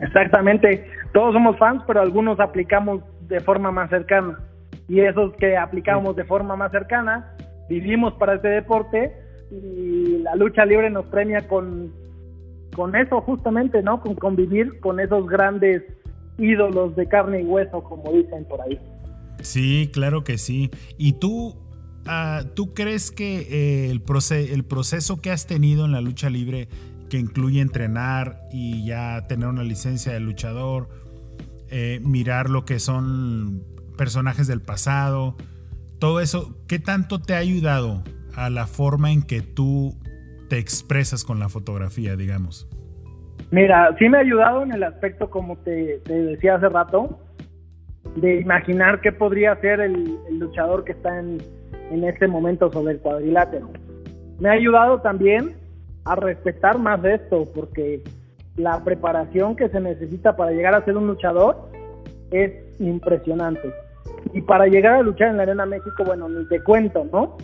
Exactamente, 0.00 0.86
todos 1.12 1.34
somos 1.34 1.58
fans, 1.58 1.82
pero 1.86 2.00
algunos 2.00 2.38
aplicamos 2.38 3.02
de 3.28 3.40
forma 3.40 3.72
más 3.72 3.90
cercana. 3.90 4.38
Y 4.86 5.00
esos 5.00 5.34
que 5.36 5.56
aplicamos 5.56 6.14
de 6.14 6.24
forma 6.24 6.56
más 6.56 6.70
cercana, 6.70 7.34
vivimos 7.68 8.14
para 8.14 8.34
este 8.34 8.48
deporte 8.48 9.12
y 9.50 10.18
la 10.18 10.36
lucha 10.36 10.64
libre 10.64 10.90
nos 10.90 11.06
premia 11.06 11.48
con, 11.48 11.92
con 12.74 12.96
eso 12.96 13.20
justamente, 13.20 13.82
¿no? 13.82 14.00
Con 14.00 14.14
convivir 14.14 14.80
con 14.80 15.00
esos 15.00 15.28
grandes 15.28 15.82
ídolos 16.38 16.96
de 16.96 17.06
carne 17.06 17.42
y 17.42 17.44
hueso, 17.44 17.82
como 17.82 18.12
dicen 18.12 18.44
por 18.44 18.60
ahí. 18.62 18.78
Sí, 19.42 19.90
claro 19.92 20.24
que 20.24 20.38
sí. 20.38 20.70
¿Y 20.98 21.14
tú, 21.14 21.56
uh, 22.06 22.44
tú 22.54 22.74
crees 22.74 23.10
que 23.10 23.40
eh, 23.40 23.90
el, 23.90 24.02
el 24.32 24.64
proceso 24.64 25.20
que 25.20 25.30
has 25.30 25.46
tenido 25.46 25.84
en 25.84 25.92
la 25.92 26.00
lucha 26.00 26.30
libre, 26.30 26.68
que 27.08 27.18
incluye 27.18 27.60
entrenar 27.60 28.42
y 28.52 28.84
ya 28.86 29.26
tener 29.26 29.48
una 29.48 29.64
licencia 29.64 30.12
de 30.12 30.20
luchador, 30.20 30.88
eh, 31.68 32.00
mirar 32.02 32.50
lo 32.50 32.64
que 32.64 32.78
son 32.78 33.64
personajes 33.96 34.46
del 34.46 34.62
pasado, 34.62 35.36
todo 35.98 36.20
eso, 36.20 36.56
¿qué 36.66 36.78
tanto 36.78 37.20
te 37.20 37.34
ha 37.34 37.38
ayudado 37.38 38.02
a 38.34 38.48
la 38.48 38.66
forma 38.66 39.12
en 39.12 39.22
que 39.22 39.42
tú 39.42 39.96
te 40.50 40.58
expresas 40.58 41.24
con 41.24 41.38
la 41.38 41.48
fotografía, 41.48 42.16
digamos? 42.16 42.68
Mira, 43.52 43.94
sí 43.98 44.08
me 44.08 44.18
ha 44.18 44.20
ayudado 44.20 44.64
en 44.64 44.72
el 44.72 44.82
aspecto, 44.82 45.30
como 45.30 45.56
te, 45.58 46.00
decía 46.04 46.56
hace 46.56 46.68
rato, 46.68 47.20
de 48.16 48.40
imaginar 48.40 49.00
qué 49.00 49.12
podría 49.12 49.54
ser 49.60 49.80
el, 49.80 50.18
luchador 50.38 50.84
que 50.84 50.92
está 50.92 51.20
en, 51.20 51.38
en 51.92 52.02
este 52.02 52.26
momento 52.26 52.70
sobre 52.70 52.94
el 52.94 52.98
cuadrilátero. 52.98 53.70
Me 54.40 54.48
ha 54.48 54.52
ayudado 54.52 55.00
también 55.00 55.54
a 56.04 56.16
respetar 56.16 56.78
más 56.78 57.04
esto, 57.04 57.48
porque 57.54 58.02
la 58.56 58.82
preparación 58.82 59.54
que 59.54 59.68
se 59.68 59.80
necesita 59.80 60.36
para 60.36 60.50
llegar 60.50 60.74
a 60.74 60.84
ser 60.84 60.96
un 60.96 61.06
luchador 61.06 61.70
es 62.32 62.52
impresionante. 62.80 63.72
Y 64.34 64.40
para 64.40 64.66
llegar 64.66 64.94
a 64.94 65.02
luchar 65.02 65.28
en 65.28 65.36
la 65.36 65.44
Arena 65.44 65.64
México, 65.64 66.02
bueno, 66.04 66.28
ni 66.28 66.44
te 66.48 66.60
cuento, 66.60 67.06
¿no? 67.12 67.36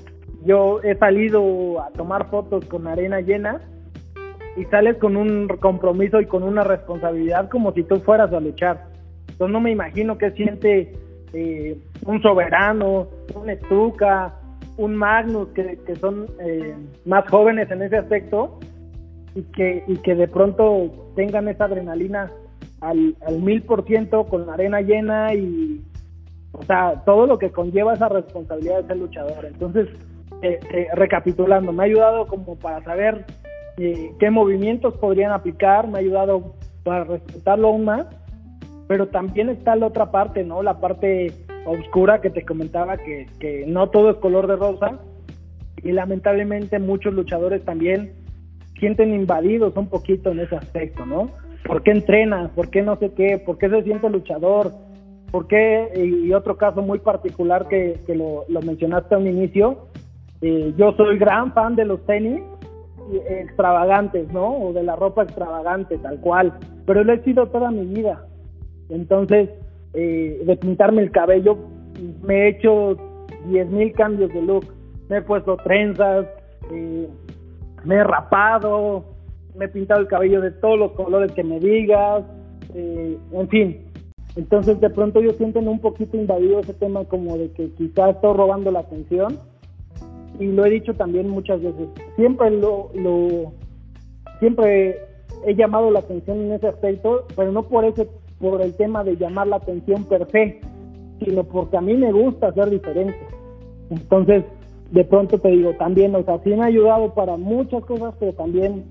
Yo 0.46 0.80
he 0.82 0.96
salido 0.96 1.82
a 1.82 1.90
tomar 1.90 2.30
fotos 2.30 2.64
con 2.66 2.86
arena 2.86 3.20
llena 3.20 3.60
y 4.56 4.64
sales 4.66 4.96
con 4.98 5.16
un 5.16 5.48
compromiso 5.60 6.20
y 6.20 6.26
con 6.26 6.44
una 6.44 6.62
responsabilidad 6.62 7.48
como 7.50 7.72
si 7.72 7.82
tú 7.82 7.96
fueras 7.96 8.32
a 8.32 8.40
luchar. 8.40 8.84
Entonces 9.28 9.52
no 9.52 9.60
me 9.60 9.72
imagino 9.72 10.16
qué 10.16 10.30
siente 10.30 10.92
eh, 11.32 11.76
un 12.04 12.22
soberano, 12.22 13.08
un 13.34 13.50
estuca, 13.50 14.34
un 14.76 14.94
Magnus, 14.94 15.48
que, 15.48 15.78
son 16.00 16.26
eh, 16.40 16.74
más 17.04 17.28
jóvenes 17.28 17.70
en 17.70 17.82
ese 17.82 17.96
aspecto 17.96 18.60
y 19.34 19.42
que, 19.42 19.82
y 19.88 19.96
que 19.96 20.14
de 20.14 20.28
pronto 20.28 21.10
tengan 21.16 21.48
esa 21.48 21.64
adrenalina 21.64 22.30
al, 22.80 23.16
al 23.26 23.42
mil 23.42 23.62
por 23.62 23.84
ciento 23.84 24.24
con 24.24 24.46
la 24.46 24.54
arena 24.54 24.80
llena 24.80 25.34
y, 25.34 25.82
o 26.52 26.62
sea, 26.62 27.02
todo 27.04 27.26
lo 27.26 27.38
que 27.38 27.50
conlleva 27.50 27.94
esa 27.94 28.08
responsabilidad 28.08 28.82
de 28.82 28.86
ser 28.86 28.96
luchador. 28.96 29.44
Entonces, 29.44 29.88
eh, 30.42 30.60
eh, 30.72 30.88
recapitulando, 30.94 31.72
me 31.72 31.82
ha 31.82 31.86
ayudado 31.86 32.26
como 32.26 32.56
para 32.56 32.82
saber 32.84 33.24
eh, 33.78 34.12
qué 34.18 34.30
movimientos 34.30 34.94
podrían 34.94 35.32
aplicar, 35.32 35.88
me 35.88 35.98
ha 35.98 36.00
ayudado 36.00 36.54
para 36.82 37.04
respetarlo 37.04 37.68
aún 37.68 37.84
más, 37.84 38.06
pero 38.86 39.08
también 39.08 39.48
está 39.48 39.76
la 39.76 39.86
otra 39.86 40.10
parte, 40.10 40.44
¿no? 40.44 40.62
La 40.62 40.78
parte 40.78 41.32
oscura 41.64 42.20
que 42.20 42.30
te 42.30 42.44
comentaba 42.44 42.96
que, 42.96 43.26
que 43.40 43.64
no 43.66 43.90
todo 43.90 44.10
es 44.10 44.16
color 44.18 44.46
de 44.46 44.56
rosa 44.56 45.00
y 45.82 45.92
lamentablemente 45.92 46.78
muchos 46.78 47.12
luchadores 47.14 47.64
también 47.64 48.12
sienten 48.78 49.14
invadidos 49.14 49.76
un 49.76 49.88
poquito 49.88 50.30
en 50.30 50.40
ese 50.40 50.56
aspecto, 50.56 51.06
¿no? 51.06 51.30
¿Por 51.66 51.82
qué 51.82 51.90
entrenas? 51.90 52.50
¿Por 52.50 52.70
qué 52.70 52.82
no 52.82 52.96
sé 52.96 53.12
qué? 53.14 53.38
¿Por 53.38 53.58
qué 53.58 53.68
se 53.68 53.82
siente 53.82 54.08
luchador? 54.08 54.72
¿Por 55.30 55.48
qué? 55.48 55.90
Y 55.96 56.32
otro 56.32 56.56
caso 56.56 56.82
muy 56.82 56.98
particular 57.00 57.66
que, 57.68 58.00
que 58.06 58.14
lo, 58.14 58.44
lo 58.48 58.62
mencionaste 58.62 59.14
a 59.14 59.18
un 59.18 59.26
inicio, 59.26 59.88
eh, 60.40 60.74
yo 60.76 60.92
soy 60.92 61.18
gran 61.18 61.52
fan 61.52 61.76
de 61.76 61.84
los 61.84 62.04
tenis 62.06 62.42
extravagantes, 63.28 64.30
¿no? 64.32 64.56
O 64.56 64.72
de 64.72 64.82
la 64.82 64.96
ropa 64.96 65.22
extravagante, 65.22 65.96
tal 65.98 66.20
cual. 66.20 66.52
Pero 66.84 67.04
lo 67.04 67.12
he 67.12 67.22
sido 67.22 67.46
toda 67.46 67.70
mi 67.70 67.86
vida. 67.86 68.26
Entonces, 68.88 69.50
eh, 69.94 70.42
de 70.44 70.56
pintarme 70.56 71.02
el 71.02 71.10
cabello, 71.10 71.56
me 72.22 72.34
he 72.34 72.48
hecho 72.48 72.96
10.000 73.48 73.94
cambios 73.94 74.32
de 74.32 74.42
look. 74.42 74.66
Me 75.08 75.18
he 75.18 75.22
puesto 75.22 75.56
trenzas, 75.58 76.26
eh, 76.72 77.08
me 77.84 77.94
he 77.94 78.04
rapado, 78.04 79.04
me 79.54 79.66
he 79.66 79.68
pintado 79.68 80.00
el 80.00 80.08
cabello 80.08 80.40
de 80.40 80.50
todos 80.50 80.78
los 80.78 80.92
colores 80.92 81.30
que 81.32 81.44
me 81.44 81.60
digas, 81.60 82.24
en 82.74 83.48
fin. 83.48 83.86
Entonces, 84.34 84.78
de 84.80 84.90
pronto 84.90 85.20
yo 85.20 85.30
siento 85.32 85.60
un 85.60 85.78
poquito 85.78 86.16
invadido 86.16 86.60
ese 86.60 86.74
tema 86.74 87.04
como 87.04 87.38
de 87.38 87.50
que 87.52 87.70
quizás 87.70 88.16
estoy 88.16 88.36
robando 88.36 88.70
la 88.70 88.80
atención 88.80 89.38
y 90.38 90.46
lo 90.46 90.64
he 90.64 90.70
dicho 90.70 90.94
también 90.94 91.28
muchas 91.28 91.62
veces, 91.62 91.88
siempre 92.16 92.50
lo, 92.50 92.90
lo 92.94 93.52
siempre 94.38 94.96
he 95.46 95.54
llamado 95.54 95.90
la 95.90 96.00
atención 96.00 96.40
en 96.40 96.52
ese 96.52 96.68
aspecto, 96.68 97.26
pero 97.34 97.52
no 97.52 97.62
por 97.64 97.84
ese 97.84 98.08
por 98.38 98.60
el 98.60 98.74
tema 98.74 99.02
de 99.02 99.16
llamar 99.16 99.46
la 99.46 99.56
atención 99.56 100.04
per 100.04 100.26
se, 100.30 100.60
sino 101.24 101.44
porque 101.44 101.76
a 101.76 101.80
mí 101.80 101.94
me 101.94 102.12
gusta 102.12 102.52
ser 102.52 102.70
diferente. 102.70 103.18
Entonces, 103.90 104.44
de 104.90 105.04
pronto 105.04 105.38
te 105.38 105.48
digo, 105.48 105.72
también, 105.78 106.14
o 106.14 106.22
sea, 106.22 106.38
sí 106.44 106.50
me 106.50 106.62
ha 106.62 106.66
ayudado 106.66 107.14
para 107.14 107.36
muchas 107.36 107.84
cosas, 107.84 108.14
pero 108.18 108.32
también 108.34 108.84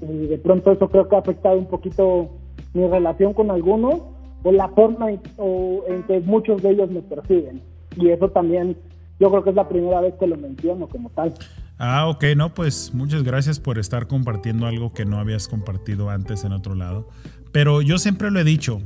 eh, 0.00 0.26
de 0.30 0.38
pronto 0.38 0.72
eso 0.72 0.88
creo 0.88 1.08
que 1.08 1.16
ha 1.16 1.20
afectado 1.20 1.58
un 1.58 1.66
poquito 1.66 2.28
mi 2.74 2.86
relación 2.86 3.32
con 3.34 3.50
algunos 3.50 4.02
o 4.42 4.52
la 4.52 4.68
forma 4.68 5.10
en, 5.12 5.20
o 5.36 5.84
en 5.88 6.02
que 6.04 6.20
muchos 6.20 6.62
de 6.62 6.70
ellos 6.70 6.90
me 6.90 7.02
perciben. 7.02 7.62
Y 7.96 8.08
eso 8.08 8.28
también 8.30 8.76
yo 9.20 9.30
creo 9.30 9.44
que 9.44 9.50
es 9.50 9.56
la 9.56 9.68
primera 9.68 10.00
vez 10.00 10.14
que 10.18 10.26
lo 10.26 10.36
menciono 10.36 10.88
como 10.88 11.10
tal. 11.10 11.34
Ah, 11.78 12.08
ok, 12.08 12.24
no, 12.36 12.54
pues 12.54 12.92
muchas 12.94 13.22
gracias 13.22 13.60
por 13.60 13.78
estar 13.78 14.06
compartiendo 14.08 14.66
algo 14.66 14.92
que 14.92 15.04
no 15.04 15.18
habías 15.18 15.48
compartido 15.48 16.10
antes 16.10 16.44
en 16.44 16.52
otro 16.52 16.74
lado. 16.74 17.08
Pero 17.52 17.82
yo 17.82 17.98
siempre 17.98 18.30
lo 18.30 18.40
he 18.40 18.44
dicho, 18.44 18.80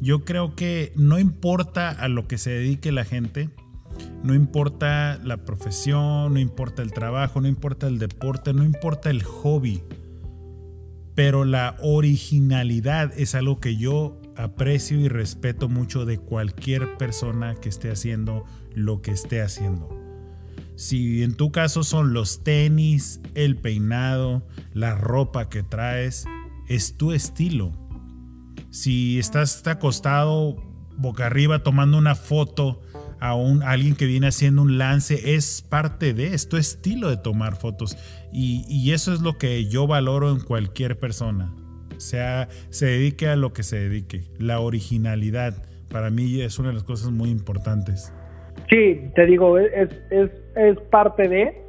yo 0.00 0.24
creo 0.24 0.54
que 0.54 0.92
no 0.96 1.18
importa 1.18 1.90
a 1.90 2.08
lo 2.08 2.26
que 2.26 2.38
se 2.38 2.50
dedique 2.50 2.92
la 2.92 3.04
gente, 3.04 3.50
no 4.22 4.34
importa 4.34 5.18
la 5.22 5.38
profesión, 5.38 6.34
no 6.34 6.38
importa 6.38 6.82
el 6.82 6.92
trabajo, 6.92 7.40
no 7.40 7.48
importa 7.48 7.86
el 7.86 7.98
deporte, 7.98 8.52
no 8.52 8.64
importa 8.64 9.10
el 9.10 9.22
hobby, 9.22 9.82
pero 11.14 11.44
la 11.44 11.76
originalidad 11.80 13.12
es 13.16 13.34
algo 13.34 13.60
que 13.60 13.76
yo 13.76 14.20
aprecio 14.36 14.98
y 14.98 15.08
respeto 15.08 15.68
mucho 15.68 16.04
de 16.04 16.18
cualquier 16.18 16.96
persona 16.96 17.54
que 17.54 17.68
esté 17.68 17.90
haciendo 17.90 18.44
lo 18.74 19.02
que 19.02 19.10
esté 19.10 19.42
haciendo. 19.42 19.88
Si 20.76 21.22
en 21.22 21.36
tu 21.36 21.52
caso 21.52 21.84
son 21.84 22.12
los 22.12 22.42
tenis, 22.42 23.20
el 23.34 23.56
peinado, 23.56 24.46
la 24.72 24.94
ropa 24.94 25.48
que 25.48 25.62
traes, 25.62 26.26
es 26.68 26.96
tu 26.96 27.12
estilo. 27.12 27.72
Si 28.70 29.18
estás 29.18 29.64
acostado 29.66 30.56
boca 30.96 31.26
arriba 31.26 31.62
tomando 31.62 31.98
una 31.98 32.14
foto 32.14 32.82
a, 33.20 33.34
un, 33.34 33.62
alguien 33.62 33.94
que 33.94 34.06
viene 34.06 34.26
haciendo 34.26 34.62
un 34.62 34.78
lance, 34.78 35.34
es 35.34 35.62
parte 35.62 36.12
de, 36.12 36.34
es 36.34 36.48
tu 36.48 36.56
estilo 36.56 37.08
de 37.08 37.16
tomar 37.16 37.56
fotos. 37.56 37.96
Y, 38.32 38.64
y 38.68 38.92
eso 38.92 39.12
es 39.12 39.20
lo 39.20 39.38
que 39.38 39.68
yo 39.68 39.86
valoro 39.86 40.32
en 40.32 40.40
cualquier 40.40 40.98
persona 40.98 41.54
sea, 42.04 42.48
se 42.70 42.86
dedique 42.86 43.28
a 43.28 43.36
lo 43.36 43.52
que 43.52 43.62
se 43.62 43.76
dedique. 43.76 44.24
La 44.38 44.60
originalidad 44.60 45.62
para 45.88 46.10
mí 46.10 46.40
es 46.40 46.58
una 46.58 46.68
de 46.68 46.74
las 46.74 46.84
cosas 46.84 47.10
muy 47.10 47.30
importantes. 47.30 48.12
Sí, 48.70 49.10
te 49.14 49.26
digo, 49.26 49.58
es, 49.58 49.90
es, 50.10 50.30
es 50.56 50.78
parte 50.90 51.28
de, 51.28 51.62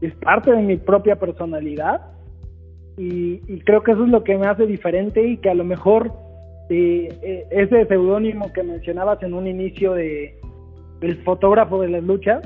es 0.00 0.14
parte 0.16 0.50
de 0.50 0.62
mi 0.62 0.76
propia 0.76 1.16
personalidad 1.16 2.00
y, 3.02 3.60
creo 3.60 3.82
que 3.82 3.92
eso 3.92 4.04
es 4.04 4.10
lo 4.10 4.24
que 4.24 4.36
me 4.36 4.46
hace 4.46 4.66
diferente 4.66 5.26
y 5.26 5.38
que 5.38 5.48
a 5.48 5.54
lo 5.54 5.64
mejor 5.64 6.12
eh, 6.68 7.08
eh, 7.22 7.46
ese 7.50 7.86
seudónimo 7.86 8.52
que 8.52 8.62
mencionabas 8.62 9.22
en 9.22 9.32
un 9.32 9.46
inicio 9.46 9.94
de 9.94 10.38
el 11.00 11.16
fotógrafo 11.22 11.80
de 11.80 11.88
las 11.88 12.04
luchas, 12.04 12.42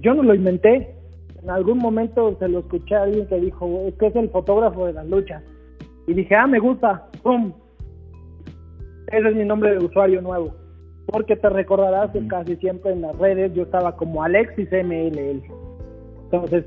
yo 0.00 0.14
no 0.14 0.24
lo 0.24 0.34
inventé. 0.34 0.92
En 1.40 1.50
algún 1.50 1.78
momento 1.78 2.36
se 2.40 2.48
lo 2.48 2.58
escuché 2.58 2.96
a 2.96 3.04
alguien 3.04 3.28
que 3.28 3.36
dijo, 3.36 3.84
es 3.86 3.94
que 3.94 4.08
es 4.08 4.16
el 4.16 4.28
fotógrafo 4.30 4.86
de 4.86 4.92
las 4.92 5.06
luchas. 5.06 5.42
Y 6.08 6.14
dije, 6.14 6.34
ah, 6.34 6.48
me 6.48 6.58
gusta, 6.58 7.06
¡pum! 7.22 7.52
Ese 9.06 9.28
es 9.28 9.36
mi 9.36 9.44
nombre 9.44 9.70
de 9.70 9.84
usuario 9.84 10.20
nuevo. 10.20 10.52
Porque 11.06 11.36
te 11.36 11.48
recordarás 11.48 12.10
que 12.12 12.26
casi 12.28 12.56
siempre 12.56 12.92
en 12.92 13.02
las 13.02 13.16
redes 13.18 13.52
yo 13.54 13.64
estaba 13.64 13.96
como 13.96 14.22
Alexis 14.22 14.68
MLL. 14.70 15.42
Entonces 16.24 16.64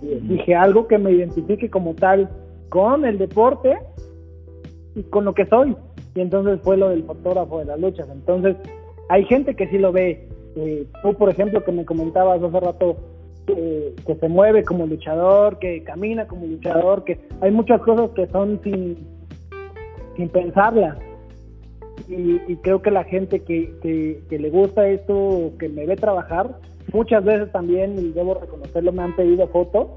dije 0.00 0.54
algo 0.54 0.86
que 0.86 0.98
me 0.98 1.12
identifique 1.12 1.70
como 1.70 1.94
tal 1.94 2.28
con 2.68 3.04
el 3.04 3.18
deporte 3.18 3.78
y 4.94 5.02
con 5.04 5.24
lo 5.24 5.34
que 5.34 5.46
soy. 5.46 5.76
Y 6.14 6.20
entonces 6.20 6.60
fue 6.62 6.76
lo 6.76 6.88
del 6.90 7.04
fotógrafo 7.04 7.58
de 7.58 7.66
las 7.66 7.80
luchas. 7.80 8.08
Entonces 8.10 8.56
hay 9.08 9.24
gente 9.24 9.54
que 9.54 9.68
sí 9.68 9.78
lo 9.78 9.92
ve. 9.92 10.28
Eh, 10.56 10.86
tú, 11.02 11.14
por 11.14 11.30
ejemplo, 11.30 11.64
que 11.64 11.72
me 11.72 11.84
comentabas 11.84 12.42
hace 12.42 12.60
rato, 12.60 12.96
que, 13.46 13.94
se 14.18 14.28
mueve 14.28 14.64
como 14.64 14.86
luchador, 14.86 15.58
que 15.58 15.82
camina 15.82 16.26
como 16.26 16.46
luchador, 16.46 17.04
que 17.04 17.18
hay 17.40 17.50
muchas 17.50 17.80
cosas 17.82 18.10
que 18.10 18.26
son 18.28 18.60
sin, 18.62 18.96
sin 20.16 20.28
pensarlas. 20.28 20.96
Y, 22.08 22.56
creo 22.56 22.82
que 22.82 22.90
la 22.90 23.04
gente 23.04 23.40
que, 23.40 23.72
que, 24.28 24.38
le 24.38 24.50
gusta 24.50 24.86
esto, 24.88 25.52
que 25.58 25.68
me 25.68 25.86
ve 25.86 25.96
trabajar, 25.96 26.58
muchas 26.92 27.24
veces 27.24 27.50
también, 27.52 27.98
y 27.98 28.12
debo 28.12 28.34
reconocerlo, 28.34 28.92
me 28.92 29.02
han 29.02 29.16
pedido 29.16 29.48
fotos. 29.48 29.88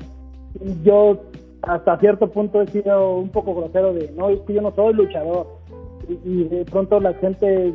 Y 0.64 0.84
yo 0.84 1.24
hasta 1.64 1.99
cierto 1.99 2.30
punto 2.30 2.62
he 2.62 2.68
sido 2.68 3.18
un 3.18 3.30
poco 3.30 3.55
grosero 3.55 3.93
de, 3.93 4.12
no, 4.16 4.30
es 4.30 4.39
que 4.41 4.53
yo 4.53 4.62
no 4.62 4.74
soy 4.74 4.93
luchador. 4.93 5.47
Y, 6.24 6.43
de 6.45 6.64
pronto 6.66 6.99
la 6.99 7.14
gente 7.16 7.74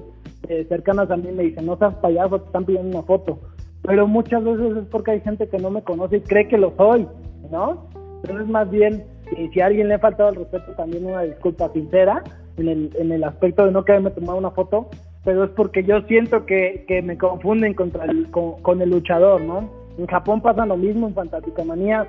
eh, 0.48 0.66
cercanas 0.68 1.10
a 1.10 1.16
mí 1.16 1.30
me 1.30 1.44
dicen, 1.44 1.66
no 1.66 1.76
seas 1.76 1.94
payaso, 1.96 2.40
te 2.40 2.46
están 2.46 2.64
pidiendo 2.64 2.98
una 2.98 3.06
foto 3.06 3.38
pero 3.82 4.06
muchas 4.06 4.44
veces 4.44 4.76
es 4.76 4.84
porque 4.90 5.12
hay 5.12 5.20
gente 5.20 5.48
que 5.48 5.58
no 5.58 5.70
me 5.70 5.82
conoce 5.82 6.18
y 6.18 6.20
cree 6.20 6.48
que 6.48 6.56
lo 6.56 6.72
soy, 6.76 7.06
¿no? 7.50 7.88
Entonces 8.22 8.48
más 8.48 8.70
bien, 8.70 9.04
eh, 9.36 9.50
si 9.52 9.60
a 9.60 9.66
alguien 9.66 9.88
le 9.88 9.94
ha 9.94 9.98
faltado 9.98 10.30
el 10.30 10.36
respeto, 10.36 10.72
también 10.76 11.06
una 11.06 11.22
disculpa 11.22 11.72
sincera 11.72 12.22
en 12.56 12.68
el, 12.68 12.90
en 12.98 13.12
el 13.12 13.24
aspecto 13.24 13.64
de 13.64 13.72
no 13.72 13.84
quererme 13.84 14.10
tomar 14.10 14.36
una 14.36 14.50
foto, 14.50 14.88
pero 15.24 15.44
es 15.44 15.50
porque 15.50 15.84
yo 15.84 16.02
siento 16.02 16.46
que, 16.46 16.84
que 16.88 17.02
me 17.02 17.16
confunden 17.16 17.74
contra 17.74 18.04
el, 18.04 18.30
con, 18.30 18.82
el 18.82 18.90
luchador, 18.90 19.40
¿no? 19.40 19.70
En 19.98 20.06
Japón 20.06 20.40
pasa 20.40 20.66
lo 20.66 20.76
mismo, 20.76 21.08
en 21.08 21.14
Fantástica 21.14 21.64
Manía, 21.64 22.08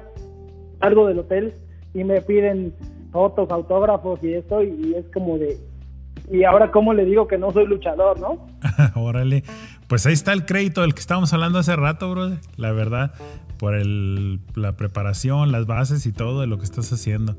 algo 0.80 1.08
del 1.08 1.20
hotel 1.20 1.54
y 1.94 2.04
me 2.04 2.22
piden 2.22 2.74
fotos, 3.12 3.50
autógrafos 3.52 4.24
y 4.24 4.34
eso, 4.34 4.64
y 4.64 4.96
es 4.96 5.06
como 5.14 5.38
de, 5.38 5.58
y 6.32 6.44
ahora 6.44 6.72
cómo 6.72 6.94
le 6.94 7.06
digo 7.06 7.28
que 7.28 7.38
no 7.38 7.52
soy 7.52 7.68
luchador, 7.68 8.20
¿no? 8.20 8.48
Órale, 8.96 9.44
pues 9.88 10.06
ahí 10.06 10.14
está 10.14 10.34
el 10.34 10.46
crédito 10.46 10.82
del 10.82 10.94
que 10.94 11.02
estábamos 11.02 11.34
hablando 11.34 11.60
hace 11.60 11.76
rato, 11.76 12.10
bro. 12.10 12.32
La 12.58 12.72
verdad, 12.72 13.14
por 13.60 13.76
el, 13.76 14.40
la 14.56 14.76
preparación, 14.76 15.52
las 15.52 15.66
bases 15.66 16.06
y 16.06 16.14
todo 16.14 16.42
de 16.42 16.48
lo 16.48 16.58
que 16.58 16.64
estás 16.64 16.92
haciendo. 16.92 17.36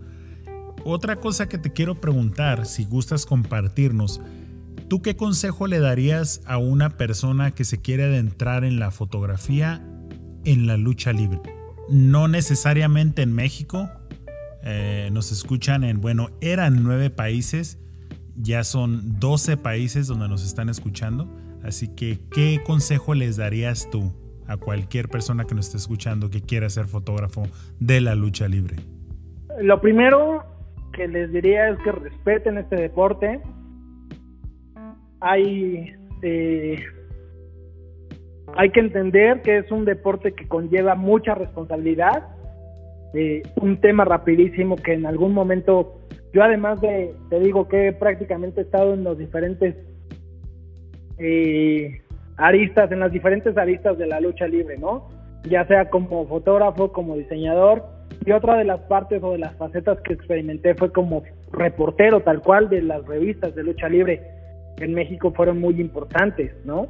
Otra 0.85 1.17
cosa 1.17 1.49
que 1.49 1.57
te 1.57 1.73
quiero 1.73 1.95
preguntar, 1.95 2.67
si 2.67 2.85
gustas 2.85 3.25
compartirnos, 3.25 4.21
¿tú 4.89 5.01
qué 5.01 5.17
consejo 5.17 5.67
le 5.67 5.79
darías 5.79 6.43
a 6.45 6.59
una 6.59 6.91
persona 6.91 7.53
que 7.53 7.65
se 7.65 7.81
quiere 7.81 8.05
adentrar 8.05 8.65
en 8.65 8.79
la 8.79 8.91
fotografía 8.91 9.83
en 10.45 10.67
la 10.67 10.77
lucha 10.77 11.15
libre? 11.15 11.41
No 11.89 12.29
necesariamente 12.29 13.23
en 13.23 13.33
México, 13.33 13.89
eh, 14.63 15.09
nos 15.11 15.33
escuchan 15.33 15.85
en, 15.85 16.03
bueno, 16.03 16.29
eran 16.43 16.83
nueve 16.83 17.09
países, 17.09 17.79
ya 18.37 18.63
son 18.63 19.19
12 19.19 19.57
países 19.57 20.07
donde 20.07 20.29
nos 20.29 20.45
están 20.45 20.69
escuchando. 20.69 21.35
Así 21.63 21.89
que, 21.89 22.19
¿qué 22.31 22.61
consejo 22.63 23.15
les 23.15 23.39
darías 23.39 23.89
tú 23.91 24.13
a 24.47 24.59
cualquier 24.59 25.09
persona 25.09 25.47
que 25.47 25.55
nos 25.55 25.67
esté 25.67 25.79
escuchando 25.79 26.29
que 26.29 26.43
quiera 26.43 26.69
ser 26.69 26.89
fotógrafo 26.89 27.49
de 27.81 28.03
la 28.03 28.15
lucha 28.15 28.49
libre? 28.49 28.77
Lo 29.63 29.81
primero 29.81 30.54
que 30.95 31.09
les 31.09 31.33
diría 31.33 31.69
es 31.69 31.79
que 31.79 31.93
respeten 31.93 32.59
este 32.59 32.77
deporte. 32.77 33.41
Hay, 35.21 35.95
eh, 36.23 36.79
hay 38.57 38.71
que 38.71 38.81
entender 38.81 39.43
que 39.43 39.59
es 39.59 39.71
un 39.71 39.85
deporte 39.85 40.33
que 40.33 40.49
conlleva 40.49 40.95
mucha 40.95 41.35
responsabilidad. 41.35 42.29
Eh, 43.15 43.43
un 43.57 43.81
tema 43.81 44.05
rapidísimo 44.05 44.77
que 44.77 44.95
en 44.95 45.07
algún 45.07 45.33
momento 45.33 46.01
yo 46.35 46.43
además 46.43 46.81
de, 46.81 47.15
te 47.31 47.39
digo 47.39 47.69
que 47.69 47.93
prácticamente 47.93 48.61
he 48.61 48.65
estado 48.65 48.93
en 48.95 49.05
los 49.05 49.17
diferentes 49.17 49.77
eh, 51.17 52.03
aristas, 52.37 52.91
en 52.91 52.99
las 52.99 53.13
diferentes 53.13 53.57
aristas 53.57 53.97
de 53.99 54.09
la 54.09 54.19
lucha 54.19 54.49
libre, 54.49 54.77
¿no? 54.77 55.07
Ya 55.45 55.65
sea 55.69 55.91
como 55.91 56.27
fotógrafo, 56.27 56.91
como 56.91 57.17
diseñador, 57.17 57.85
y 58.25 58.33
otra 58.33 58.57
de 58.57 58.65
las 58.65 58.81
partes 58.83 59.23
o 59.23 59.33
de 59.33 59.39
las 59.39 59.55
facetas 59.57 60.01
que 60.01 60.15
experimenté 60.15 60.75
fue 60.75 60.93
como 60.93 61.23
reportero 61.53 62.21
tal 62.21 62.41
cual 62.41 62.69
de 62.69 62.83
las 62.83 63.05
revistas 63.07 63.55
de 63.55 63.63
lucha 63.63 63.89
libre 63.89 64.23
en 64.79 64.95
México 64.95 65.33
fueron 65.33 65.61
muy 65.61 65.81
importantes, 65.81 66.53
¿no? 66.65 66.89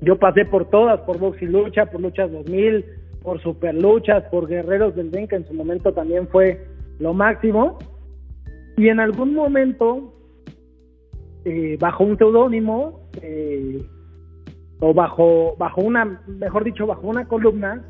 Yo 0.00 0.18
pasé 0.18 0.44
por 0.44 0.70
todas, 0.70 1.00
por 1.00 1.18
Box 1.18 1.42
y 1.42 1.46
Lucha, 1.46 1.86
por 1.86 2.00
Luchas 2.00 2.32
2000, 2.32 2.84
por 3.22 3.40
Super 3.42 3.74
Luchas, 3.74 4.24
por 4.30 4.46
Guerreros 4.46 4.94
del 4.96 5.10
Den, 5.10 5.28
que 5.28 5.36
en 5.36 5.46
su 5.46 5.54
momento 5.54 5.92
también 5.92 6.26
fue 6.28 6.64
lo 6.98 7.12
máximo. 7.12 7.78
Y 8.76 8.88
en 8.88 9.00
algún 9.00 9.34
momento, 9.34 10.14
eh, 11.44 11.76
bajo 11.78 12.04
un 12.04 12.16
seudónimo, 12.16 13.00
eh, 13.20 13.82
o 14.80 14.94
bajo, 14.94 15.54
bajo 15.58 15.82
una, 15.82 16.22
mejor 16.26 16.64
dicho, 16.64 16.86
bajo 16.86 17.06
una 17.06 17.28
columna, 17.28 17.84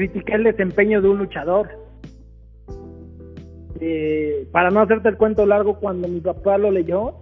critiqué 0.00 0.32
el 0.32 0.44
desempeño 0.44 1.02
de 1.02 1.08
un 1.10 1.18
luchador. 1.18 1.68
Eh, 3.80 4.48
para 4.50 4.70
no 4.70 4.80
hacerte 4.80 5.10
el 5.10 5.18
cuento 5.18 5.44
largo, 5.44 5.78
cuando 5.78 6.08
mi 6.08 6.20
papá 6.20 6.56
lo 6.56 6.70
leyó, 6.70 7.16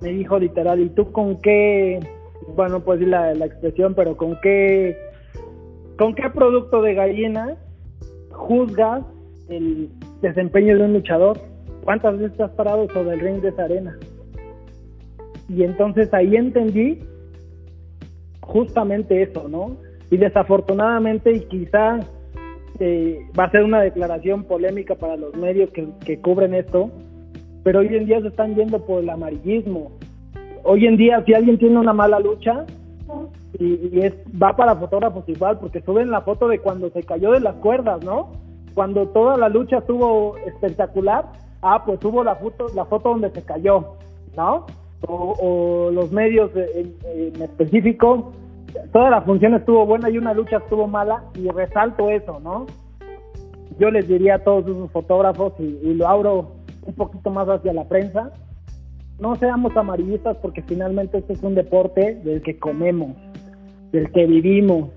me 0.00 0.10
dijo 0.10 0.38
literal, 0.38 0.78
¿y 0.78 0.90
tú 0.90 1.10
con 1.10 1.40
qué, 1.40 1.98
bueno, 2.54 2.84
pues 2.84 3.00
la, 3.00 3.34
la 3.34 3.46
expresión, 3.46 3.94
pero 3.94 4.16
con 4.16 4.38
qué, 4.40 4.96
con 5.98 6.14
qué 6.14 6.30
producto 6.30 6.82
de 6.82 6.94
gallina 6.94 7.56
juzgas 8.30 9.02
el 9.48 9.90
desempeño 10.22 10.78
de 10.78 10.84
un 10.84 10.92
luchador? 10.92 11.36
¿Cuántas 11.82 12.16
veces 12.16 12.38
has 12.38 12.52
parado 12.52 12.88
sobre 12.90 13.14
el 13.14 13.20
ring 13.20 13.40
de 13.40 13.48
esa 13.48 13.64
arena? 13.64 13.98
Y 15.48 15.64
entonces 15.64 16.14
ahí 16.14 16.36
entendí 16.36 17.00
justamente 18.40 19.20
eso, 19.20 19.48
¿no? 19.48 19.87
Y 20.10 20.16
desafortunadamente, 20.16 21.32
y 21.32 21.40
quizá 21.40 22.00
eh, 22.80 23.26
va 23.38 23.44
a 23.44 23.50
ser 23.50 23.64
una 23.64 23.80
declaración 23.80 24.44
polémica 24.44 24.94
para 24.94 25.16
los 25.16 25.34
medios 25.34 25.70
que, 25.70 26.20
cubren 26.20 26.54
esto, 26.54 26.90
pero 27.64 27.80
hoy 27.80 27.88
en 27.88 28.06
día 28.06 28.20
se 28.20 28.28
están 28.28 28.54
yendo 28.54 28.84
por 28.84 29.02
el 29.02 29.10
amarillismo. 29.10 29.92
Hoy 30.62 30.86
en 30.86 30.96
día, 30.96 31.22
si 31.24 31.34
alguien 31.34 31.58
tiene 31.58 31.78
una 31.78 31.92
mala 31.92 32.20
lucha, 32.20 32.64
y, 33.58 34.00
es, 34.00 34.14
va 34.40 34.54
para 34.56 34.76
fotógrafos 34.76 35.28
igual, 35.28 35.58
porque 35.58 35.82
suben 35.82 36.10
la 36.10 36.20
foto 36.20 36.48
de 36.48 36.58
cuando 36.60 36.90
se 36.90 37.02
cayó 37.02 37.32
de 37.32 37.40
las 37.40 37.54
cuerdas, 37.56 38.04
¿no? 38.04 38.32
Cuando 38.74 39.08
toda 39.08 39.36
la 39.36 39.48
lucha 39.48 39.78
estuvo 39.78 40.36
espectacular, 40.46 41.24
ah, 41.62 41.84
pues 41.84 42.02
hubo 42.04 42.22
la 42.22 42.36
foto, 42.36 42.66
la 42.74 42.84
foto 42.84 43.10
donde 43.10 43.30
se 43.30 43.42
cayó, 43.42 43.94
¿no? 44.36 44.66
O, 45.06 45.90
los 45.92 46.12
medios 46.12 46.50
en, 46.54 47.42
específico, 47.42 48.32
toda 48.92 49.10
la 49.10 49.22
función 49.22 49.54
estuvo 49.54 49.86
buena 49.86 50.10
y 50.10 50.18
una 50.18 50.34
lucha 50.34 50.58
estuvo 50.58 50.86
mala 50.86 51.24
y 51.34 51.48
resalto 51.48 52.10
eso, 52.10 52.40
¿no? 52.40 52.66
Yo 53.78 53.90
les 53.90 54.08
diría 54.08 54.36
a 54.36 54.38
todos 54.40 54.66
esos 54.66 54.90
fotógrafos 54.90 55.52
y, 55.58 55.94
lo 55.94 56.08
abro 56.08 56.52
un 56.84 56.94
poquito 56.94 57.30
más 57.30 57.48
hacia 57.48 57.72
la 57.72 57.84
prensa, 57.84 58.32
no 59.20 59.36
seamos 59.36 59.76
amarillistas 59.76 60.36
porque 60.38 60.62
finalmente 60.62 61.18
este 61.18 61.34
es 61.34 61.42
un 61.42 61.54
deporte 61.54 62.16
del 62.24 62.42
que 62.42 62.58
comemos, 62.58 63.16
del 63.92 64.10
que 64.12 64.26
vivimos. 64.26 64.90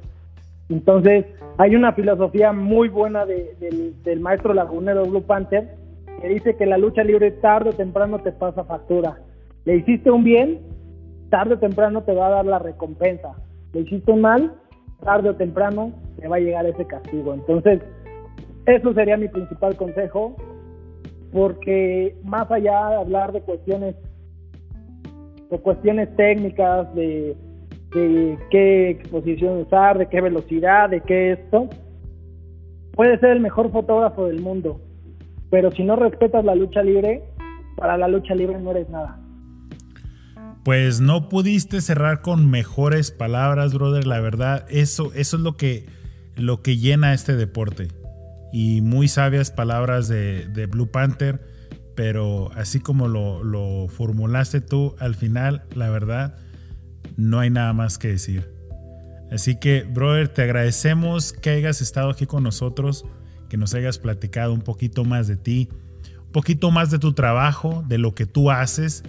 Entonces, 0.69 1.25
hay 1.57 1.75
una 1.75 1.93
filosofía 1.93 2.53
muy 2.53 2.87
buena 2.87 3.25
del, 3.25 4.01
del 4.03 4.19
maestro 4.19 4.53
lagunero 4.53 5.05
Blue 5.05 5.23
Panther 5.23 5.75
que 6.21 6.29
dice 6.29 6.55
que 6.55 6.65
la 6.65 6.77
lucha 6.77 7.03
libre 7.03 7.31
tarde 7.31 7.71
o 7.71 7.73
temprano 7.73 8.19
te 8.19 8.31
pasa 8.31 8.63
factura. 8.63 9.17
Le 9.65 9.77
hiciste 9.77 10.11
un 10.11 10.23
bien, 10.23 10.59
tarde 11.29 11.55
o 11.55 11.59
temprano 11.59 12.03
te 12.03 12.13
va 12.13 12.27
a 12.27 12.31
dar 12.31 12.45
la 12.45 12.59
recompensa. 12.59 13.35
Le 13.73 13.81
hiciste 13.81 14.13
mal, 14.15 14.53
tarde 15.03 15.29
o 15.29 15.35
temprano 15.35 15.93
te 16.19 16.27
va 16.27 16.37
a 16.37 16.39
llegar 16.39 16.65
ese 16.65 16.85
castigo. 16.85 17.33
Entonces, 17.33 17.81
eso 18.65 18.93
sería 18.93 19.17
mi 19.17 19.27
principal 19.27 19.75
consejo, 19.75 20.35
porque 21.31 22.15
más 22.23 22.49
allá 22.51 22.89
de 22.89 22.95
hablar 22.95 23.31
de 23.31 23.41
cuestiones 23.41 23.95
de 25.49 25.59
cuestiones 25.59 26.15
técnicas, 26.15 26.93
de, 26.95 27.35
de 27.93 28.37
qué 28.49 28.91
exposición 28.91 29.57
usar, 29.57 29.97
de 29.97 30.07
qué 30.07 30.21
velocidad, 30.21 30.89
de 30.89 31.01
qué 31.01 31.33
esto, 31.33 31.67
puede 32.93 33.19
ser 33.19 33.31
el 33.31 33.41
mejor 33.41 33.69
fotógrafo 33.69 34.27
del 34.27 34.41
mundo, 34.41 34.79
pero 35.49 35.69
si 35.71 35.83
no 35.83 35.97
respetas 35.97 36.45
la 36.45 36.55
lucha 36.55 36.81
libre, 36.81 37.23
para 37.75 37.97
la 37.97 38.07
lucha 38.07 38.33
libre 38.33 38.59
no 38.59 38.71
eres 38.71 38.89
nada. 38.89 39.20
Pues 40.63 41.01
no 41.01 41.27
pudiste 41.27 41.81
cerrar 41.81 42.21
con 42.21 42.49
mejores 42.49 43.09
palabras, 43.11 43.73
brother. 43.73 44.05
La 44.05 44.19
verdad, 44.19 44.65
eso, 44.69 45.11
eso 45.15 45.37
es 45.37 45.43
lo 45.43 45.57
que, 45.57 45.87
llena 46.77 47.13
este 47.13 47.35
deporte. 47.35 47.87
Y 48.53 48.81
muy 48.81 49.07
sabias 49.07 49.49
palabras 49.49 50.07
de, 50.07 50.47
de 50.49 50.67
Blue 50.67 50.91
Panther. 50.91 51.41
Pero 51.95 52.51
así 52.55 52.79
como 52.79 53.07
lo, 53.07 53.43
lo, 53.43 53.87
formulaste 53.87 54.61
tú 54.61 54.95
al 54.99 55.15
final, 55.15 55.63
la 55.75 55.89
verdad, 55.89 56.35
no 57.17 57.39
hay 57.39 57.49
nada 57.49 57.73
más 57.73 57.97
que 57.97 58.09
decir. 58.09 58.49
Así 59.31 59.59
que, 59.59 59.83
brother, 59.83 60.29
te 60.29 60.43
agradecemos 60.43 61.33
que 61.33 61.49
hayas 61.49 61.81
estado 61.81 62.09
aquí 62.09 62.25
con 62.27 62.43
nosotros, 62.43 63.05
que 63.49 63.57
nos 63.57 63.73
hayas 63.73 63.97
platicado 63.97 64.53
un 64.53 64.61
poquito 64.61 65.05
más 65.05 65.27
de 65.27 65.37
ti, 65.37 65.69
un 66.25 66.31
poquito 66.31 66.71
más 66.71 66.91
de 66.91 66.99
tu 66.99 67.13
trabajo, 67.13 67.83
de 67.87 67.97
lo 67.97 68.13
que 68.13 68.25
tú 68.25 68.51
haces 68.51 69.03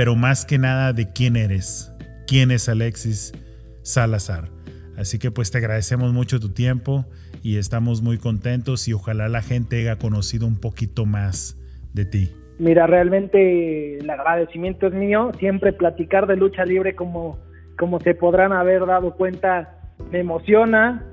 pero 0.00 0.16
más 0.16 0.46
que 0.46 0.56
nada 0.56 0.94
de 0.94 1.12
quién 1.12 1.36
eres, 1.36 1.94
quién 2.26 2.50
es 2.52 2.70
Alexis 2.70 3.34
Salazar. 3.82 4.48
Así 4.96 5.18
que 5.18 5.30
pues 5.30 5.50
te 5.50 5.58
agradecemos 5.58 6.14
mucho 6.14 6.40
tu 6.40 6.54
tiempo 6.54 7.04
y 7.42 7.58
estamos 7.58 8.00
muy 8.00 8.16
contentos 8.16 8.88
y 8.88 8.94
ojalá 8.94 9.28
la 9.28 9.42
gente 9.42 9.78
haya 9.80 9.96
conocido 9.96 10.46
un 10.46 10.58
poquito 10.58 11.04
más 11.04 11.60
de 11.92 12.06
ti. 12.06 12.34
Mira, 12.58 12.86
realmente 12.86 13.98
el 13.98 14.08
agradecimiento 14.08 14.86
es 14.86 14.94
mío. 14.94 15.32
Siempre 15.38 15.74
platicar 15.74 16.26
de 16.26 16.36
lucha 16.36 16.64
libre 16.64 16.94
como, 16.94 17.38
como 17.78 18.00
se 18.00 18.14
podrán 18.14 18.54
haber 18.54 18.86
dado 18.86 19.14
cuenta 19.16 19.92
me 20.10 20.20
emociona, 20.20 21.04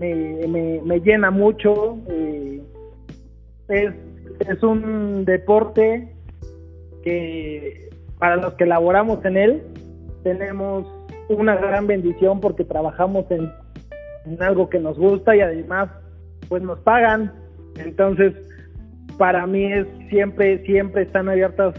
me, 0.00 1.00
llena 1.04 1.30
mucho. 1.30 1.96
Eh, 2.08 2.60
es, 3.68 3.94
es 4.40 4.62
un 4.64 5.24
deporte 5.24 6.12
que 7.04 7.91
para 8.22 8.36
los 8.36 8.54
que 8.54 8.66
laboramos 8.66 9.24
en 9.24 9.36
él, 9.36 9.62
tenemos 10.22 10.86
una 11.28 11.56
gran 11.56 11.88
bendición 11.88 12.40
porque 12.40 12.62
trabajamos 12.62 13.24
en, 13.32 13.50
algo 14.40 14.70
que 14.70 14.78
nos 14.78 14.96
gusta 14.96 15.34
y 15.34 15.40
además 15.40 15.90
pues 16.48 16.62
nos 16.62 16.78
pagan. 16.82 17.32
Entonces, 17.84 18.32
para 19.18 19.44
mí 19.48 19.64
es 19.72 19.88
siempre, 20.08 20.64
siempre 20.64 21.02
están 21.02 21.28
abiertas 21.28 21.74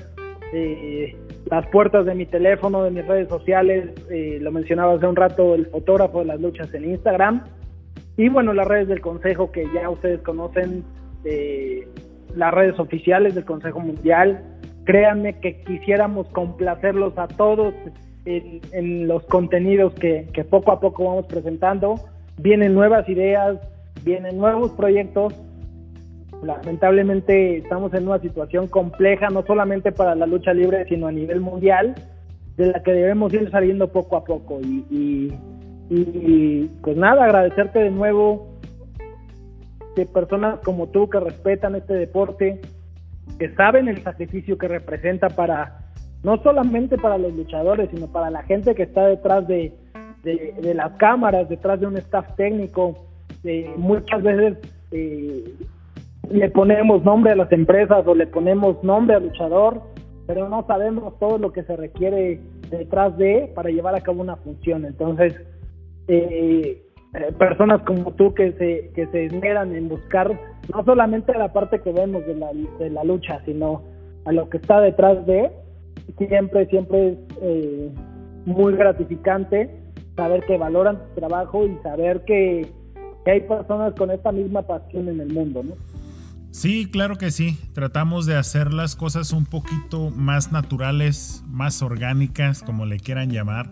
eh, 0.51 1.15
las 1.45 1.65
puertas 1.67 2.05
de 2.05 2.13
mi 2.13 2.25
teléfono, 2.25 2.83
de 2.83 2.91
mis 2.91 3.07
redes 3.07 3.29
sociales. 3.29 3.91
Eh, 4.11 4.39
lo 4.41 4.51
mencionaba 4.51 4.95
hace 4.95 5.07
un 5.07 5.15
rato 5.15 5.55
el 5.55 5.67
fotógrafo 5.67 6.19
de 6.19 6.25
las 6.25 6.41
luchas 6.41 6.73
en 6.73 6.89
Instagram. 6.89 7.45
Y 8.17 8.27
bueno, 8.27 8.51
las 8.51 8.67
redes 8.67 8.89
del 8.89 8.99
Consejo 8.99 9.49
que 9.49 9.65
ya 9.73 9.89
ustedes 9.89 10.19
conocen, 10.23 10.83
eh, 11.23 11.87
las 12.35 12.53
redes 12.53 12.77
oficiales 12.79 13.33
del 13.33 13.45
Consejo 13.45 13.79
Mundial, 13.79 14.43
créanme 14.85 15.39
que 15.39 15.61
quisiéramos 15.61 16.27
complacerlos 16.29 17.17
a 17.17 17.27
todos 17.27 17.73
en, 18.25 19.07
los 19.07 19.23
contenidos 19.25 19.93
que, 19.93 20.27
poco 20.49 20.71
a 20.71 20.79
poco 20.79 21.05
vamos 21.05 21.25
presentando. 21.25 21.95
Vienen 22.37 22.73
nuevas 22.73 23.07
ideas, 23.09 23.57
vienen 24.03 24.37
nuevos 24.37 24.71
proyectos. 24.71 25.33
Lamentablemente 26.43 27.57
estamos 27.57 27.93
en 27.93 28.07
una 28.07 28.19
situación 28.19 28.67
compleja, 28.67 29.29
no 29.29 29.43
solamente 29.45 29.91
para 29.91 30.15
la 30.15 30.25
lucha 30.25 30.53
libre, 30.53 30.85
sino 30.87 31.07
a 31.07 31.11
nivel 31.11 31.39
mundial, 31.39 31.95
de 32.57 32.67
la 32.67 32.83
que 32.83 32.91
debemos 32.91 33.33
ir 33.33 33.49
saliendo 33.49 33.91
poco 33.91 34.17
a 34.17 34.23
poco. 34.23 34.59
Y, 34.61 35.33
y 35.89 36.69
pues 36.81 36.97
nada, 36.97 37.25
agradecerte 37.25 37.79
de 37.79 37.91
nuevo 37.91 38.53
de 39.95 40.05
personas 40.05 40.59
como 40.63 40.87
tú 40.87 41.09
que 41.09 41.19
respetan 41.19 41.75
este 41.75 41.93
deporte, 41.93 42.61
que 43.39 43.53
saben 43.55 43.87
el 43.87 44.03
sacrificio 44.03 44.57
que 44.57 44.67
representa 44.67 45.29
para, 45.29 45.79
no 46.23 46.41
solamente 46.43 46.97
para 46.97 47.17
los 47.17 47.33
luchadores, 47.33 47.89
sino 47.93 48.07
para 48.07 48.29
la 48.29 48.43
gente 48.43 48.75
que 48.75 48.83
está 48.83 49.07
detrás 49.07 49.47
de, 49.47 49.73
de, 50.23 50.73
las 50.73 50.93
cámaras, 50.93 51.49
detrás 51.49 51.79
de 51.79 51.87
un 51.87 51.97
staff 51.97 52.35
técnico. 52.35 53.05
muchas 53.77 54.23
veces 54.23 54.57
eh, 54.91 55.53
le 56.29 56.49
ponemos 56.49 57.03
nombre 57.03 57.31
a 57.31 57.35
las 57.35 57.51
empresas 57.51 58.05
o 58.07 58.15
le 58.15 58.27
ponemos 58.27 58.83
nombre 58.83 59.15
al 59.15 59.23
luchador, 59.23 59.81
pero 60.25 60.47
no 60.47 60.65
sabemos 60.65 61.17
todo 61.19 61.37
lo 61.37 61.51
que 61.51 61.63
se 61.63 61.75
requiere 61.75 62.39
detrás 62.69 63.17
de 63.17 63.51
para 63.53 63.69
llevar 63.69 63.95
a 63.95 64.01
cabo 64.01 64.21
una 64.21 64.37
función. 64.37 64.85
Entonces, 64.85 65.35
eh, 66.07 66.82
eh, 67.13 67.31
personas 67.37 67.81
como 67.83 68.11
tú 68.13 68.33
que 68.33 68.53
se, 68.53 68.91
que 68.95 69.07
se 69.07 69.25
esmeran 69.25 69.75
en 69.75 69.89
buscar 69.89 70.39
no 70.73 70.83
solamente 70.83 71.33
la 71.33 71.53
parte 71.53 71.81
que 71.81 71.91
vemos 71.91 72.25
de 72.25 72.35
la, 72.35 72.51
de 72.79 72.89
la 72.89 73.03
lucha, 73.03 73.41
sino 73.45 73.83
a 74.25 74.31
lo 74.31 74.49
que 74.49 74.57
está 74.57 74.79
detrás 74.81 75.25
de, 75.25 75.51
siempre, 76.17 76.65
siempre 76.67 77.09
es 77.09 77.17
eh, 77.41 77.91
muy 78.45 78.73
gratificante 78.75 79.69
saber 80.15 80.43
que 80.45 80.57
valoran 80.57 80.97
tu 80.97 81.21
trabajo 81.21 81.65
y 81.65 81.77
saber 81.83 82.23
que, 82.25 82.67
que, 83.25 83.31
hay 83.31 83.41
personas 83.41 83.93
con 83.95 84.11
esta 84.11 84.31
misma 84.31 84.61
pasión 84.61 85.09
en 85.09 85.19
el 85.19 85.33
mundo, 85.33 85.63
¿no? 85.63 85.73
Sí, 86.51 86.87
claro 86.89 87.17
que 87.17 87.31
sí. 87.31 87.57
Tratamos 87.73 88.27
de 88.27 88.35
hacer 88.35 88.73
las 88.73 88.95
cosas 88.95 89.33
un 89.33 89.45
poquito 89.45 90.11
más 90.11 90.51
naturales, 90.51 91.43
más 91.47 91.81
orgánicas, 91.81 92.61
como 92.61 92.85
le 92.85 92.99
quieran 92.99 93.31
llamar, 93.31 93.71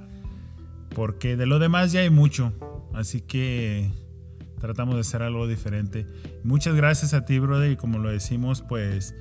porque 0.96 1.36
de 1.36 1.46
lo 1.46 1.60
demás 1.60 1.92
ya 1.92 2.00
hay 2.00 2.10
mucho. 2.10 2.54
Así 2.94 3.22
que 3.22 3.92
tratamos 4.60 4.96
de 4.96 5.02
hacer 5.02 5.24
algo 5.24 5.48
diferente. 5.48 6.08
Muchas 6.44 6.76
gracias 6.76 7.14
a 7.14 7.26
ti, 7.26 7.40
brother. 7.40 7.72
Y 7.72 7.76
como 7.78 8.00
lo 8.00 8.10
decimos, 8.10 8.62
pues 8.62 9.16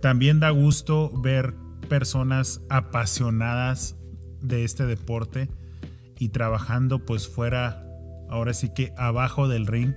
también 0.00 0.40
da 0.40 0.50
gusto 0.50 1.10
ver 1.20 1.54
personas 1.88 2.62
apasionadas 2.68 3.96
de 4.40 4.64
este 4.64 4.86
deporte 4.86 5.48
y 6.18 6.28
trabajando 6.28 7.04
pues 7.04 7.28
fuera, 7.28 7.84
ahora 8.28 8.54
sí 8.54 8.72
que 8.74 8.92
abajo 8.96 9.48
del 9.48 9.66
ring. 9.66 9.94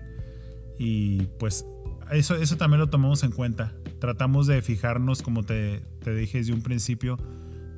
Y 0.78 1.24
pues 1.40 1.66
eso, 2.12 2.36
eso 2.36 2.58
también 2.58 2.80
lo 2.80 2.90
tomamos 2.90 3.24
en 3.24 3.32
cuenta. 3.32 3.74
Tratamos 4.00 4.48
de 4.48 4.62
fijarnos, 4.62 5.22
como 5.22 5.44
te, 5.44 5.82
te 6.04 6.16
dije 6.16 6.40
desde 6.40 6.54
un 6.54 6.64
principio, 6.64 7.18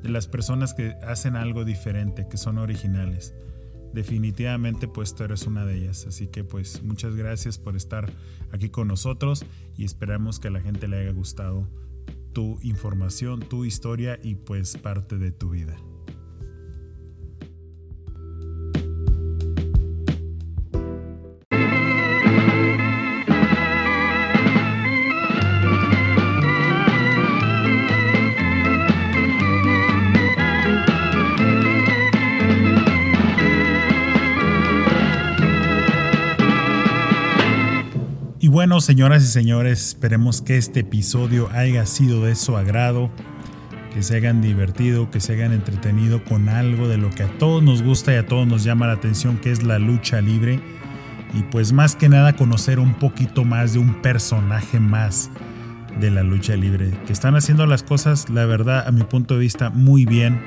de 0.03 0.09
las 0.09 0.27
personas 0.27 0.73
que 0.73 0.95
hacen 1.05 1.35
algo 1.35 1.65
diferente, 1.65 2.27
que 2.29 2.37
son 2.37 2.57
originales 2.57 3.33
definitivamente 3.93 4.87
pues 4.87 5.15
tú 5.15 5.23
eres 5.23 5.45
una 5.47 5.65
de 5.65 5.77
ellas. 5.77 6.05
Así 6.07 6.27
que 6.27 6.43
pues 6.43 6.83
muchas 6.83 7.15
gracias 7.15 7.57
por 7.57 7.75
estar 7.75 8.11
aquí 8.51 8.69
con 8.69 8.87
nosotros 8.87 9.45
y 9.77 9.85
esperamos 9.85 10.39
que 10.39 10.47
a 10.47 10.51
la 10.51 10.61
gente 10.61 10.87
le 10.87 10.99
haya 10.99 11.11
gustado 11.11 11.67
tu 12.33 12.59
información, 12.61 13.41
tu 13.41 13.65
historia 13.65 14.17
y 14.21 14.35
pues 14.35 14.77
parte 14.77 15.17
de 15.17 15.31
tu 15.31 15.49
vida. 15.49 15.77
Bueno, 38.51 38.81
señoras 38.81 39.23
y 39.23 39.27
señores, 39.27 39.87
esperemos 39.87 40.41
que 40.41 40.57
este 40.57 40.81
episodio 40.81 41.49
haya 41.53 41.85
sido 41.85 42.25
de 42.25 42.35
su 42.35 42.57
agrado, 42.57 43.09
que 43.93 44.03
se 44.03 44.17
hayan 44.17 44.41
divertido, 44.41 45.09
que 45.09 45.21
se 45.21 45.31
hayan 45.31 45.53
entretenido 45.53 46.21
con 46.25 46.49
algo 46.49 46.89
de 46.89 46.97
lo 46.97 47.09
que 47.11 47.23
a 47.23 47.37
todos 47.37 47.63
nos 47.63 47.81
gusta 47.81 48.11
y 48.11 48.17
a 48.17 48.25
todos 48.25 48.45
nos 48.45 48.65
llama 48.65 48.87
la 48.87 48.93
atención, 48.93 49.37
que 49.37 49.51
es 49.51 49.63
la 49.63 49.79
lucha 49.79 50.19
libre. 50.19 50.59
Y 51.33 51.43
pues 51.43 51.71
más 51.71 51.95
que 51.95 52.09
nada 52.09 52.35
conocer 52.35 52.79
un 52.79 52.93
poquito 52.95 53.45
más 53.45 53.71
de 53.71 53.79
un 53.79 54.01
personaje 54.01 54.81
más 54.81 55.31
de 56.01 56.11
la 56.11 56.23
lucha 56.23 56.57
libre, 56.57 56.91
que 57.07 57.13
están 57.13 57.37
haciendo 57.37 57.65
las 57.67 57.83
cosas, 57.83 58.29
la 58.29 58.45
verdad, 58.45 58.85
a 58.85 58.91
mi 58.91 59.03
punto 59.03 59.35
de 59.35 59.39
vista, 59.39 59.69
muy 59.69 60.05
bien. 60.05 60.41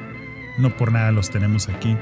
No 0.58 0.76
por 0.76 0.92
nada 0.92 1.10
los 1.10 1.30
tenemos 1.30 1.70
aquí. 1.70 1.96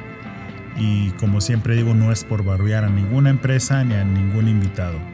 Y 0.77 1.11
como 1.11 1.41
siempre 1.41 1.77
digo, 1.77 1.95
no 1.95 2.11
es 2.11 2.25
por 2.25 2.45
barbear 2.45 2.83
a 2.83 2.89
ninguna 2.89 3.31
empresa 3.31 3.85
ni 3.85 3.95
a 3.95 4.03
ningún 4.03 4.49
invitado. 4.49 5.12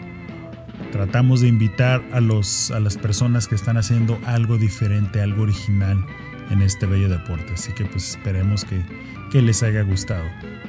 Tratamos 0.93 1.41
de 1.41 1.49
invitar 1.49 2.03
a, 2.12 2.20
los, 2.20 2.70
a 2.70 2.80
las 2.80 2.97
personas 2.97 3.47
que 3.47 3.55
están 3.55 3.76
haciendo 3.76 4.18
algo 4.24 4.59
diferente, 4.59 5.20
algo 5.20 5.43
original 5.43 6.05
en 6.51 6.62
este 6.62 6.86
bello 6.86 7.09
deporte. 7.09 7.53
Así 7.55 7.72
que 7.72 7.84
pues 7.84 8.11
esperemos 8.11 8.64
que, 8.64 8.82
que 9.30 9.43
les 9.43 9.62
haya 9.62 9.82
gustado. 9.82 10.24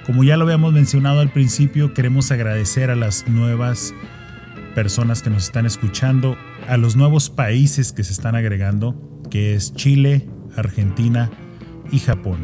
Como 0.05 0.23
ya 0.23 0.37
lo 0.37 0.43
habíamos 0.43 0.73
mencionado 0.73 1.19
al 1.19 1.31
principio, 1.31 1.93
queremos 1.93 2.31
agradecer 2.31 2.89
a 2.89 2.95
las 2.95 3.27
nuevas 3.27 3.93
personas 4.75 5.21
que 5.21 5.29
nos 5.29 5.43
están 5.43 5.65
escuchando, 5.65 6.37
a 6.67 6.77
los 6.77 6.95
nuevos 6.95 7.29
países 7.29 7.91
que 7.91 8.03
se 8.03 8.13
están 8.13 8.35
agregando, 8.35 8.95
que 9.29 9.55
es 9.55 9.73
Chile, 9.73 10.27
Argentina 10.55 11.29
y 11.91 11.99
Japón. 11.99 12.39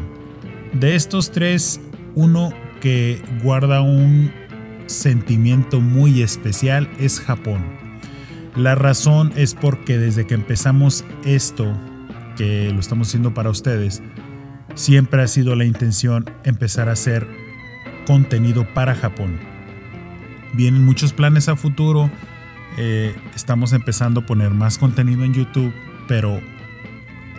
De 0.72 0.94
estos 0.94 1.30
tres, 1.30 1.80
uno 2.14 2.52
que 2.80 3.22
guarda 3.42 3.80
un 3.80 4.30
sentimiento 4.86 5.80
muy 5.80 6.22
especial 6.22 6.88
es 6.98 7.20
Japón. 7.20 7.64
La 8.54 8.74
razón 8.74 9.32
es 9.36 9.54
porque 9.54 9.98
desde 9.98 10.26
que 10.26 10.34
empezamos 10.34 11.04
esto, 11.24 11.76
que 12.36 12.70
lo 12.72 12.80
estamos 12.80 13.08
haciendo 13.08 13.34
para 13.34 13.50
ustedes, 13.50 14.02
siempre 14.74 15.22
ha 15.22 15.26
sido 15.26 15.56
la 15.56 15.64
intención 15.64 16.24
empezar 16.44 16.88
a 16.88 16.92
hacer 16.92 17.26
contenido 18.06 18.66
para 18.72 18.94
Japón. 18.94 19.38
Vienen 20.54 20.84
muchos 20.84 21.12
planes 21.12 21.48
a 21.48 21.56
futuro, 21.56 22.10
eh, 22.78 23.14
estamos 23.34 23.72
empezando 23.72 24.20
a 24.20 24.26
poner 24.26 24.50
más 24.52 24.78
contenido 24.78 25.24
en 25.24 25.34
YouTube, 25.34 25.72
pero 26.08 26.40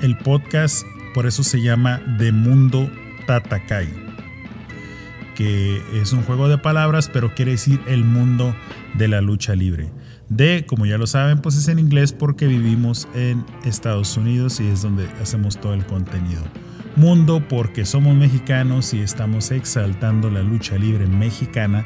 el 0.02 0.18
podcast 0.18 0.86
por 1.14 1.26
eso 1.26 1.43
se 1.43 1.62
llama 1.62 2.00
De 2.20 2.32
Mundo 2.32 2.91
Tatakai, 3.26 4.07
que 5.38 5.83
es 5.93 6.13
un 6.13 6.23
juego 6.23 6.49
de 6.49 6.57
palabras, 6.57 7.11
pero 7.13 7.35
quiere 7.35 7.51
decir 7.51 7.79
el 7.85 8.03
mundo 8.03 8.55
de 8.95 9.07
la 9.07 9.21
lucha 9.21 9.53
libre. 9.53 9.91
De, 10.29 10.65
como 10.65 10.88
ya 10.88 10.97
lo 10.97 11.05
saben, 11.05 11.41
pues 11.41 11.55
es 11.55 11.67
en 11.67 11.77
inglés 11.77 12.11
porque 12.11 12.47
vivimos 12.47 13.07
en 13.13 13.45
Estados 13.63 14.17
Unidos 14.17 14.59
y 14.59 14.67
es 14.67 14.81
donde 14.81 15.07
hacemos 15.21 15.61
todo 15.61 15.75
el 15.75 15.85
contenido. 15.85 16.41
Mundo 16.95 17.43
porque 17.47 17.85
somos 17.85 18.15
mexicanos 18.15 18.95
y 18.95 18.99
estamos 18.99 19.51
exaltando 19.51 20.31
la 20.31 20.41
lucha 20.41 20.75
libre 20.75 21.05
mexicana. 21.05 21.85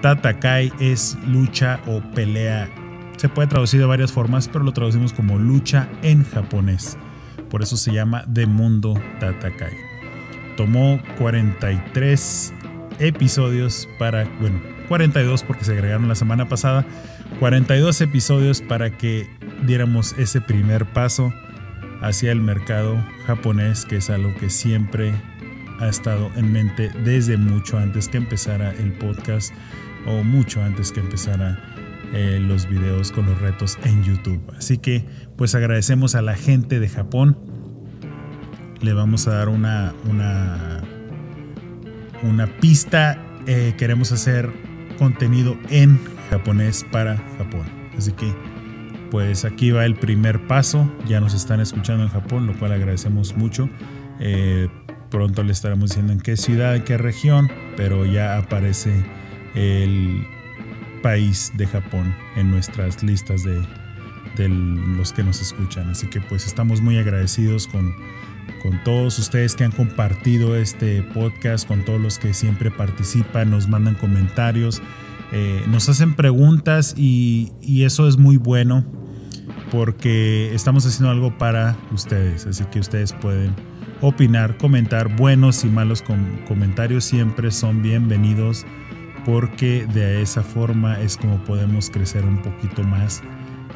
Tatakai 0.00 0.72
es 0.78 1.18
lucha 1.26 1.80
o 1.88 2.00
pelea. 2.14 2.70
Se 3.16 3.28
puede 3.28 3.48
traducir 3.48 3.80
de 3.80 3.86
varias 3.86 4.12
formas, 4.12 4.46
pero 4.46 4.64
lo 4.64 4.72
traducimos 4.72 5.12
como 5.12 5.36
lucha 5.36 5.88
en 6.02 6.24
japonés. 6.24 6.96
Por 7.50 7.60
eso 7.62 7.76
se 7.76 7.92
llama 7.92 8.24
The 8.32 8.46
Mundo 8.46 8.94
Tatakai. 9.18 9.72
Tomó 10.56 11.02
43 11.18 12.54
episodios 12.98 13.88
para, 13.98 14.24
bueno, 14.40 14.60
42 14.88 15.42
porque 15.42 15.64
se 15.64 15.72
agregaron 15.72 16.08
la 16.08 16.14
semana 16.14 16.48
pasada, 16.48 16.86
42 17.40 18.00
episodios 18.00 18.60
para 18.60 18.96
que 18.96 19.28
diéramos 19.66 20.14
ese 20.18 20.40
primer 20.40 20.86
paso 20.86 21.32
hacia 22.00 22.32
el 22.32 22.40
mercado 22.40 23.02
japonés, 23.26 23.84
que 23.84 23.96
es 23.96 24.10
algo 24.10 24.34
que 24.34 24.50
siempre 24.50 25.14
ha 25.80 25.88
estado 25.88 26.30
en 26.36 26.52
mente 26.52 26.90
desde 27.04 27.36
mucho 27.36 27.78
antes 27.78 28.08
que 28.08 28.18
empezara 28.18 28.72
el 28.72 28.92
podcast 28.92 29.52
o 30.06 30.22
mucho 30.22 30.62
antes 30.62 30.92
que 30.92 31.00
empezara 31.00 31.58
eh, 32.12 32.38
los 32.40 32.68
videos 32.68 33.10
con 33.10 33.26
los 33.26 33.40
retos 33.40 33.78
en 33.84 34.04
YouTube. 34.04 34.40
Así 34.56 34.78
que 34.78 35.04
pues 35.36 35.54
agradecemos 35.54 36.14
a 36.14 36.22
la 36.22 36.34
gente 36.34 36.78
de 36.78 36.88
Japón. 36.88 37.36
Le 38.80 38.92
vamos 38.92 39.26
a 39.26 39.34
dar 39.34 39.48
una, 39.48 39.94
una, 40.08 40.83
una 42.24 42.46
pista. 42.46 43.18
Eh, 43.46 43.74
queremos 43.76 44.12
hacer 44.12 44.50
contenido 44.98 45.56
en 45.70 45.98
japonés 46.30 46.84
para 46.90 47.16
Japón. 47.38 47.64
Así 47.96 48.12
que 48.12 48.32
pues 49.10 49.44
aquí 49.44 49.70
va 49.70 49.84
el 49.84 49.94
primer 49.94 50.46
paso. 50.46 50.90
Ya 51.06 51.20
nos 51.20 51.34
están 51.34 51.60
escuchando 51.60 52.02
en 52.02 52.10
Japón, 52.10 52.46
lo 52.46 52.58
cual 52.58 52.72
agradecemos 52.72 53.36
mucho. 53.36 53.68
Eh, 54.18 54.68
pronto 55.10 55.42
le 55.42 55.52
estaremos 55.52 55.90
diciendo 55.90 56.12
en 56.12 56.20
qué 56.20 56.36
ciudad, 56.36 56.74
en 56.74 56.82
qué 56.82 56.98
región, 56.98 57.50
pero 57.76 58.04
ya 58.06 58.36
aparece 58.36 58.92
el 59.54 60.26
país 61.02 61.52
de 61.56 61.66
Japón 61.66 62.14
en 62.34 62.50
nuestras 62.50 63.02
listas 63.02 63.44
de, 63.44 63.62
de 64.36 64.48
los 64.48 65.12
que 65.12 65.22
nos 65.22 65.40
escuchan. 65.40 65.90
Así 65.90 66.08
que 66.08 66.20
pues 66.20 66.46
estamos 66.46 66.80
muy 66.80 66.98
agradecidos 66.98 67.68
con, 67.68 67.94
con 68.62 68.82
todos 68.82 69.18
ustedes 69.18 69.54
que 69.54 69.64
han 69.64 69.72
compartido 69.72 70.56
este 70.56 71.02
podcast, 71.02 71.66
con 71.68 71.84
todos 71.84 72.00
los 72.00 72.18
que 72.18 72.32
siempre 72.34 72.70
participan, 72.70 73.50
nos 73.50 73.68
mandan 73.68 73.94
comentarios, 73.94 74.82
eh, 75.32 75.62
nos 75.68 75.88
hacen 75.88 76.14
preguntas 76.14 76.94
y, 76.96 77.52
eso 77.82 78.08
es 78.08 78.16
muy 78.16 78.36
bueno 78.36 78.84
porque 79.70 80.54
estamos 80.54 80.86
haciendo 80.86 81.10
algo 81.10 81.36
para 81.36 81.76
ustedes. 81.92 82.46
Así 82.46 82.64
que 82.66 82.80
ustedes 82.80 83.12
pueden 83.12 83.54
opinar, 84.00 84.56
comentar, 84.56 85.14
buenos 85.16 85.64
y 85.64 85.68
malos 85.68 86.02
com 86.02 86.18
comentarios 86.46 87.04
siempre 87.04 87.50
son 87.50 87.82
bienvenidos 87.82 88.64
porque 89.24 89.86
de 89.92 90.22
esa 90.22 90.42
forma 90.42 91.00
es 91.00 91.16
como 91.16 91.42
podemos 91.44 91.90
crecer 91.90 92.24
un 92.24 92.40
poquito 92.42 92.82
más 92.82 93.22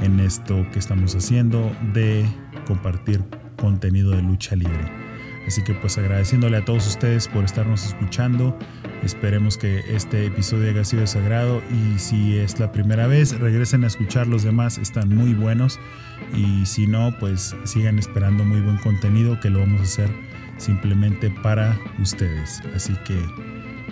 en 0.03 0.21
esto 0.21 0.67
que 0.73 0.79
estamos 0.79 1.15
haciendo 1.15 1.73
de 1.93 2.27
compartir 2.67 3.23
contenido 3.59 4.13
de 4.13 4.23
lucha 4.23 4.57
libre. 4.57 4.91
Así 5.47 5.63
que 5.63 5.73
pues 5.73 5.97
agradeciéndole 5.97 6.59
a 6.59 6.65
todos 6.65 6.87
ustedes 6.87 7.27
por 7.27 7.43
estarnos 7.43 7.87
escuchando. 7.87 8.59
Esperemos 9.03 9.57
que 9.57 9.81
este 9.89 10.27
episodio 10.27 10.71
haya 10.71 10.85
sido 10.85 11.01
de 11.01 11.07
sagrado 11.07 11.63
y 11.71 11.99
si 11.99 12.37
es 12.37 12.61
la 12.61 12.71
primera 12.71 13.07
vez 13.07 13.39
regresen 13.39 13.85
a 13.85 13.87
escuchar 13.87 14.27
los 14.27 14.43
demás, 14.43 14.77
están 14.77 15.15
muy 15.15 15.33
buenos 15.33 15.81
y 16.35 16.67
si 16.67 16.87
no 16.87 17.15
pues 17.19 17.57
sigan 17.65 17.99
esperando 17.99 18.45
muy 18.45 18.61
buen 18.61 18.77
contenido 18.77 19.41
que 19.41 19.49
lo 19.49 19.61
vamos 19.61 19.81
a 19.81 19.85
hacer 19.85 20.11
simplemente 20.59 21.31
para 21.43 21.79
ustedes. 21.99 22.61
Así 22.75 22.93
que 23.07 23.19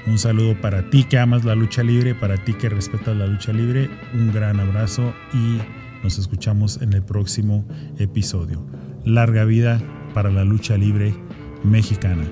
un 0.06 0.18
saludo 0.18 0.60
para 0.60 0.90
ti 0.90 1.04
que 1.04 1.18
amas 1.18 1.44
la 1.44 1.54
lucha 1.54 1.82
libre, 1.82 2.14
para 2.14 2.36
ti 2.36 2.52
que 2.52 2.68
respetas 2.68 3.16
la 3.16 3.26
lucha 3.26 3.52
libre. 3.52 3.88
Un 4.12 4.30
gran 4.30 4.60
abrazo 4.60 5.14
y 5.32 5.58
nos 6.02 6.18
escuchamos 6.18 6.82
en 6.82 6.92
el 6.92 7.02
próximo 7.02 7.66
episodio. 7.99 8.64
Larga 9.07 9.45
vida 9.45 9.80
para 10.14 10.33
la 10.33 10.42
lucha 10.42 10.76
libre 10.76 11.14
mexicana. 11.62 12.24